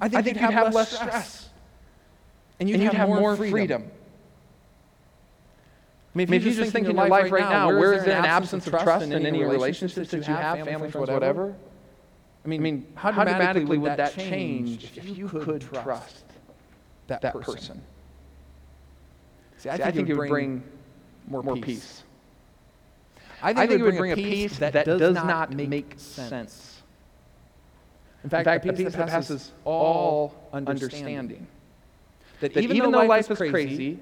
I 0.00 0.08
think, 0.08 0.26
you'd, 0.26 0.36
have 0.36 0.74
less 0.74 0.90
stress. 0.90 1.43
And 2.60 2.68
you'd, 2.68 2.74
and 2.74 2.82
you'd 2.84 2.92
have, 2.92 3.08
have, 3.08 3.20
more 3.20 3.36
freedom. 3.36 3.52
freedom. 3.52 3.90
I 6.14 6.18
mean, 6.18 6.24
if, 6.24 6.28
I 6.28 6.30
mean, 6.30 6.40
if 6.40 6.46
you 6.46 6.54
just 6.54 6.72
think 6.72 6.86
in 6.86 6.94
your 6.94 7.08
life 7.08 7.32
right 7.32 7.50
now, 7.50 7.68
where 7.68 7.92
is 7.92 8.04
there 8.04 8.16
an 8.16 8.24
absence 8.24 8.66
of 8.68 8.72
trust 8.72 9.06
in 9.06 9.26
any 9.26 9.42
relationships 9.42 10.10
that 10.10 10.28
you 10.28 10.34
have, 10.34 10.64
family, 10.64 10.90
friends, 10.90 11.10
whatever? 11.10 11.56
I 12.44 12.48
mean, 12.48 12.60
I 12.60 12.62
mean 12.62 12.86
how, 12.94 13.10
dramatically 13.10 13.78
would 13.78 13.96
that 13.96 14.14
change 14.14 14.92
if 14.96 15.16
you 15.16 15.28
could 15.28 15.62
trust 15.62 16.24
that 17.08 17.34
person? 17.40 17.82
See, 19.56 19.70
I 19.70 19.90
think 19.90 20.08
it 20.08 20.16
would 20.16 20.28
bring 20.28 20.62
more 21.26 21.56
peace. 21.56 22.04
I 23.42 23.48
think, 23.48 23.58
I 23.58 23.66
think 23.66 23.80
it 23.80 23.84
would 23.84 23.96
bring 23.96 24.12
a 24.12 24.16
peace 24.16 24.58
that, 24.58 24.72
that 24.72 24.86
does, 24.86 25.14
not 25.14 25.52
make, 25.52 25.94
sense. 25.96 26.82
In 28.22 28.30
fact, 28.30 28.40
In 28.40 28.44
fact 28.44 28.64
a 28.64 28.72
peace, 28.72 28.84
peace 28.84 28.94
that 28.94 29.08
passes 29.08 29.52
all 29.64 30.34
understanding. 30.52 31.46
That, 32.44 32.52
that 32.52 32.62
even, 32.62 32.76
even 32.76 32.90
though 32.90 33.06
life 33.06 33.30
is 33.30 33.38
crazy, 33.38 33.98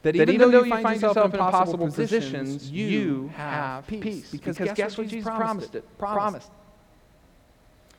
that 0.00 0.16
even, 0.16 0.26
that 0.26 0.32
even 0.32 0.50
though 0.50 0.62
you 0.62 0.70
find 0.70 1.02
yourself 1.02 1.34
in 1.34 1.38
impossible 1.38 1.90
positions, 1.90 2.70
you 2.70 3.30
have 3.36 3.86
peace. 3.86 4.30
Because, 4.30 4.56
because 4.56 4.74
guess, 4.74 4.96
what 4.96 5.06
Jesus 5.06 5.26
promised 5.26 5.74
it? 5.74 5.98
Promised. 5.98 6.50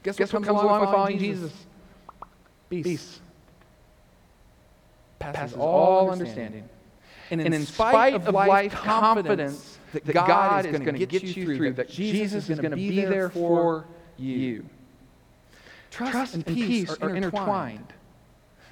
Guess, 0.02 0.18
guess 0.18 0.34
what 0.34 0.44
comes 0.44 0.60
along 0.60 0.82
with 0.82 0.90
following 0.90 1.20
Jesus? 1.20 1.54
Peace. 2.72 2.84
peace. 2.84 3.20
Passes 5.20 5.56
all 5.56 6.10
understanding. 6.10 6.68
And 7.30 7.40
in, 7.40 7.46
and 7.46 7.54
in 7.54 7.64
spite 7.68 8.16
of 8.16 8.28
life 8.34 8.74
confidence 8.74 9.78
that, 9.94 10.04
that 10.04 10.14
God, 10.14 10.66
is 10.66 10.80
going 10.80 10.96
to 10.96 11.06
get 11.06 11.22
you 11.22 11.46
through, 11.46 11.74
that 11.74 11.90
Jesus 11.90 12.50
is 12.50 12.60
going 12.60 12.72
to 12.72 12.76
be 12.76 13.06
there 13.06 13.30
for 13.30 13.86
you. 14.18 14.66
Trust, 15.92 16.12
Trust 16.12 16.34
and 16.34 16.46
peace 16.48 16.92
are 17.02 17.16
intertwined. 17.16 17.94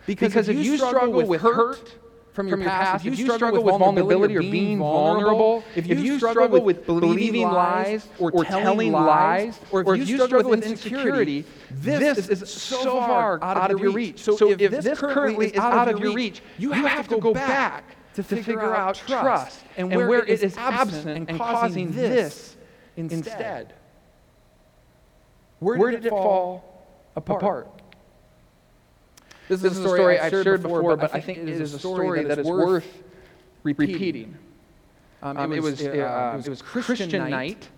Because, 0.08 0.30
because 0.30 0.50
if 0.50 0.58
you 0.58 0.78
struggle 0.78 1.22
with 1.28 1.42
hurt 1.42 1.96
from 2.32 2.48
your, 2.48 2.58
past, 2.58 3.06
if 3.06 3.20
you 3.20 3.30
struggle 3.36 3.62
with 3.62 3.78
vulnerability 3.78 4.38
or 4.38 4.42
being 4.42 4.80
vulnerable, 4.80 5.64
if 5.76 5.86
you 5.86 6.18
struggle 6.18 6.62
with 6.62 6.86
believing 6.86 7.44
lies 7.44 8.08
or 8.18 8.46
telling 8.46 8.94
lies, 8.94 9.60
or 9.70 9.96
if 9.96 10.08
you 10.08 10.26
struggle 10.26 10.50
with 10.52 10.64
insecurity, 10.64 11.46
this 11.70 12.30
is 12.30 12.50
so 12.50 13.00
far 13.02 13.38
out 13.44 13.70
of 13.70 13.80
your 13.82 13.92
reach. 13.92 14.22
So 14.22 14.50
if 14.50 14.72
this 14.72 14.98
currently 14.98 15.48
is 15.50 15.58
out 15.60 15.90
of 15.90 16.00
your 16.00 16.14
reach, 16.14 16.42
you 16.58 16.72
have 16.72 17.08
to 17.10 17.20
go 17.20 17.34
back 17.34 17.84
to 18.16 18.24
figure, 18.24 18.74
out 18.74 18.96
trust 18.96 19.64
and 19.76 19.90
where, 19.90 20.00
and 20.00 20.10
where 20.10 20.26
it 20.26 20.42
is 20.42 20.58
absent 20.58 21.30
and 21.30 21.38
causing 21.38 21.92
this 21.92 22.56
instead. 22.96 23.74
Where 25.60 25.76
did, 25.76 25.82
where 25.82 25.92
did 25.92 26.06
it 26.06 26.10
fall 26.10 26.88
apart? 27.16 27.77
This, 29.48 29.62
this 29.62 29.74
is 29.74 29.80
a 29.80 29.88
story 29.88 30.20
I've 30.20 30.32
shared 30.32 30.62
before, 30.62 30.98
but 30.98 31.16
I 31.16 31.22
think 31.22 31.40
it 31.40 31.50
is 31.50 31.74
a 31.74 31.80
story 31.80 32.24
that 32.24 32.40
is 32.40 32.48
worth 32.48 33.04
repeating. 33.64 34.36
Um, 35.22 35.38
um, 35.38 35.54
it, 35.54 35.62
was, 35.62 35.82
it, 35.82 36.00
uh, 36.00 36.04
uh, 36.04 36.42
it 36.46 36.50
was 36.50 36.62
Christian 36.62 37.30
night 37.30 37.70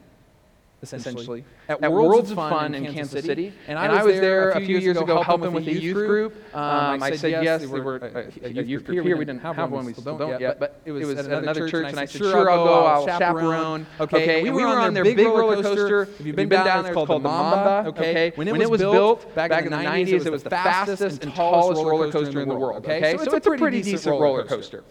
essentially, 0.82 1.44
at, 1.68 1.84
at 1.84 1.92
Worlds 1.92 2.32
of 2.32 2.38
Fun 2.38 2.74
in 2.76 2.94
Kansas 2.94 3.24
City. 3.26 3.54
And 3.68 3.78
I, 3.78 3.90
was, 3.90 4.00
I 4.00 4.04
was 4.04 4.20
there 4.20 4.52
a 4.52 4.62
few 4.62 4.78
years 4.78 4.98
ago 4.98 5.22
helping 5.22 5.54
with 5.54 5.68
a 5.68 5.74
youth 5.74 5.96
group. 5.96 6.36
Um, 6.54 6.64
um, 6.64 7.04
I 7.04 7.16
said 7.16 7.44
yes, 7.44 7.62
they 7.62 7.68
were 7.68 7.98
a, 7.98 8.48
a 8.48 8.50
youth 8.50 8.86
group 8.86 9.04
here. 9.04 9.18
We 9.18 9.26
didn't 9.26 9.42
have 9.42 9.72
one, 9.72 9.86
we 9.86 9.94
still 9.94 10.18
don't 10.18 10.40
yet, 10.40 10.60
but 10.60 10.82
it 10.86 10.92
was 10.92 11.10
at 11.18 11.26
another 11.26 11.70
church, 11.70 11.88
and 11.88 12.00
I 12.00 12.06
said, 12.06 12.20
sure, 12.20 12.50
I'll 12.50 12.66
go, 12.66 12.86
I'll 12.86 13.06
chaperone. 13.06 13.86
Okay, 14.00 14.44
we 14.44 14.52
were 14.52 14.68
on 14.68 14.94
their 14.94 15.04
big 15.04 15.20
roller 15.20 15.62
coaster. 15.62 16.04
If 16.04 16.26
you've 16.26 16.36
been 16.36 16.50
down 16.50 16.84
there, 16.84 16.92
it's 16.92 16.94
called 16.94 17.10
the 17.10 17.20
Mamba. 17.20 17.90
Okay, 17.90 18.32
when 18.36 18.48
it 18.48 18.70
was 18.70 18.82
built 18.82 19.34
back 19.36 19.52
in 19.52 19.72
the 19.72 19.78
90s, 19.78 20.26
it 20.26 20.32
was 20.32 20.44
the 20.44 20.50
fastest 20.50 21.24
and 21.24 21.34
tallest 21.34 21.84
roller 21.84 22.12
coaster 22.12 22.42
in 22.42 22.50
the 22.50 22.56
world. 22.56 22.86
Okay, 22.86 23.18
so 23.18 23.36
it's 23.36 23.48
a 23.48 23.52
pretty 23.52 23.82
decent 23.82 24.20
roller 24.20 24.44
coaster. 24.44 24.84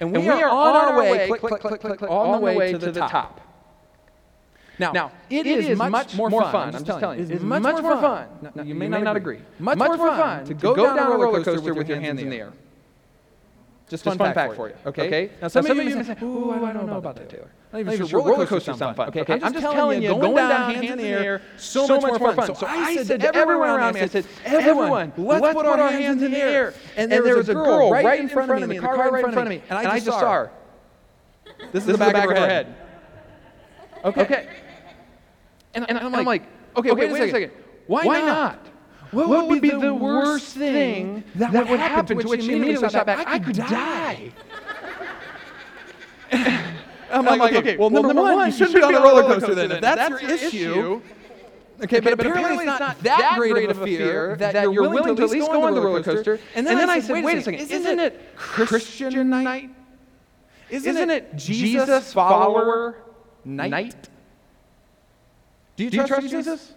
And 0.00 0.12
we 0.12 0.28
are 0.28 0.48
on 0.48 0.76
our 0.76 0.98
way, 0.98 1.26
click, 1.28 1.40
click, 1.40 1.60
click, 1.60 1.80
click, 1.80 2.10
on 2.10 2.32
the 2.32 2.46
way 2.46 2.72
to 2.72 2.78
the 2.78 2.92
top. 2.92 3.40
Now, 4.78 4.92
now 4.92 5.12
it, 5.30 5.46
it 5.46 5.58
is, 5.58 5.68
is, 5.70 5.78
much 5.78 6.14
more 6.14 6.30
fun. 6.30 6.52
fun. 6.52 6.66
I'm 6.68 6.72
just 6.72 6.86
telling, 6.86 7.00
telling 7.00 7.18
you. 7.18 7.24
It 7.24 7.30
is 7.30 7.42
much, 7.42 7.62
much 7.62 7.82
more 7.82 8.00
fun. 8.00 8.28
fun. 8.28 8.52
Now, 8.54 8.62
you, 8.62 8.74
may, 8.74 8.86
you 8.86 8.90
may 8.90 9.00
not 9.00 9.16
agree. 9.16 9.38
Much, 9.58 9.78
much 9.78 9.96
more 9.96 10.08
fun 10.08 10.44
to 10.44 10.54
go, 10.54 10.74
go 10.74 10.94
down, 10.94 11.12
a 11.12 11.16
roller 11.16 11.42
coaster 11.42 11.72
with 11.72 11.88
your 11.88 12.00
hands 12.00 12.20
in 12.20 12.30
the 12.30 12.36
air. 12.36 12.52
Just, 13.88 14.02
Just 14.02 14.18
fun, 14.18 14.34
fact, 14.34 14.56
for 14.56 14.68
you. 14.68 14.74
Okay? 14.84 15.06
okay? 15.06 15.30
Now, 15.40 15.46
some, 15.46 15.62
now, 15.62 15.68
some 15.68 15.78
of 15.78 15.86
you 15.86 15.94
may 15.94 16.02
say, 16.02 16.16
"Ooh, 16.20 16.50
I 16.50 16.72
don't 16.72 16.86
know 16.86 16.96
about 16.96 17.14
that, 17.16 17.30
Taylor." 17.30 17.48
I'm 17.72 17.84
not 17.84 17.94
even 17.94 18.06
sure 18.08 18.20
roller 18.20 18.44
coasters 18.44 18.78
sound 18.78 18.96
fun. 18.96 19.08
Okay? 19.10 19.20
okay? 19.20 19.34
I'm, 19.34 19.52
just 19.52 19.60
telling 19.60 20.02
you, 20.02 20.08
going 20.08 20.34
down 20.34 20.74
hands 20.74 20.90
in 20.90 20.98
the 20.98 21.04
air, 21.04 21.42
so 21.56 21.86
much 21.86 22.18
more 22.18 22.34
fun. 22.34 22.52
So 22.56 22.66
I 22.66 22.96
said 23.04 23.20
to 23.20 23.34
everyone 23.34 23.68
around 23.68 23.94
me, 23.94 24.00
I 24.00 24.06
said, 24.06 24.26
"Everyone, 24.44 25.12
let's 25.16 25.54
put 25.54 25.66
our 25.66 25.92
hands 25.92 26.20
in 26.22 26.32
the 26.32 26.38
air." 26.38 26.74
And 26.96 27.12
there 27.12 27.36
was 27.36 27.48
a 27.48 27.54
girl 27.54 27.92
right 27.92 28.18
in 28.18 28.28
front 28.28 28.50
of 28.50 28.58
me 28.58 28.76
in 28.76 28.82
the 28.82 28.86
car 28.86 28.96
right 28.96 29.24
in 29.24 29.32
front 29.32 29.46
of 29.46 29.50
me, 29.50 29.62
and 29.70 29.78
I 29.78 30.00
just 30.00 30.18
saw 30.18 30.32
her. 30.32 30.50
This 31.70 31.86
is 31.86 31.96
the 31.96 31.98
back 31.98 32.16
of 32.16 32.30
her 32.30 32.34
head. 32.34 32.74
Okay. 34.04 34.48
And, 35.76 35.88
and, 35.90 35.98
and 35.98 36.16
I'm, 36.16 36.24
like, 36.24 36.42
okay, 36.74 36.90
okay, 36.90 37.06
wait, 37.06 37.12
wait 37.12 37.28
a 37.28 37.30
second. 37.30 37.52
Why, 37.86 38.06
Why 38.06 38.20
not? 38.20 38.26
not? 38.26 38.66
What, 39.10 39.28
what, 39.28 39.48
would 39.48 39.60
be, 39.60 39.70
the, 39.70 39.78
the 39.78 39.94
worst 39.94 40.56
thing 40.56 41.22
that, 41.36 41.52
that 41.52 41.68
would 41.68 41.78
happen? 41.78 42.18
To 42.18 42.26
which 42.26 42.42
she 42.42 42.54
immediately 42.54 42.88
shot 42.88 43.04
back, 43.04 43.26
I 43.26 43.38
could 43.38 43.56
die. 43.56 44.32
I'm, 47.12 47.24
like, 47.24 47.40
okay, 47.40 47.58
okay, 47.58 47.76
well, 47.76 47.90
number, 47.90 48.08
one, 48.08 48.34
one, 48.34 48.50
you 48.50 48.56
shouldn't 48.56 48.74
be 48.74 48.82
on 48.82 48.94
a 48.94 49.00
roller 49.00 49.22
coaster 49.22 49.54
then. 49.54 49.70
If 49.70 49.80
that's, 49.82 50.10
that's 50.10 50.22
your 50.22 50.30
issue. 50.32 51.02
Okay, 51.84 52.00
but, 52.00 52.16
but 52.16 52.26
apparently, 52.26 52.64
it's 52.64 52.80
not 52.80 52.98
that 53.00 53.34
great 53.36 53.68
of 53.70 53.82
a 53.82 53.84
fear 53.84 54.34
that, 54.36 54.54
that 54.54 54.72
you're 54.72 54.88
willing 54.88 55.14
to 55.14 55.24
at 55.24 55.30
least 55.30 55.50
go 55.52 55.64
on 55.64 55.74
the 55.74 55.80
roller 55.80 56.02
coaster. 56.02 56.40
And 56.54 56.66
then, 56.66 56.72
and 56.72 56.80
then 56.80 56.90
I, 56.90 57.00
said, 57.00 57.22
wait 57.22 57.36
a 57.36 57.42
second, 57.42 57.60
isn't 57.60 58.00
it 58.00 58.34
Christian 58.34 59.28
night? 59.28 59.70
Isn't 60.70 61.10
it 61.10 61.36
Jesus 61.36 62.14
follower 62.14 62.96
night? 63.44 64.08
Do 65.76 65.84
you, 65.84 65.90
Do 65.90 65.96
you 65.96 66.06
trust, 66.06 66.20
trust, 66.20 66.28
Jesus? 66.30 66.60
Jesus? 66.60 66.74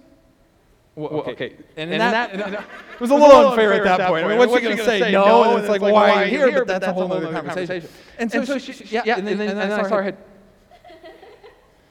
Well, 0.95 1.09
okay. 1.21 1.31
okay. 1.31 1.55
And, 1.77 1.91
and, 1.91 2.01
that, 2.01 2.33
that, 2.33 2.53
it 2.93 2.99
was 2.99 3.09
a 3.09 3.15
little 3.15 3.47
unfair 3.47 3.73
at 3.73 3.83
that 3.83 4.09
point. 4.09 4.25
I 4.25 4.27
mean, 4.27 4.37
what's 4.37 4.53
she 4.53 4.61
going 4.61 4.77
to 4.77 4.83
say? 4.83 5.11
No, 5.11 5.43
and 5.43 5.59
it's 5.59 5.69
like, 5.69 5.81
well, 5.81 5.93
why 5.93 6.11
are 6.11 6.25
you 6.25 6.37
here? 6.37 6.65
But 6.65 6.67
that's 6.67 6.87
a 6.87 6.93
whole 6.93 7.11
other 7.11 7.31
conversation. 7.31 7.89
And 8.17 8.31
so, 8.31 8.57
she, 8.57 8.85
yeah, 8.85 9.17
and 9.17 9.27
then 9.27 9.57
I 9.57 9.83
saw 9.83 9.95
her 9.95 10.03
head. 10.03 10.17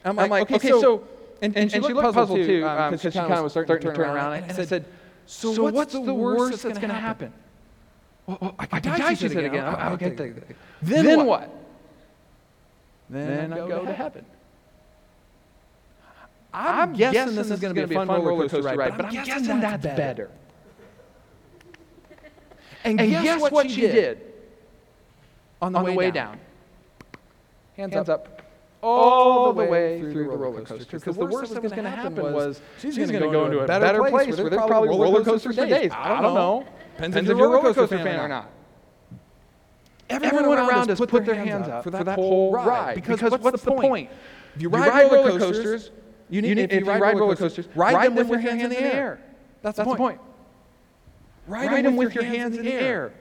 I'm 0.04 0.16
like, 0.16 0.50
okay, 0.50 0.68
so, 0.68 1.06
and, 1.42 1.56
and, 1.56 1.70
she 1.70 1.78
looked 1.78 2.14
puzzled 2.14 2.38
too, 2.38 2.60
because 2.60 2.78
um, 2.78 2.92
um, 2.92 2.98
she 2.98 3.10
kind 3.10 3.32
of 3.32 3.44
was 3.44 3.52
starting 3.52 3.78
to 3.78 3.94
turn 3.94 4.10
around. 4.10 4.32
And 4.34 4.60
I 4.60 4.64
said, 4.64 4.84
so 5.26 5.70
what's 5.70 5.92
the 5.92 6.14
worst 6.14 6.62
that's 6.62 6.78
going 6.78 6.90
to 6.90 6.94
happen? 6.94 7.32
Well, 8.26 8.54
I 8.58 8.66
could 8.66 8.82
die, 8.82 9.14
she 9.14 9.28
said 9.28 9.44
again. 9.44 9.64
Okay, 9.64 10.34
then 10.82 11.24
what? 11.24 11.50
Then 13.08 13.54
I 13.54 13.56
go 13.56 13.84
to 13.86 13.92
heaven. 13.92 14.24
I'm, 16.58 16.92
guessing, 16.92 17.36
this 17.36 17.50
is 17.50 17.60
going 17.60 17.74
to 17.74 17.86
be 17.86 17.94
a 17.94 17.98
fun 17.98 18.08
roller 18.08 18.48
coaster 18.48 18.76
ride, 18.76 18.96
but 18.96 19.06
I'm 19.06 19.12
guessing 19.12 19.60
that's 19.60 19.82
better. 19.84 20.30
And, 22.84 23.00
and 23.00 23.10
guess, 23.10 23.22
guess, 23.22 23.40
what, 23.40 23.52
what 23.52 23.70
she 23.70 23.82
did, 23.82 23.92
did 23.92 24.32
on 25.60 25.72
the, 25.72 25.78
on 25.78 25.84
way, 25.84 25.96
way 25.96 26.10
down? 26.10 26.32
down? 26.32 26.40
Hands, 27.76 27.94
Hands 27.94 28.08
up. 28.08 28.26
up. 28.26 28.42
All, 28.80 29.52
the 29.52 29.64
way, 29.64 30.00
through, 30.00 30.12
through 30.12 30.30
the 30.30 30.36
roller 30.36 30.62
coaster. 30.62 30.98
Because 30.98 31.16
the 31.16 31.26
worst 31.26 31.54
that 31.54 31.62
was 31.62 31.72
going 31.72 31.84
to 31.84 31.90
happen 31.90 32.32
was 32.32 32.60
she's, 32.80 32.96
going 32.96 33.08
to 33.08 33.18
go 33.18 33.46
into 33.46 33.60
a 33.60 33.66
better 33.66 34.02
place 34.04 34.36
where 34.36 34.50
there's 34.50 34.66
probably 34.66 34.88
roller 34.88 35.24
coasters 35.24 35.56
for 35.56 35.66
days. 35.66 35.90
I 35.92 36.20
don't 36.20 36.34
know. 36.34 36.66
Depends 36.96 37.16
if 37.16 37.36
you're 37.36 37.46
a 37.46 37.50
roller 37.50 37.74
coaster 37.74 37.98
fan 37.98 38.20
or 38.20 38.28
not. 38.28 38.50
Everyone, 40.10 40.38
Everyone 40.38 40.58
around 40.58 40.90
us 40.90 40.98
put 40.98 41.24
their 41.24 41.34
hands 41.34 41.68
up 41.68 41.84
for 41.84 41.90
that 41.90 42.06
whole 42.14 42.52
ride. 42.52 42.94
Because, 42.94 43.20
because 43.20 43.40
what's 43.40 43.62
the 43.62 43.72
point? 43.72 44.10
If 44.56 44.62
you 44.62 44.68
ride 44.70 45.10
roller 45.10 45.38
coasters, 45.38 45.90
you 46.30 46.42
need, 46.42 46.58
if 46.58 46.72
you 46.72 46.84
ride 46.84 47.00
roller 47.00 47.36
coasters, 47.36 47.68
ride 47.74 48.06
them 48.06 48.14
with 48.14 48.28
your 48.28 48.40
hands 48.40 48.62
in 48.62 48.70
the 48.70 48.82
air. 48.82 49.20
That's 49.62 49.78
the 49.78 49.84
point. 49.84 50.20
Ride 51.46 51.84
them 51.84 51.96
with 51.96 52.14
your 52.14 52.24
hands 52.24 52.56
in 52.56 52.64
the 52.64 52.72
air. 52.72 53.12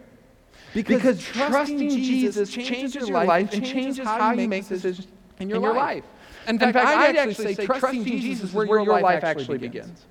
Because, 0.74 1.18
because 1.18 1.26
trusting 1.26 1.90
Jesus 1.90 2.52
changes 2.52 2.96
your 2.96 3.24
life 3.26 3.54
and 3.54 3.66
changes 3.66 4.06
how 4.06 4.34
you 4.34 4.48
make 4.48 4.68
decisions 4.68 5.08
in 5.40 5.50
your, 5.50 5.74
life. 5.74 6.04
In 6.48 6.60
fact, 6.60 6.76
I'd 6.76 7.16
actually 7.16 7.56
say 7.56 7.66
trusting 7.66 8.04
Jesus 8.04 8.50
is 8.50 8.54
where 8.54 8.82
your 8.82 9.00
life 9.00 9.24
actually 9.24 9.58
begins. 9.58 10.06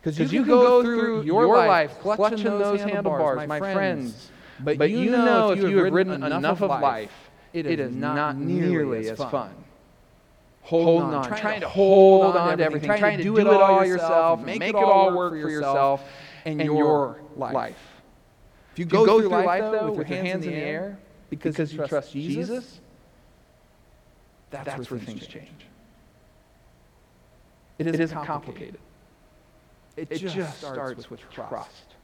Because 0.00 0.18
you, 0.18 0.40
you 0.40 0.44
can 0.44 0.50
go 0.50 0.82
through 0.82 1.22
your 1.22 1.46
life 1.46 1.98
clutching 2.00 2.44
those 2.44 2.80
handlebars, 2.80 3.46
my 3.48 3.58
friends, 3.58 4.30
but, 4.60 4.78
but 4.78 4.90
you 4.90 5.10
know 5.10 5.52
if 5.52 5.58
you 5.60 5.84
have 5.84 5.92
ridden 5.92 6.22
enough 6.22 6.62
of 6.62 6.70
life, 6.70 7.12
it 7.52 7.66
is 7.66 7.94
not 7.94 8.36
nearly 8.36 9.08
as 9.08 9.18
fun. 9.18 9.63
Holding 10.64 11.14
on, 11.14 11.26
trying, 11.26 11.40
trying 11.40 11.60
to 11.60 11.68
hold 11.68 12.36
on 12.36 12.56
to 12.56 12.64
everything, 12.64 12.88
trying 12.88 13.18
to 13.18 13.22
do 13.22 13.36
it 13.36 13.46
all 13.46 13.84
yourself, 13.84 14.40
make 14.40 14.62
it 14.62 14.74
all 14.74 15.14
work 15.14 15.32
for 15.32 15.48
yourself 15.50 16.02
and 16.46 16.58
your 16.60 17.20
life. 17.36 17.76
If 18.72 18.78
you 18.78 18.86
go 18.86 19.20
through 19.20 19.28
life, 19.28 19.60
though, 19.60 19.92
with 19.92 20.08
your 20.08 20.22
hands 20.22 20.46
in 20.46 20.52
the 20.52 20.56
air 20.56 20.98
because 21.28 21.72
you 21.72 21.86
trust 21.86 22.12
Jesus, 22.12 22.80
that's 24.50 24.90
where 24.90 24.98
things 24.98 25.26
change. 25.26 25.66
It 27.78 27.86
isn't 27.86 28.24
complicated. 28.24 28.80
It 29.98 30.10
just 30.16 30.58
starts 30.58 31.10
with 31.10 31.20
trust. 31.30 31.94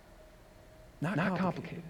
Not 1.00 1.38
complicated 1.38 1.82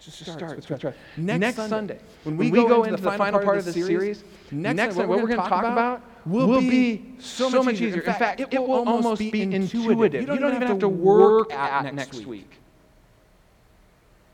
just 0.00 0.18
starts, 0.18 0.38
starts 0.38 0.68
with 0.68 0.80
trust. 0.80 0.98
Next, 1.16 1.40
next 1.40 1.56
Sunday, 1.56 1.68
Sunday, 1.70 2.00
when 2.24 2.36
we, 2.36 2.50
when 2.50 2.68
go, 2.68 2.84
into 2.84 3.02
the 3.02 3.12
final 3.12 3.40
part 3.40 3.58
of 3.58 3.64
the 3.64 3.72
series, 3.72 4.24
next, 4.50 4.76
next 4.76 4.94
Sunday, 4.94 5.08
what 5.08 5.22
we're 5.22 5.28
going 5.28 5.42
to 5.42 5.48
talk 5.48 5.64
about 5.64 6.02
will 6.26 6.60
be 6.60 7.14
so, 7.18 7.62
much 7.62 7.80
easier. 7.80 8.02
In 8.02 8.12
fact, 8.12 8.40
it, 8.40 8.52
will 8.52 8.88
almost 8.88 9.20
be 9.20 9.42
intuitive. 9.42 10.20
You 10.20 10.26
don't, 10.26 10.36
you 10.36 10.40
don't 10.40 10.54
even 10.56 10.68
have 10.68 10.78
to 10.80 10.88
work 10.88 11.52
at 11.52 11.94
next 11.94 12.26
week. 12.26 12.50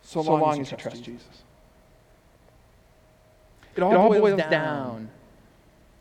So, 0.03 0.23
so 0.23 0.35
long 0.35 0.61
as 0.61 0.71
you 0.71 0.77
trust 0.77 1.03
Jesus. 1.05 1.27
It 3.75 3.83
all, 3.83 3.93
it 3.93 3.97
all 3.97 4.09
boils, 4.09 4.21
boils 4.21 4.51
down 4.51 5.09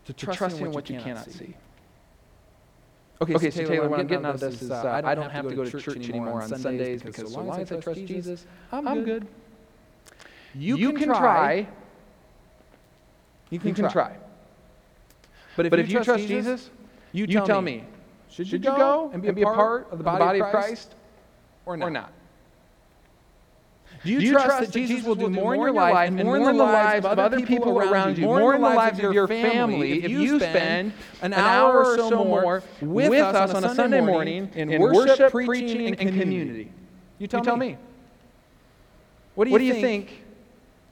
to 0.04 0.12
trusting 0.12 0.66
in 0.66 0.72
what 0.72 0.90
you 0.90 1.00
cannot 1.00 1.30
see. 1.30 1.54
Okay, 3.22 3.34
okay, 3.34 3.50
so, 3.50 3.60
Taylor, 3.60 3.74
Taylor 3.74 3.88
what 3.88 4.00
I'm 4.00 4.06
getting 4.08 4.26
out 4.26 4.34
of 4.34 4.40
this 4.40 4.62
is 4.62 4.70
uh, 4.70 5.00
I 5.04 5.14
don't 5.14 5.30
have 5.30 5.48
to 5.48 5.54
go 5.54 5.64
to 5.64 5.80
church 5.80 6.08
anymore 6.08 6.42
on 6.42 6.48
Sundays 6.48 7.02
because 7.02 7.32
so 7.32 7.40
long 7.40 7.60
as 7.60 7.70
I 7.70 7.76
trust 7.76 8.04
Jesus, 8.04 8.46
I'm 8.72 9.04
good. 9.04 9.26
You, 10.54 10.76
you 10.76 10.92
can, 10.92 11.08
can, 11.08 11.08
try. 11.08 11.66
You 13.50 13.58
can, 13.58 13.68
you 13.68 13.74
can 13.74 13.84
try. 13.84 13.92
try. 13.92 14.16
But 15.56 15.66
if, 15.66 15.70
but 15.70 15.78
you, 15.78 15.84
if 15.84 15.90
you 15.90 16.04
trust, 16.04 16.26
Jesus, 16.26 16.44
Jesus 16.44 16.70
you, 17.12 17.26
tell, 17.26 17.46
tell 17.46 17.62
me, 17.62 17.84
should, 18.30 18.46
should 18.46 18.64
you 18.64 18.70
go 18.70 19.10
and 19.12 19.22
be, 19.22 19.28
and 19.28 19.38
a 19.38 19.42
part 19.42 19.88
of 19.90 19.98
the 19.98 20.04
body, 20.04 20.40
of 20.40 20.50
Christ 20.50 20.94
or 21.66 21.76
not? 21.76 21.86
Or 21.86 21.90
not? 21.90 22.12
Do 24.04 24.10
you, 24.10 24.18
do 24.18 24.26
you 24.26 24.32
trust, 24.32 24.46
trust, 24.46 24.72
that 24.72 24.72
Jesus 24.72 25.04
will 25.04 25.14
do 25.14 25.28
more 25.28 25.54
in 25.54 25.60
your 25.60 25.70
life 25.72 26.08
and 26.08 26.24
more 26.24 26.36
in 26.36 26.44
the 26.44 26.52
lives 26.52 27.06
of 27.06 27.18
other 27.18 27.40
people 27.40 27.78
around 27.78 28.18
you, 28.18 28.24
more 28.24 28.54
in 28.54 28.60
the 28.60 28.68
lives 28.68 28.98
of 28.98 29.12
your 29.12 29.28
family, 29.28 30.02
if 30.02 30.10
you 30.10 30.40
spend 30.40 30.92
an 31.20 31.32
hour 31.32 31.84
or 31.84 31.98
so 31.98 32.24
more 32.24 32.62
with 32.80 33.12
us 33.12 33.54
on 33.54 33.64
a 33.64 33.74
Sunday 33.74 34.00
morning 34.00 34.50
in 34.54 34.80
worship, 34.80 35.30
preaching, 35.30 35.94
and 35.94 36.20
community? 36.20 36.72
You 37.18 37.28
tell 37.28 37.56
me. 37.56 37.76
What 39.34 39.48
do 39.48 39.64
you 39.64 39.74
think 39.74 40.21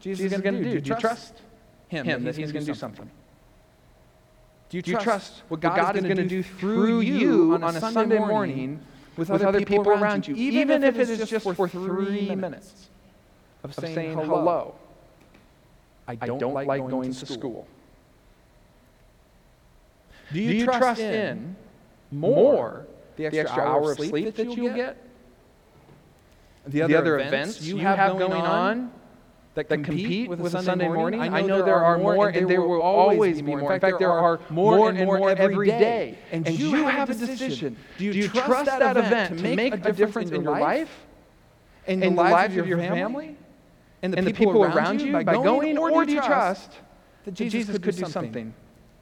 Jesus, 0.01 0.23
Jesus 0.23 0.39
is 0.39 0.43
going 0.43 0.63
to 0.63 0.65
do? 0.65 0.81
Do 0.81 0.89
you 0.89 0.97
trust, 0.97 1.01
trust 1.01 1.43
him, 1.89 2.07
him 2.07 2.25
that 2.25 2.37
he's 2.37 2.53
going 2.53 2.65
to 2.65 2.73
do 2.73 2.79
something? 2.79 3.11
Do 4.71 4.77
you, 4.77 4.83
do 4.83 4.93
you 4.93 4.99
trust 4.99 5.43
what 5.49 5.61
God, 5.61 5.77
God 5.77 5.97
is 5.97 6.05
going 6.05 6.17
to 6.17 6.27
do 6.27 6.43
through 6.43 7.01
you 7.01 7.55
on 7.55 7.65
a 7.65 7.81
Sunday 7.81 8.19
morning 8.19 8.81
with, 9.17 9.29
with 9.29 9.43
other 9.43 9.65
people 9.65 9.89
around 9.89 10.27
you, 10.29 10.35
even 10.37 10.85
if 10.85 10.97
it 10.99 11.11
is 11.11 11.29
just 11.29 11.45
for 11.45 11.69
three 11.69 12.35
minutes 12.35 12.89
of 13.63 13.75
saying, 13.75 13.95
saying 13.95 14.19
hello? 14.19 14.75
I 16.07 16.15
don't, 16.15 16.37
I 16.37 16.39
don't 16.39 16.55
like 16.55 16.67
going, 16.67 16.91
going 16.91 17.13
to 17.13 17.27
school. 17.27 17.69
Do 20.33 20.41
you, 20.41 20.51
do 20.51 20.57
you 20.59 20.65
trust, 20.65 20.79
trust 20.79 21.01
in 21.01 21.57
more 22.13 22.87
the 23.17 23.27
extra, 23.27 23.43
the 23.43 23.49
extra 23.49 23.65
hour 23.65 23.93
of 23.93 23.99
sleep 23.99 24.35
that 24.37 24.45
you'll 24.45 24.75
get? 24.75 24.97
The 26.67 26.83
other, 26.83 26.93
the 26.93 26.99
other 26.99 27.19
events 27.19 27.61
you 27.63 27.79
have 27.79 28.19
going 28.19 28.33
on 28.33 28.93
that 29.55 29.69
compete, 29.69 29.87
that 29.87 29.93
compete 29.93 30.29
with, 30.29 30.41
with 30.41 30.55
a 30.55 30.63
Sunday, 30.63 30.85
Sunday 30.85 30.89
morning. 30.89 31.21
morning. 31.21 31.35
I 31.35 31.47
know, 31.47 31.65
there, 31.65 31.75
are 31.75 31.99
more, 31.99 32.29
and 32.29 32.49
there 32.49 32.63
will 32.63 32.83
always 32.83 33.43
be 33.43 33.57
more. 33.57 33.73
In 33.73 33.81
fact, 33.81 33.99
there 33.99 34.13
are 34.13 34.39
more 34.49 34.91
and 34.91 34.99
more 35.05 35.31
every 35.31 35.67
day. 35.67 36.19
And, 36.31 36.47
and 36.47 36.59
you 36.59 36.87
have 36.87 37.11
a 37.11 37.15
decision. 37.15 37.77
Do 37.99 38.05
you, 38.05 38.13
Do 38.13 38.19
you 38.19 38.29
trust 38.29 38.67
that 38.67 38.97
event 38.97 39.39
to 39.39 39.55
make 39.57 39.75
a 39.75 39.93
difference 39.93 40.31
in 40.31 40.43
your 40.43 40.59
life, 40.59 41.07
and 41.87 42.05
in 42.05 42.15
the 42.15 42.23
lives 42.23 42.57
of 42.57 42.67
your 42.67 42.79
family, 42.79 43.37
and 44.03 44.15
the 44.15 44.33
people 44.33 44.65
around 44.65 45.01
you 45.01 45.13
by 45.13 45.25
going, 45.25 45.77
or 45.77 46.05
do 46.05 46.13
you 46.13 46.23
trust 46.23 46.73
that 47.25 47.35
Jesus 47.35 47.79
could 47.79 47.97
do 47.97 48.07
something, 48.07 48.55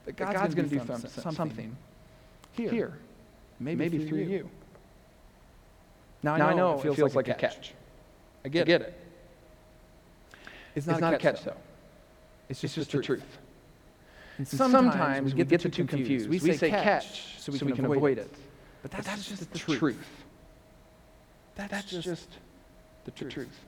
that 0.07 0.17
God's 0.17 0.55
going 0.55 0.69
to 0.69 0.79
do 0.79 1.09
something 1.31 1.77
here, 2.53 2.99
maybe 3.61 4.07
through 4.07 4.23
you? 4.23 4.51
Now 6.23 6.35
I 6.35 6.55
know 6.55 6.81
it 6.81 6.95
feels 6.95 7.15
like 7.15 7.29
a 7.29 7.35
catch. 7.35 7.75
I 8.45 8.49
get 8.49 8.69
it. 8.69 9.08
It's 10.79 10.87
not, 10.87 10.95
it's 10.95 10.99
a, 10.99 11.11
not 11.11 11.21
catch, 11.21 11.21
a 11.21 11.37
catch, 11.37 11.45
though. 11.45 11.57
It's 12.49 12.61
just, 12.61 12.79
it's 12.79 12.87
just 12.87 12.97
the 12.97 13.03
truth. 13.03 13.39
And 14.39 14.47
sometimes, 14.47 14.93
sometimes 14.93 15.35
we 15.35 15.45
get 15.45 15.61
the 15.61 15.69
two 15.69 15.85
confused. 15.85 16.31
We, 16.31 16.39
we 16.39 16.57
say 16.57 16.71
catch 16.71 17.39
so 17.39 17.51
we, 17.51 17.59
so 17.59 17.67
can, 17.67 17.73
we 17.73 17.77
can 17.77 17.85
avoid, 17.85 17.97
avoid 17.97 18.19
it. 18.19 18.35
But 18.83 18.93
that's, 18.93 19.05
but 19.05 19.11
that's 19.11 19.29
just, 19.29 19.41
just 19.41 19.53
the 19.53 19.59
truth. 19.59 19.79
truth. 19.79 20.09
That's, 21.57 21.71
that's 21.73 21.91
just, 21.91 22.05
just 22.05 22.31
the 23.05 23.11
truth. 23.11 23.35
truth. 23.35 23.61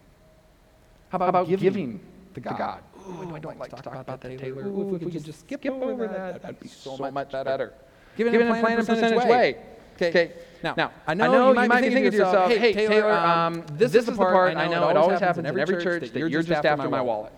How 1.08 1.16
about, 1.16 1.24
How 1.24 1.28
about 1.30 1.48
giving, 1.48 1.64
giving 1.64 2.00
to 2.34 2.40
God? 2.40 2.52
To 2.52 2.58
God? 2.58 2.82
Ooh, 3.08 3.34
I 3.34 3.38
don't 3.40 3.58
like 3.58 3.70
to 3.70 3.76
talk 3.76 3.86
about, 3.86 4.02
about 4.02 4.20
that, 4.20 4.38
Taylor. 4.38 4.68
Ooh, 4.68 4.94
if 4.94 5.02
we 5.02 5.10
could 5.10 5.24
just 5.24 5.40
skip 5.40 5.66
over 5.66 6.06
that, 6.06 6.42
that'd 6.42 6.60
be 6.60 6.68
so 6.68 6.96
much 6.96 7.32
better. 7.32 7.72
Giving 8.16 8.34
in 8.34 8.42
a 8.42 8.60
plan 8.60 8.78
and 8.78 8.86
percentage 8.86 9.24
way. 9.24 9.56
Okay. 10.00 10.32
Now, 10.62 10.74
now, 10.76 10.92
I 11.06 11.14
know, 11.14 11.24
I 11.24 11.28
know 11.28 11.48
you, 11.48 11.54
might, 11.54 11.62
you 11.62 11.68
might 11.68 11.80
be 11.82 11.88
thinking 11.90 12.10
to 12.10 12.16
yourself, 12.18 12.52
hey, 12.52 12.72
Taylor, 12.72 13.12
um, 13.12 13.30
um, 13.30 13.64
this, 13.72 13.92
this 13.92 14.08
is 14.08 14.16
the 14.16 14.16
part 14.16 14.56
I 14.56 14.68
know, 14.68 14.88
it 14.88 14.96
always 14.96 15.20
happens 15.20 15.48
in 15.48 15.58
every 15.58 15.82
church 15.82 16.10
that 16.10 16.28
you're 16.28 16.42
just 16.42 16.64
after 16.64 16.88
my 16.88 17.00
wallet. 17.00 17.32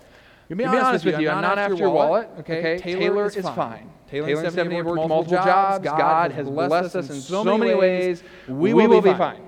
To 0.49 0.57
be 0.57 0.65
honest 0.65 1.05
with 1.05 1.21
you, 1.21 1.31
I'm 1.31 1.41
not 1.43 1.59
after 1.59 1.77
your 1.77 1.91
wallet. 1.91 2.29
Okay, 2.41 2.79
Taylor 2.79 3.27
is 3.27 3.37
fine. 3.37 3.91
Taylor 4.09 4.43
and 4.43 4.53
Stephanie 4.53 4.77
have 4.77 4.85
worked 4.85 5.09
multiple 5.09 5.43
jobs. 5.43 5.85
God 5.85 6.33
has 6.33 6.49
blessed 6.49 6.97
us 6.97 7.11
in 7.11 7.21
so 7.21 7.57
many 7.57 7.75
ways. 7.75 8.23
We 8.49 8.75
will 8.75 9.01
be 9.01 9.15
fine. 9.15 9.41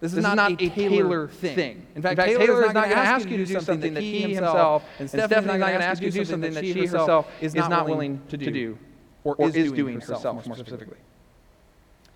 This 0.00 0.10
is, 0.10 0.16
this 0.16 0.22
not, 0.22 0.36
not, 0.36 0.60
a 0.60 0.68
Taylor 0.68 1.28
thing. 1.28 1.56
thing. 1.56 1.86
In 1.94 2.02
fact, 2.02 2.12
In 2.12 2.16
fact 2.16 2.28
Taylor, 2.28 2.46
Taylor, 2.46 2.66
is 2.66 2.74
not 2.74 2.84
going 2.90 2.96
to 2.96 2.96
ask 2.96 3.30
you 3.30 3.38
to 3.38 3.46
do 3.46 3.60
something 3.60 3.94
that 3.94 4.02
he 4.02 4.34
himself, 4.34 4.84
and 4.98 5.08
Stephanie's 5.08 5.46
not 5.46 5.58
going 5.58 5.78
to 5.78 5.84
ask 5.84 6.02
you 6.02 6.10
to 6.10 6.18
do 6.18 6.24
something 6.26 6.52
that 6.52 6.62
she 6.62 6.86
herself 6.86 7.30
is 7.40 7.54
not 7.54 7.86
willing 7.88 8.20
to 8.28 8.36
do, 8.36 8.78
or 9.22 9.36
is 9.40 9.72
doing 9.72 10.00
herself 10.00 10.46
more 10.46 10.56
specifically. 10.56 10.98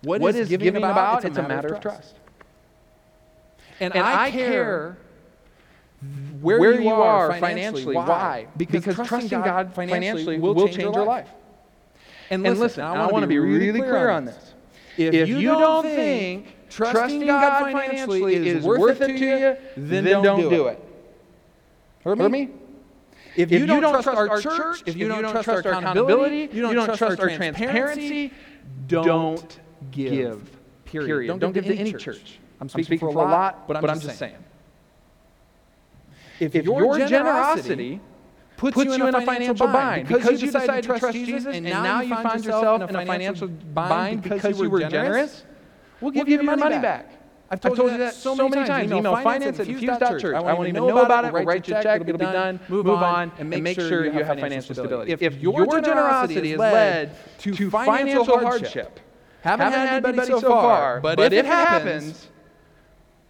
What, 0.01 0.21
what 0.21 0.35
is, 0.35 0.41
is 0.41 0.49
giving, 0.49 0.65
giving 0.65 0.83
about? 0.83 1.25
It's 1.25 1.37
a 1.37 1.41
matter, 1.41 1.55
matter 1.55 1.75
of 1.75 1.81
trust. 1.81 2.15
And, 3.79 3.95
and 3.95 4.05
I, 4.05 4.25
I 4.25 4.31
care 4.31 4.97
where, 6.41 6.59
where 6.59 6.81
you, 6.81 6.89
are 6.89 7.37
financially. 7.39 7.95
Why? 7.95 8.47
Because, 8.55 8.85
because 8.85 9.07
trusting 9.07 9.41
God 9.41 9.73
financially 9.73 10.39
will 10.39 10.67
change 10.67 10.95
your 10.95 11.05
life. 11.05 11.29
And 12.29 12.43
listen, 12.43 12.51
and 12.51 12.59
listen 12.59 12.83
I, 12.83 12.93
I 12.93 13.07
want 13.07 13.23
to 13.23 13.27
be 13.27 13.39
really 13.39 13.79
clear 13.79 14.09
on 14.09 14.25
this. 14.25 14.53
If, 14.97 15.13
if 15.13 15.29
you 15.29 15.41
don't 15.41 15.83
think 15.83 16.55
trusting 16.69 17.25
God 17.25 17.71
financially 17.71 18.35
is 18.35 18.63
worth 18.63 19.01
it 19.01 19.17
to 19.17 19.25
you, 19.25 19.57
then 19.75 20.03
don't 20.23 20.49
do 20.49 20.67
it. 20.67 20.83
Heard 22.03 22.31
me? 22.31 22.49
If 23.35 23.51
you 23.51 23.65
don't 23.65 23.81
trust 23.81 24.07
our 24.07 24.41
church, 24.41 24.83
if 24.85 24.95
you 24.95 25.07
don't 25.07 25.31
trust 25.31 25.49
our 25.49 25.59
accountability, 25.59 26.49
you 26.53 26.61
don't 26.61 26.85
trust 26.85 27.01
our 27.01 27.15
transparency, 27.15 28.31
don't 28.87 29.59
give. 29.91 30.49
Period. 30.85 31.07
period. 31.07 31.27
Don't, 31.27 31.39
Don't 31.39 31.51
give, 31.53 31.65
give 31.65 31.75
to 31.75 31.79
any 31.79 31.91
church. 31.91 32.03
church. 32.03 32.39
I'm 32.61 32.67
speaking, 32.67 32.81
I'm 32.81 32.85
speaking 32.85 33.13
for, 33.13 33.19
a 33.19 33.31
lot, 33.31 33.67
but 33.67 33.77
I'm, 33.77 33.81
but 33.81 33.87
just, 33.87 34.03
I'm 34.03 34.07
just 34.07 34.19
saying. 34.19 34.31
saying. 34.33 34.43
If, 36.39 36.55
if 36.55 36.65
your, 36.65 36.97
your 36.97 37.07
generosity 37.07 37.99
puts, 38.57 38.75
puts 38.75 38.97
you 38.97 39.07
in 39.07 39.15
a 39.15 39.25
financial 39.25 39.67
bind 39.67 40.07
because 40.07 40.41
you 40.41 40.51
decided 40.51 40.83
to 40.83 40.99
trust 40.99 41.13
Jesus 41.13 41.53
and 41.53 41.65
now 41.65 42.01
you 42.01 42.15
find 42.15 42.43
yourself 42.43 42.89
in 42.89 42.95
a 42.95 43.05
financial 43.05 43.47
bind 43.47 44.23
because 44.23 44.59
you 44.59 44.69
were 44.69 44.81
generous. 44.81 45.43
We'll 46.01 46.11
give 46.11 46.29
you 46.29 46.41
your 46.41 46.55
money 46.55 46.79
back. 46.79 47.19
I've 47.51 47.59
told, 47.61 47.73
I've 47.73 47.77
told 47.77 47.91
you 47.93 47.97
that 47.97 48.13
so 48.13 48.35
many 48.35 48.67
times. 48.67 48.91
Email 48.91 49.15
finance 49.15 49.59
at 49.59 49.65
fuse.church. 49.65 50.23
I 50.35 50.39
want 50.39 50.59
to 50.59 50.67
even 50.67 50.85
know 50.85 51.03
about 51.03 51.25
it. 51.25 51.33
We'll 51.33 51.45
write 51.45 51.67
you 51.67 51.75
a 51.75 51.83
check. 51.83 52.01
It'll 52.01 52.17
be 52.17 52.23
done. 52.25 52.59
Move 52.69 52.87
on 52.87 53.31
and 53.37 53.49
make 53.49 53.79
sure 53.79 54.05
you 54.05 54.23
have 54.23 54.39
financial 54.39 54.75
stability. 54.75 55.11
If 55.11 55.35
your 55.37 55.65
generosity 55.81 56.51
has 56.51 56.59
led 56.59 57.15
to 57.39 57.69
financial 57.69 58.39
hardship, 58.39 58.99
haven't 59.41 59.71
had 59.71 60.05
anybody 60.05 60.27
so 60.27 60.41
far, 60.41 60.99
but 60.99 61.19
if 61.19 61.33
it 61.33 61.45
happens, 61.45 62.27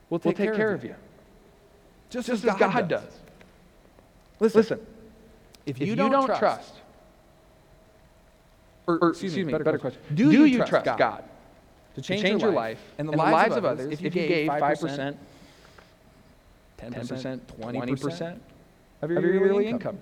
we'll 0.10 0.20
take 0.20 0.38
care 0.38 0.74
of 0.74 0.84
you. 0.84 0.96
Just 2.10 2.30
as 2.30 2.42
God 2.42 2.88
does. 2.88 3.20
Listen, 4.40 4.80
if 5.66 5.80
you 5.80 5.96
don't 5.96 6.26
trust, 6.26 6.76
or 8.88 9.10
excuse 9.10 9.36
me, 9.38 9.54
better 9.54 9.78
question, 9.78 10.02
do 10.14 10.46
you 10.46 10.64
trust 10.64 10.86
God? 10.98 11.24
to 11.96 12.02
change, 12.02 12.22
change 12.22 12.42
your, 12.42 12.52
life, 12.52 12.80
and 12.98 13.08
the, 13.08 13.12
and 13.14 13.20
lives, 13.20 13.34
lives, 13.34 13.56
of 13.56 13.66
others, 13.66 13.92
if 13.92 14.02
you, 14.02 14.08
if 14.08 14.16
you 14.16 14.28
gave 14.28 14.50
5%, 14.50 15.16
10%, 16.78 17.40
20% 17.40 18.40
of 19.02 19.12
your, 19.12 19.34
yearly, 19.34 19.68
income. 19.68 19.96
income. 19.96 20.00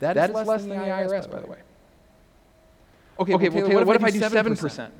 That, 0.00 0.14
that 0.14 0.30
is 0.30 0.46
less, 0.46 0.60
than 0.62 0.70
the 0.70 0.76
IRS, 0.76 1.30
by 1.30 1.40
the 1.40 1.46
way. 1.46 1.58
Okay, 3.18 3.34
okay, 3.34 3.48
well, 3.48 3.70
what, 3.70 3.86
what 3.86 3.96
if 3.96 4.04
I 4.04 4.10
do 4.10 4.20
7%? 4.20 4.32
7%? 4.58 4.90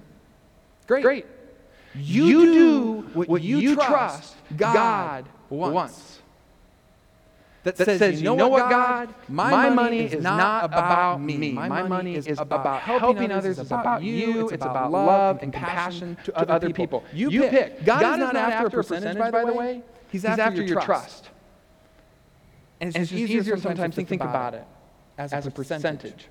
Great. 0.87 1.03
Great. 1.03 1.27
You, 1.95 2.27
you 2.27 2.53
do 2.53 2.93
what, 3.15 3.29
what 3.29 3.43
you 3.43 3.75
trust 3.75 4.37
God 4.57 5.27
wants 5.49 6.21
that, 7.67 7.75
that 7.79 7.99
says, 7.99 8.23
you 8.23 8.37
know 8.37 8.47
what, 8.47 8.71
God? 8.71 9.13
My, 9.29 9.51
my 9.51 9.71
money 9.71 10.03
is 10.03 10.23
not 10.23 10.67
about 10.67 11.21
me. 11.21 11.51
My 11.51 11.83
money 11.83 12.15
is 12.15 12.39
about 12.39 12.81
helping 12.83 13.33
others. 13.33 13.59
It's 13.59 13.71
about 13.73 14.05
you. 14.05 14.49
It's 14.51 14.65
about 14.65 14.93
love 14.93 15.41
and 15.43 15.53
compassion 15.53 16.17
to 16.25 16.37
other 16.37 16.71
people. 16.71 17.03
You 17.13 17.41
pick. 17.41 17.85
God 17.85 18.03
is 18.03 18.19
not 18.19 18.37
after 18.37 18.67
a 18.69 18.71
percentage, 18.71 19.19
by 19.33 19.45
the 19.45 19.53
way. 19.53 19.83
He's 20.13 20.25
after 20.25 20.63
your 20.63 20.81
trust. 20.81 21.31
And 22.81 22.95
it's 22.95 23.11
just 23.11 23.13
easier 23.13 23.57
sometimes 23.57 23.97
to 23.97 24.05
think 24.05 24.23
about 24.23 24.55
it 24.55 24.65
as 25.19 25.47
a 25.47 25.51
percentage. 25.51 26.29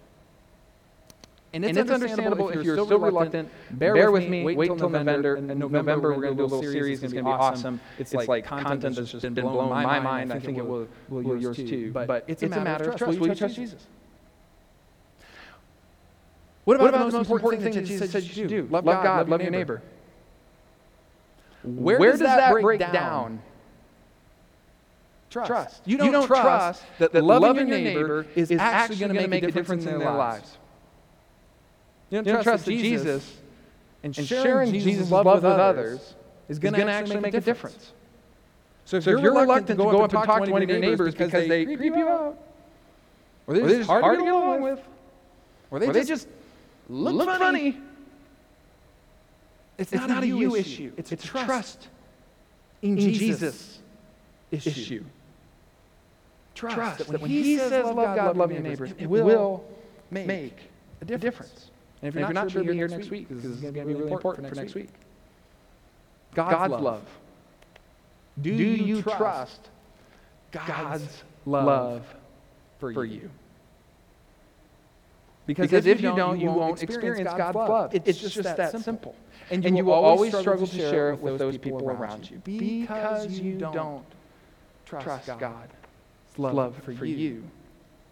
And 1.55 1.63
it's, 1.63 1.69
and 1.69 1.77
it's 1.77 1.89
understandable, 1.89 2.49
if 2.49 2.65
you're, 2.65 2.75
still 2.85 2.99
reluctant. 2.99 3.49
Bear, 3.71 3.93
bear 3.93 4.11
with 4.11 4.27
me. 4.27 4.43
Wait, 4.43 4.57
wait 4.57 4.67
till 4.67 4.89
November. 4.89 5.37
In 5.37 5.57
November, 5.57 6.13
we're 6.13 6.21
going 6.21 6.35
to 6.35 6.35
do 6.35 6.43
a 6.43 6.51
little 6.53 6.61
series. 6.61 7.01
It's 7.01 7.13
going 7.13 7.23
to 7.23 7.31
be 7.31 7.33
awesome. 7.33 7.79
It's, 7.97 8.13
it's 8.13 8.27
like 8.27 8.45
content 8.45 8.81
that's 8.81 9.09
just 9.09 9.21
been 9.21 9.33
blown 9.35 9.69
my 9.69 9.97
mind. 10.01 10.33
I 10.33 10.39
think 10.39 10.57
it 10.57 10.65
will, 10.65 10.85
will 11.07 11.39
yours 11.39 11.55
too. 11.55 11.91
But 11.93 12.25
it's 12.27 12.43
a 12.43 12.49
matter 12.49 12.91
of 12.91 12.97
trust. 12.97 13.19
Will 13.19 13.29
you 13.29 13.35
trust 13.35 13.55
Jesus? 13.55 13.87
What 16.65 16.75
about, 16.75 16.89
about 16.89 17.11
the 17.11 17.17
most 17.19 17.29
important 17.31 17.63
thing 17.63 17.73
that 17.73 17.85
Jesus 17.85 18.11
said 18.11 18.23
you 18.23 18.33
should 18.33 18.49
do? 18.49 18.67
Love 18.69 18.83
God, 18.83 19.29
love 19.29 19.41
your 19.41 19.51
neighbor. 19.51 19.81
Where 21.63 22.11
does 22.11 22.19
that 22.19 22.51
break 22.51 22.81
down? 22.81 23.41
Trust. 25.29 25.83
You 25.85 25.97
don't 25.99 26.27
trust 26.27 26.83
that 26.97 27.13
loving 27.13 27.69
your 27.69 27.77
neighbor 27.77 28.25
is 28.35 28.51
actually 28.51 28.97
going 28.97 29.13
to 29.13 29.27
make 29.29 29.43
a 29.43 29.51
difference 29.51 29.85
in 29.85 29.99
their 29.99 30.11
lives. 30.11 30.57
You 32.15 32.21
don't, 32.21 32.27
you 32.27 32.33
don't 32.33 32.43
trust, 32.43 32.63
trust 32.63 32.79
Jesus, 32.79 33.01
Jesus 33.01 33.41
and, 34.03 34.15
sharing 34.15 34.71
Jesus' 34.71 35.11
love, 35.11 35.25
love 35.25 35.43
with 35.43 35.51
others 35.51 36.15
is 36.47 36.59
going 36.59 36.73
to 36.75 36.89
actually 36.89 37.19
make 37.19 37.33
a 37.33 37.41
difference. 37.41 37.91
So 38.85 38.97
if, 38.97 39.03
so 39.03 39.09
you're, 39.09 39.19
you're 39.19 39.33
reluctant, 39.33 39.67
to 39.67 39.75
go, 39.75 40.01
up 40.01 40.13
and 40.13 40.23
talk 40.23 40.45
to 40.45 40.51
one 40.51 40.63
of 40.63 40.69
your 40.69 40.79
neighbors 40.79 41.13
because, 41.13 41.49
they 41.49 41.65
creep 41.65 41.81
you 41.81 42.07
out, 42.07 42.41
or 43.47 43.55
they're, 43.55 43.67
just 43.67 43.89
hard, 43.89 44.03
hard 44.03 44.19
to 44.19 44.23
get 44.23 44.33
along 44.33 44.61
with, 44.61 44.79
or 45.71 45.79
they, 45.79 45.87
or 45.87 45.93
they 45.93 46.05
just 46.05 46.29
look, 46.87 47.25
funny, 47.25 47.37
funny, 47.37 47.77
it's, 49.77 49.91
it's 49.91 49.99
not, 49.99 50.09
not, 50.09 50.23
a 50.23 50.27
you 50.27 50.55
issue. 50.55 50.69
issue. 50.69 50.93
It's, 50.95 51.11
it's 51.11 51.25
a 51.25 51.27
trust 51.27 51.89
in 52.81 52.97
Jesus, 52.97 53.81
Jesus 54.51 54.67
issue. 54.67 55.03
Trust, 56.53 56.75
trust 56.75 56.97
that 56.99 57.09
when, 57.09 57.19
when 57.19 57.29
he 57.29 57.57
says 57.57 57.83
love 57.83 58.15
God, 58.15 58.37
love 58.37 58.53
your 58.53 58.61
neighbors, 58.61 58.93
it 58.97 59.07
will 59.07 59.65
make 60.11 60.55
a 61.01 61.05
difference. 61.05 61.71
And 62.01 62.09
if 62.09 62.15
you're, 62.15 62.21
not, 62.21 62.47
if 62.47 62.53
you're 62.53 62.63
not, 62.63 62.65
sure, 62.65 62.73
be 62.73 62.77
here 62.77 62.87
next 62.87 63.09
week, 63.09 63.27
because 63.27 63.43
this 63.43 63.51
is 63.51 63.61
going 63.61 63.73
to 63.73 63.85
be 63.85 63.93
really 63.93 64.11
important 64.11 64.47
for 64.47 64.55
next 64.55 64.75
week. 64.75 64.89
God's, 66.33 66.53
God's 66.53 66.71
love. 66.71 66.83
love. 66.83 67.05
Do, 68.41 68.51
you 68.51 69.01
trust 69.01 69.69
God's 70.51 71.23
love 71.45 72.05
for 72.79 73.05
you? 73.05 73.29
Because, 75.45 75.69
because 75.69 75.85
if, 75.85 76.01
you 76.01 76.15
don't, 76.15 76.39
you 76.39 76.51
won't 76.51 76.81
experience 76.81 77.31
God's 77.31 77.55
love. 77.55 77.93
It's, 77.93 78.09
it's 78.09 78.19
just, 78.19 78.35
just 78.35 78.57
that 78.57 78.71
simple. 78.71 78.83
simple. 78.83 79.15
And 79.51 79.63
you, 79.63 79.67
and 79.67 79.77
you 79.77 79.85
will 79.85 79.93
always 79.93 80.35
struggle 80.35 80.65
to 80.65 80.75
share 80.75 81.13
it 81.13 81.19
with 81.19 81.37
those 81.37 81.57
people 81.57 81.89
around 81.89 82.29
you 82.29 82.41
because 82.43 83.29
you 83.39 83.57
don't 83.57 84.05
trust 84.85 85.27
God's 85.39 85.71
love 86.37 86.75
for 86.83 86.91
you 86.91 87.43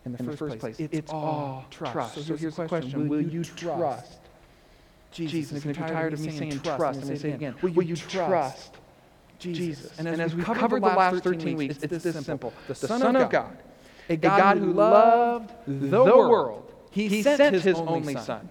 in 0.06 0.12
the, 0.12 0.20
in 0.20 0.26
first, 0.26 0.32
the 0.32 0.38
first 0.38 0.60
place. 0.60 0.78
place. 0.78 0.80
It's, 0.80 1.00
it's 1.00 1.12
all 1.12 1.66
trust. 1.70 1.94
trust. 1.94 2.16
So, 2.16 2.22
so 2.22 2.36
here's 2.36 2.56
the 2.56 2.68
question. 2.68 2.92
question. 2.92 3.08
Will 3.08 3.22
you 3.22 3.44
trust 3.44 4.20
Jesus? 5.12 5.32
Jesus. 5.32 5.52
And 5.52 5.72
if 5.72 5.78
you're 5.78 5.88
tired 5.88 6.14
of 6.14 6.20
me 6.20 6.32
saying 6.32 6.60
trust, 6.60 6.82
I'm 6.82 6.94
going 6.94 7.08
to 7.08 7.20
say 7.20 7.30
it 7.30 7.36
again. 7.36 7.56
Will, 7.62 7.72
will 7.74 7.84
you 7.84 7.96
trust 7.96 8.76
Jesus? 9.40 9.98
And 9.98 10.08
as, 10.08 10.14
and 10.14 10.22
as 10.22 10.36
we've 10.36 10.46
covered 10.46 10.84
the 10.84 10.88
last 10.88 11.24
13 11.24 11.58
weeks, 11.58 11.76
it's, 11.84 11.94
it's 11.94 12.04
this 12.04 12.26
simple. 12.26 12.54
The 12.68 12.76
Son 12.76 13.16
of 13.16 13.30
God, 13.30 13.58
a 14.10 14.18
God 14.18 14.58
who 14.58 14.74
loved 14.74 15.52
the 15.68 16.04
world, 16.04 16.72
he 16.92 17.24
sent 17.24 17.56
his 17.56 17.78
only 17.78 18.16
Son 18.16 18.50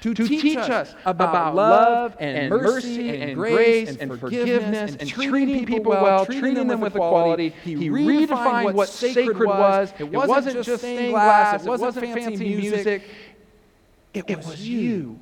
to, 0.00 0.14
to 0.14 0.26
teach 0.26 0.56
us 0.56 0.94
about 1.04 1.54
love 1.54 2.16
and 2.18 2.50
mercy 2.50 3.20
and 3.20 3.34
grace 3.34 3.96
and 3.96 4.18
forgiveness 4.18 4.96
and 4.98 5.08
treating 5.08 5.66
people 5.66 5.92
well, 5.92 6.24
treating 6.24 6.66
them 6.66 6.80
with 6.80 6.94
equality. 6.94 7.50
He 7.64 7.90
redefined 7.90 8.74
what 8.74 8.88
sacred 8.88 9.46
was. 9.46 9.92
It 9.98 10.10
wasn't 10.10 10.64
just 10.64 10.82
stained 10.82 11.12
glass, 11.12 11.64
it 11.64 11.68
wasn't 11.68 11.96
fancy 11.96 12.56
music. 12.56 13.02
It 14.14 14.26
was 14.26 14.66
you. 14.66 15.18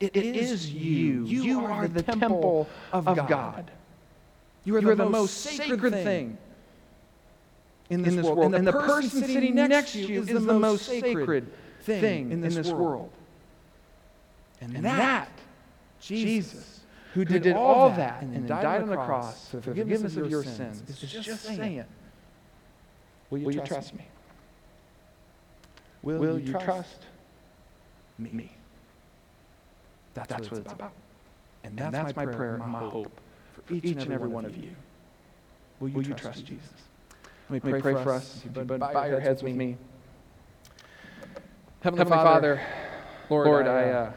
It 0.00 0.16
is 0.16 0.72
you. 0.72 1.24
You 1.24 1.64
are 1.64 1.86
the 1.86 2.02
temple 2.02 2.68
of 2.92 3.04
God. 3.04 3.70
You 4.64 4.76
are 4.76 4.94
the 4.94 5.08
most 5.08 5.38
sacred 5.38 5.92
thing 5.92 6.36
in 7.90 8.02
this 8.02 8.26
world. 8.26 8.54
And 8.54 8.66
the 8.66 8.72
person 8.72 9.22
sitting 9.22 9.54
next 9.54 9.92
to 9.92 10.00
you 10.00 10.22
is 10.22 10.44
the 10.44 10.58
most 10.58 10.86
sacred 10.86 11.52
thing, 11.82 12.30
in, 12.30 12.40
this 12.40 12.56
in 12.56 12.62
this, 12.62 12.72
world. 12.72 12.80
world. 12.80 13.10
And, 14.60 14.76
and 14.76 14.84
that, 14.84 14.98
that, 14.98 15.28
Jesus, 16.00 16.80
who 17.14 17.24
did, 17.24 17.32
who 17.32 17.40
did 17.40 17.56
all 17.56 17.90
that 17.90 18.22
and, 18.22 18.34
and 18.34 18.46
died, 18.46 18.62
died 18.62 18.82
on 18.82 18.88
the 18.88 18.96
cross 18.96 19.48
for 19.48 19.56
the 19.56 19.62
forgiveness, 19.62 20.16
of 20.16 20.30
your 20.30 20.44
sins, 20.44 20.82
is 20.88 20.98
just, 20.98 21.24
just 21.24 21.44
saying, 21.44 21.84
Will 23.30 23.38
you, 23.38 23.46
will 23.46 23.54
trust, 23.54 23.68
trust 23.68 23.94
me? 23.94 24.06
Will, 26.02 26.18
will 26.18 26.38
you, 26.38 26.52
trust, 26.52 26.66
trust 26.66 26.98
me? 28.18 28.30
me? 28.32 28.52
That's, 30.14 30.28
that's 30.28 30.50
what, 30.50 30.60
it's 30.60 30.72
about. 30.72 30.92
And 31.64 31.76
that's, 31.76 31.86
and 31.86 31.94
that's 31.94 32.16
my, 32.16 32.26
prayer 32.26 32.56
and 32.56 32.66
my 32.66 32.80
hope 32.80 33.20
for 33.52 33.74
each, 33.74 33.84
each 33.84 34.02
and 34.02 34.12
every 34.12 34.28
one 34.28 34.44
of 34.44 34.56
you. 34.56 34.70
Will 35.80 35.88
you, 35.88 35.94
will 35.94 36.06
you 36.06 36.14
trust, 36.14 36.44
Jesus? 36.44 36.68
Let 37.48 37.64
me 37.64 37.70
pray, 37.70 37.80
pray 37.80 38.02
for 38.02 38.12
us. 38.12 38.42
But 38.52 38.78
bow 38.78 39.04
your 39.06 39.20
heads 39.20 39.42
with 39.42 39.54
me. 39.54 39.76
Heavenly, 41.82 41.98
Heavenly 42.04 42.24
Father, 42.24 42.56
Father, 42.56 42.66
Lord, 43.28 43.46
Lord 43.48 43.66
I, 43.66 43.90
uh, 43.90 43.94
uh, 43.94 44.12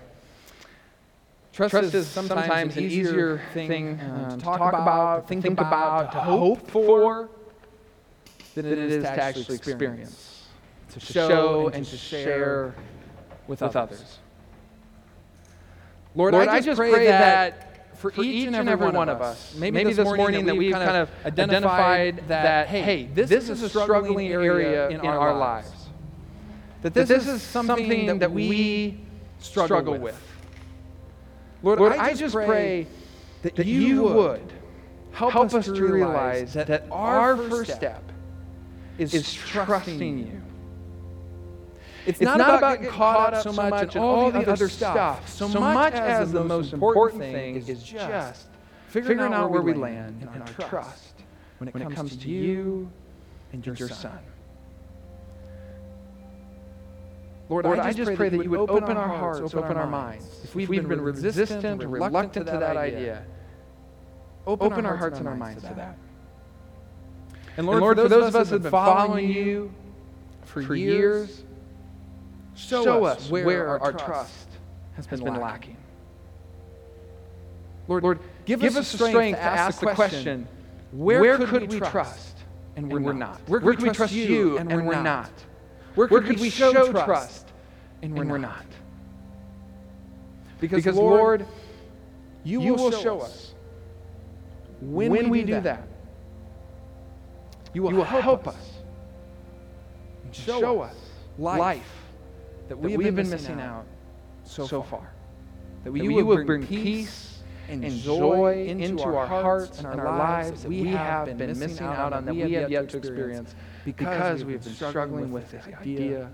trust, 1.51 1.71
trust 1.71 1.93
is 1.95 2.07
sometimes, 2.07 2.77
an 2.77 2.83
easier 2.83 3.41
thing 3.55 3.99
uh, 3.99 4.35
to 4.35 4.37
talk 4.37 4.71
about, 4.71 5.27
think, 5.27 5.41
think 5.41 5.59
about, 5.59 6.11
to 6.11 6.19
hope 6.19 6.69
for, 6.69 7.27
than 8.53 8.67
it 8.67 8.77
is 8.77 9.03
to 9.03 9.09
actually 9.09 9.55
experience, 9.55 10.43
to 10.91 10.99
show 10.99 11.69
and 11.69 11.83
to 11.87 11.97
share 11.97 12.75
with 13.47 13.63
others. 13.63 14.19
Lord, 16.13 16.35
Lord 16.35 16.47
I 16.47 16.61
just 16.61 16.77
pray 16.77 17.07
that 17.07 17.97
for 17.97 18.13
each 18.21 18.45
and 18.45 18.69
every 18.69 18.91
one 18.91 19.09
of 19.09 19.23
us, 19.23 19.55
maybe, 19.55 19.73
maybe 19.73 19.93
this 19.93 20.05
morning 20.05 20.45
that 20.45 20.55
we've 20.55 20.71
kind 20.71 20.97
of 20.97 21.09
identified 21.25 22.27
that, 22.27 22.67
hey, 22.67 23.09
this 23.11 23.31
is 23.31 23.63
a 23.63 23.69
struggling 23.69 24.27
area 24.27 24.87
in 24.89 24.99
our 24.99 25.33
lives 25.33 25.84
that 26.85 26.93
this, 26.93 27.09
that 27.09 27.15
this 27.15 27.27
is 27.27 27.41
something, 27.41 28.05
that, 28.05 28.19
that 28.19 28.31
we 28.31 28.99
struggle, 29.39 29.67
struggle 29.67 29.93
with. 29.93 30.01
with. 30.03 30.21
Lord, 31.63 31.79
Lord 31.79 31.93
I, 31.93 32.13
just 32.13 32.35
pray 32.35 32.85
that, 33.41 33.55
that 33.55 33.65
you 33.65 34.03
would 34.03 34.53
help, 35.11 35.33
help 35.33 35.53
us, 35.55 35.65
to 35.65 35.73
realize 35.73 36.53
that, 36.53 36.67
that 36.67 36.85
our 36.91 37.37
first 37.37 37.73
step 37.73 38.03
is, 38.99 39.15
is 39.15 39.33
trusting 39.33 40.19
you. 40.19 40.41
It's, 42.05 42.19
it's 42.19 42.21
not, 42.21 42.37
not, 42.37 42.59
about 42.59 42.81
getting 42.81 42.93
caught 42.93 43.33
up 43.33 43.41
so 43.41 43.51
much 43.51 43.95
in 43.95 44.01
all 44.03 44.29
the 44.29 44.47
other 44.47 44.69
stuff, 44.69 45.27
so 45.27 45.47
much 45.47 45.95
as 45.95 46.31
the 46.31 46.43
most 46.43 46.71
important 46.71 47.19
thing 47.19 47.55
is 47.55 47.81
just 47.81 48.45
figuring 48.89 49.33
out 49.33 49.49
where 49.49 49.63
we 49.63 49.73
land 49.73 50.21
in 50.21 50.39
our 50.39 50.69
trust 50.69 51.15
when 51.57 51.81
it 51.81 51.95
comes 51.95 52.15
to 52.15 52.29
you 52.29 52.91
and 53.53 53.65
your, 53.65 53.75
Son. 53.75 54.19
Lord, 57.47 57.65
Lord 57.65 57.79
I, 57.79 57.93
just 57.93 58.15
pray 58.15 58.29
that 58.29 58.43
you 58.43 58.49
would 58.49 58.69
open 58.69 58.97
our 58.97 59.07
hearts, 59.07 59.53
open 59.53 59.77
our 59.77 59.87
minds. 59.87 60.41
If 60.43 60.55
we've 60.55 60.69
been 60.69 61.01
resistant 61.01 61.83
or 61.83 61.87
reluctant 61.87 62.47
to 62.47 62.53
that 62.53 62.77
idea, 62.77 63.23
open 64.47 64.85
our 64.85 64.95
hearts 64.95 65.19
and 65.19 65.27
our 65.27 65.35
minds 65.35 65.63
to 65.63 65.73
that. 65.75 65.97
And 67.57 67.67
Lord, 67.67 67.81
Lord 67.81 67.97
for 67.97 68.09
those 68.09 68.27
of 68.27 68.35
us 68.35 68.49
that 68.49 68.55
have 68.55 68.63
been 68.63 68.71
following 68.71 69.31
you 69.31 69.73
for 70.43 70.75
years, 70.75 71.43
show 72.55 73.05
us 73.05 73.29
where 73.29 73.79
our 73.79 73.93
trust 73.93 74.47
has 74.95 75.07
been 75.07 75.35
lacking. 75.35 75.77
Lord, 77.87 78.03
Lord 78.03 78.19
give, 78.45 78.61
give 78.61 78.75
us 78.75 78.91
the 78.91 78.97
strength 78.97 79.37
to 79.37 79.43
ask 79.43 79.79
the 79.79 79.93
question, 79.93 80.47
where, 80.91 81.21
where 81.21 81.37
could, 81.37 81.71
we 81.71 81.79
trust 81.79 82.35
and 82.75 82.91
we're, 82.91 82.97
and 82.97 83.05
we're 83.05 83.13
not? 83.13 83.39
Where 83.47 83.59
could, 83.59 83.81
we 83.81 83.89
trust 83.89 84.13
you 84.13 84.57
and, 84.57 84.71
and 84.71 84.87
we're 84.87 85.01
not? 85.01 85.29
Where 85.95 86.07
could, 86.07 86.13
where 86.13 86.21
could 86.21 86.39
we 86.39 86.49
show 86.49 86.91
trust 86.91 87.47
and 88.01 88.13
we're, 88.13 88.21
and 88.21 88.31
we're 88.31 88.37
not? 88.37 88.65
Because, 90.59 90.83
because 90.83 90.95
Lord, 90.97 91.45
you, 92.43 92.61
you 92.61 92.73
will 92.73 92.91
show 92.91 93.21
us 93.21 93.53
when, 94.81 95.11
when 95.11 95.29
we, 95.29 95.43
do 95.43 95.53
that, 95.53 95.63
that. 95.63 95.87
You 97.73 97.83
will, 97.83 97.91
you 97.91 97.97
will 97.97 98.03
help, 98.03 98.23
help 98.23 98.47
us 98.47 98.73
and 100.23 100.35
show, 100.35 100.81
us 100.81 100.95
life, 101.37 101.59
life 101.59 101.91
that 102.67 102.77
we, 102.77 102.95
that 102.95 103.03
have, 103.03 103.15
been 103.15 103.29
missing 103.29 103.61
out 103.61 103.85
so, 104.43 104.67
so 104.67 104.83
far. 104.83 105.11
That, 105.83 105.91
we, 105.91 105.99
that 105.99 106.05
you 106.05 106.25
will 106.25 106.43
bring 106.45 106.67
peace 106.67 107.39
and 107.69 107.89
joy 108.01 108.65
into 108.67 109.03
our 109.03 109.25
hearts 109.25 109.79
and 109.79 109.87
our 109.87 110.17
lives 110.17 110.63
that 110.63 110.69
we 110.69 110.87
have 110.87 111.37
been 111.37 111.57
missing 111.57 111.87
out 111.87 112.11
on, 112.11 112.25
that 112.25 112.35
we 112.35 112.51
have 112.51 112.69
yet 112.69 112.89
to 112.89 112.97
experience 112.97 113.55
because 113.85 114.43
we 114.43 114.53
have 114.53 114.63
been 114.63 114.73
struggling 114.73 115.31
with 115.31 115.49
this 115.51 115.65
idea, 115.67 116.29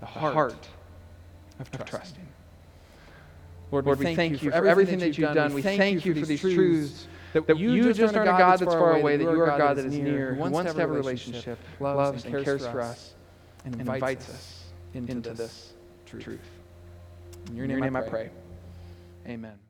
the 0.00 0.06
heart 0.06 0.54
of 1.60 1.84
trusting. 1.86 2.26
Lord, 3.70 3.86
Lord, 3.86 3.98
we 3.98 4.14
thank 4.14 4.42
you 4.42 4.50
for 4.50 4.66
everything 4.66 4.98
that 4.98 5.16
you've 5.16 5.34
done. 5.34 5.54
We 5.54 5.62
thank 5.62 6.04
you 6.04 6.14
for 6.14 6.26
these 6.26 6.40
truths 6.40 7.08
that, 7.32 7.46
that 7.46 7.58
you 7.58 7.92
just 7.92 8.14
aren't 8.14 8.28
a 8.28 8.32
God 8.32 8.58
that's 8.60 8.72
far 8.72 8.96
away, 8.96 9.16
that 9.16 9.24
you 9.24 9.40
are 9.40 9.54
a 9.54 9.58
God 9.58 9.76
that 9.76 9.86
is 9.86 9.94
near, 9.94 10.34
who 10.34 10.40
wants 10.42 10.72
to 10.72 10.80
have 10.80 10.90
a 10.90 10.92
relationship, 10.92 11.58
loves 11.80 12.24
and 12.24 12.44
cares 12.44 12.66
for 12.66 12.80
us, 12.80 13.14
and 13.64 13.80
invites 13.80 14.28
us 14.28 14.64
into 14.92 15.30
this 15.30 15.72
truth. 16.06 16.38
In 17.48 17.56
your 17.56 17.66
name 17.66 17.96
I 17.96 18.00
pray. 18.02 18.30
Amen. 19.26 19.63